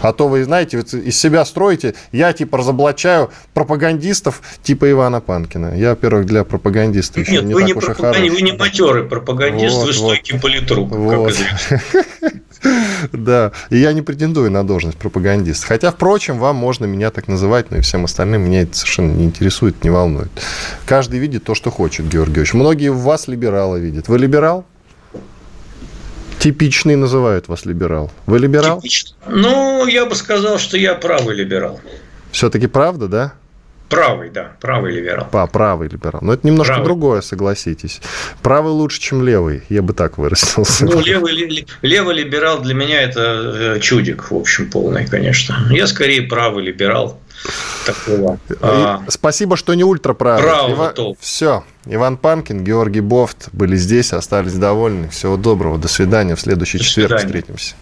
А 0.00 0.12
то 0.12 0.28
вы, 0.28 0.44
знаете, 0.44 0.78
из 0.78 1.18
себя 1.18 1.44
строите, 1.44 1.94
я 2.12 2.32
типа 2.32 2.58
разоблачаю 2.58 3.30
пропагандистов 3.54 4.42
типа 4.62 4.90
Ивана 4.90 5.20
Панкина. 5.20 5.74
Я, 5.76 5.90
во-первых, 5.90 6.26
для 6.26 6.44
пропагандиста 6.44 7.20
еще 7.20 7.32
Нет, 7.32 7.44
не 7.44 7.54
вы 7.54 7.60
так 7.60 7.68
не 7.68 7.74
уж 7.74 7.84
и 7.84 7.86
пропаган... 7.86 8.14
хорош. 8.14 8.30
Вы 8.30 8.42
не 8.42 8.52
матерый 8.52 9.04
пропагандист, 9.04 9.76
Вот, 9.76 9.86
вы 9.86 9.92
стойкий 9.92 10.34
вот. 10.34 10.42
политрук, 10.42 10.90
Вот. 10.90 11.34
как. 11.68 12.34
Да, 13.12 13.52
и 13.70 13.78
я 13.78 13.92
не 13.92 14.02
претендую 14.02 14.50
на 14.50 14.66
должность 14.66 14.98
пропагандиста. 14.98 15.64
Хотя, 15.64 15.92
впрочем, 15.92 16.38
вам 16.38 16.56
можно 16.56 16.86
меня 16.86 17.10
так 17.10 17.28
называть, 17.28 17.70
но 17.70 17.76
и 17.76 17.80
всем 17.82 18.04
остальным 18.04 18.42
меня 18.42 18.62
это 18.62 18.76
совершенно 18.76 19.12
не 19.12 19.26
интересует, 19.26 19.84
не 19.84 19.90
волнует. 19.90 20.30
Каждый 20.84 21.20
видит 21.20 21.44
то, 21.44 21.54
что 21.54 21.70
хочет, 21.70 22.08
Георгий 22.08 22.28
Георгиевич. 22.28 22.54
Многие 22.54 22.90
в 22.90 22.98
вас 22.98 23.28
либерала 23.28 23.76
видят. 23.76 24.08
Вы 24.08 24.18
либерал? 24.18 24.64
Типичный 26.38 26.96
называют 26.96 27.48
вас 27.48 27.64
либерал. 27.64 28.10
Вы 28.26 28.38
либерал? 28.38 28.80
Типично. 28.80 29.16
Ну, 29.26 29.86
я 29.86 30.06
бы 30.06 30.14
сказал, 30.14 30.58
что 30.58 30.76
я 30.76 30.94
правый 30.94 31.34
либерал. 31.34 31.80
Все-таки 32.30 32.66
правда, 32.66 33.08
да? 33.08 33.32
Правый, 33.88 34.28
да, 34.30 34.52
правый 34.60 34.92
либерал. 34.94 35.26
Па, 35.30 35.46
правый 35.46 35.88
либерал. 35.88 36.20
Но 36.22 36.34
это 36.34 36.46
немножко 36.46 36.74
Правый. 36.74 36.84
другое, 36.84 37.20
согласитесь. 37.22 38.00
Правый 38.42 38.72
лучше, 38.72 39.00
чем 39.00 39.24
левый. 39.26 39.62
Я 39.70 39.80
бы 39.82 39.94
так 39.94 40.18
выразился. 40.18 40.84
Ну, 40.84 41.00
левый, 41.00 41.66
левый 41.82 42.14
либерал 42.14 42.60
для 42.60 42.74
меня 42.74 43.00
это 43.02 43.74
э, 43.76 43.80
чудик, 43.80 44.30
в 44.30 44.36
общем, 44.36 44.70
полный, 44.70 45.06
конечно. 45.06 45.56
Я 45.70 45.86
скорее 45.86 46.22
правый 46.22 46.64
либерал 46.64 47.18
такого. 47.86 48.38
а, 48.60 49.02
Спасибо, 49.08 49.56
что 49.56 49.72
не 49.74 49.84
ультраправый. 49.84 50.42
Правого 50.42 50.90
толка. 50.90 51.20
Все. 51.22 51.64
Иван 51.86 52.16
Панкин, 52.18 52.64
Георгий 52.64 53.00
Бофт 53.00 53.48
были 53.52 53.76
здесь, 53.76 54.12
остались 54.12 54.52
довольны. 54.54 55.08
Всего 55.08 55.36
доброго. 55.38 55.78
До 55.78 55.88
свидания. 55.88 56.34
В 56.36 56.40
следующий 56.40 56.78
До 56.78 56.84
четверг 56.84 57.20
свидания. 57.20 57.26
встретимся. 57.26 57.74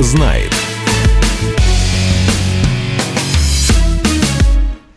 Знает. 0.00 0.55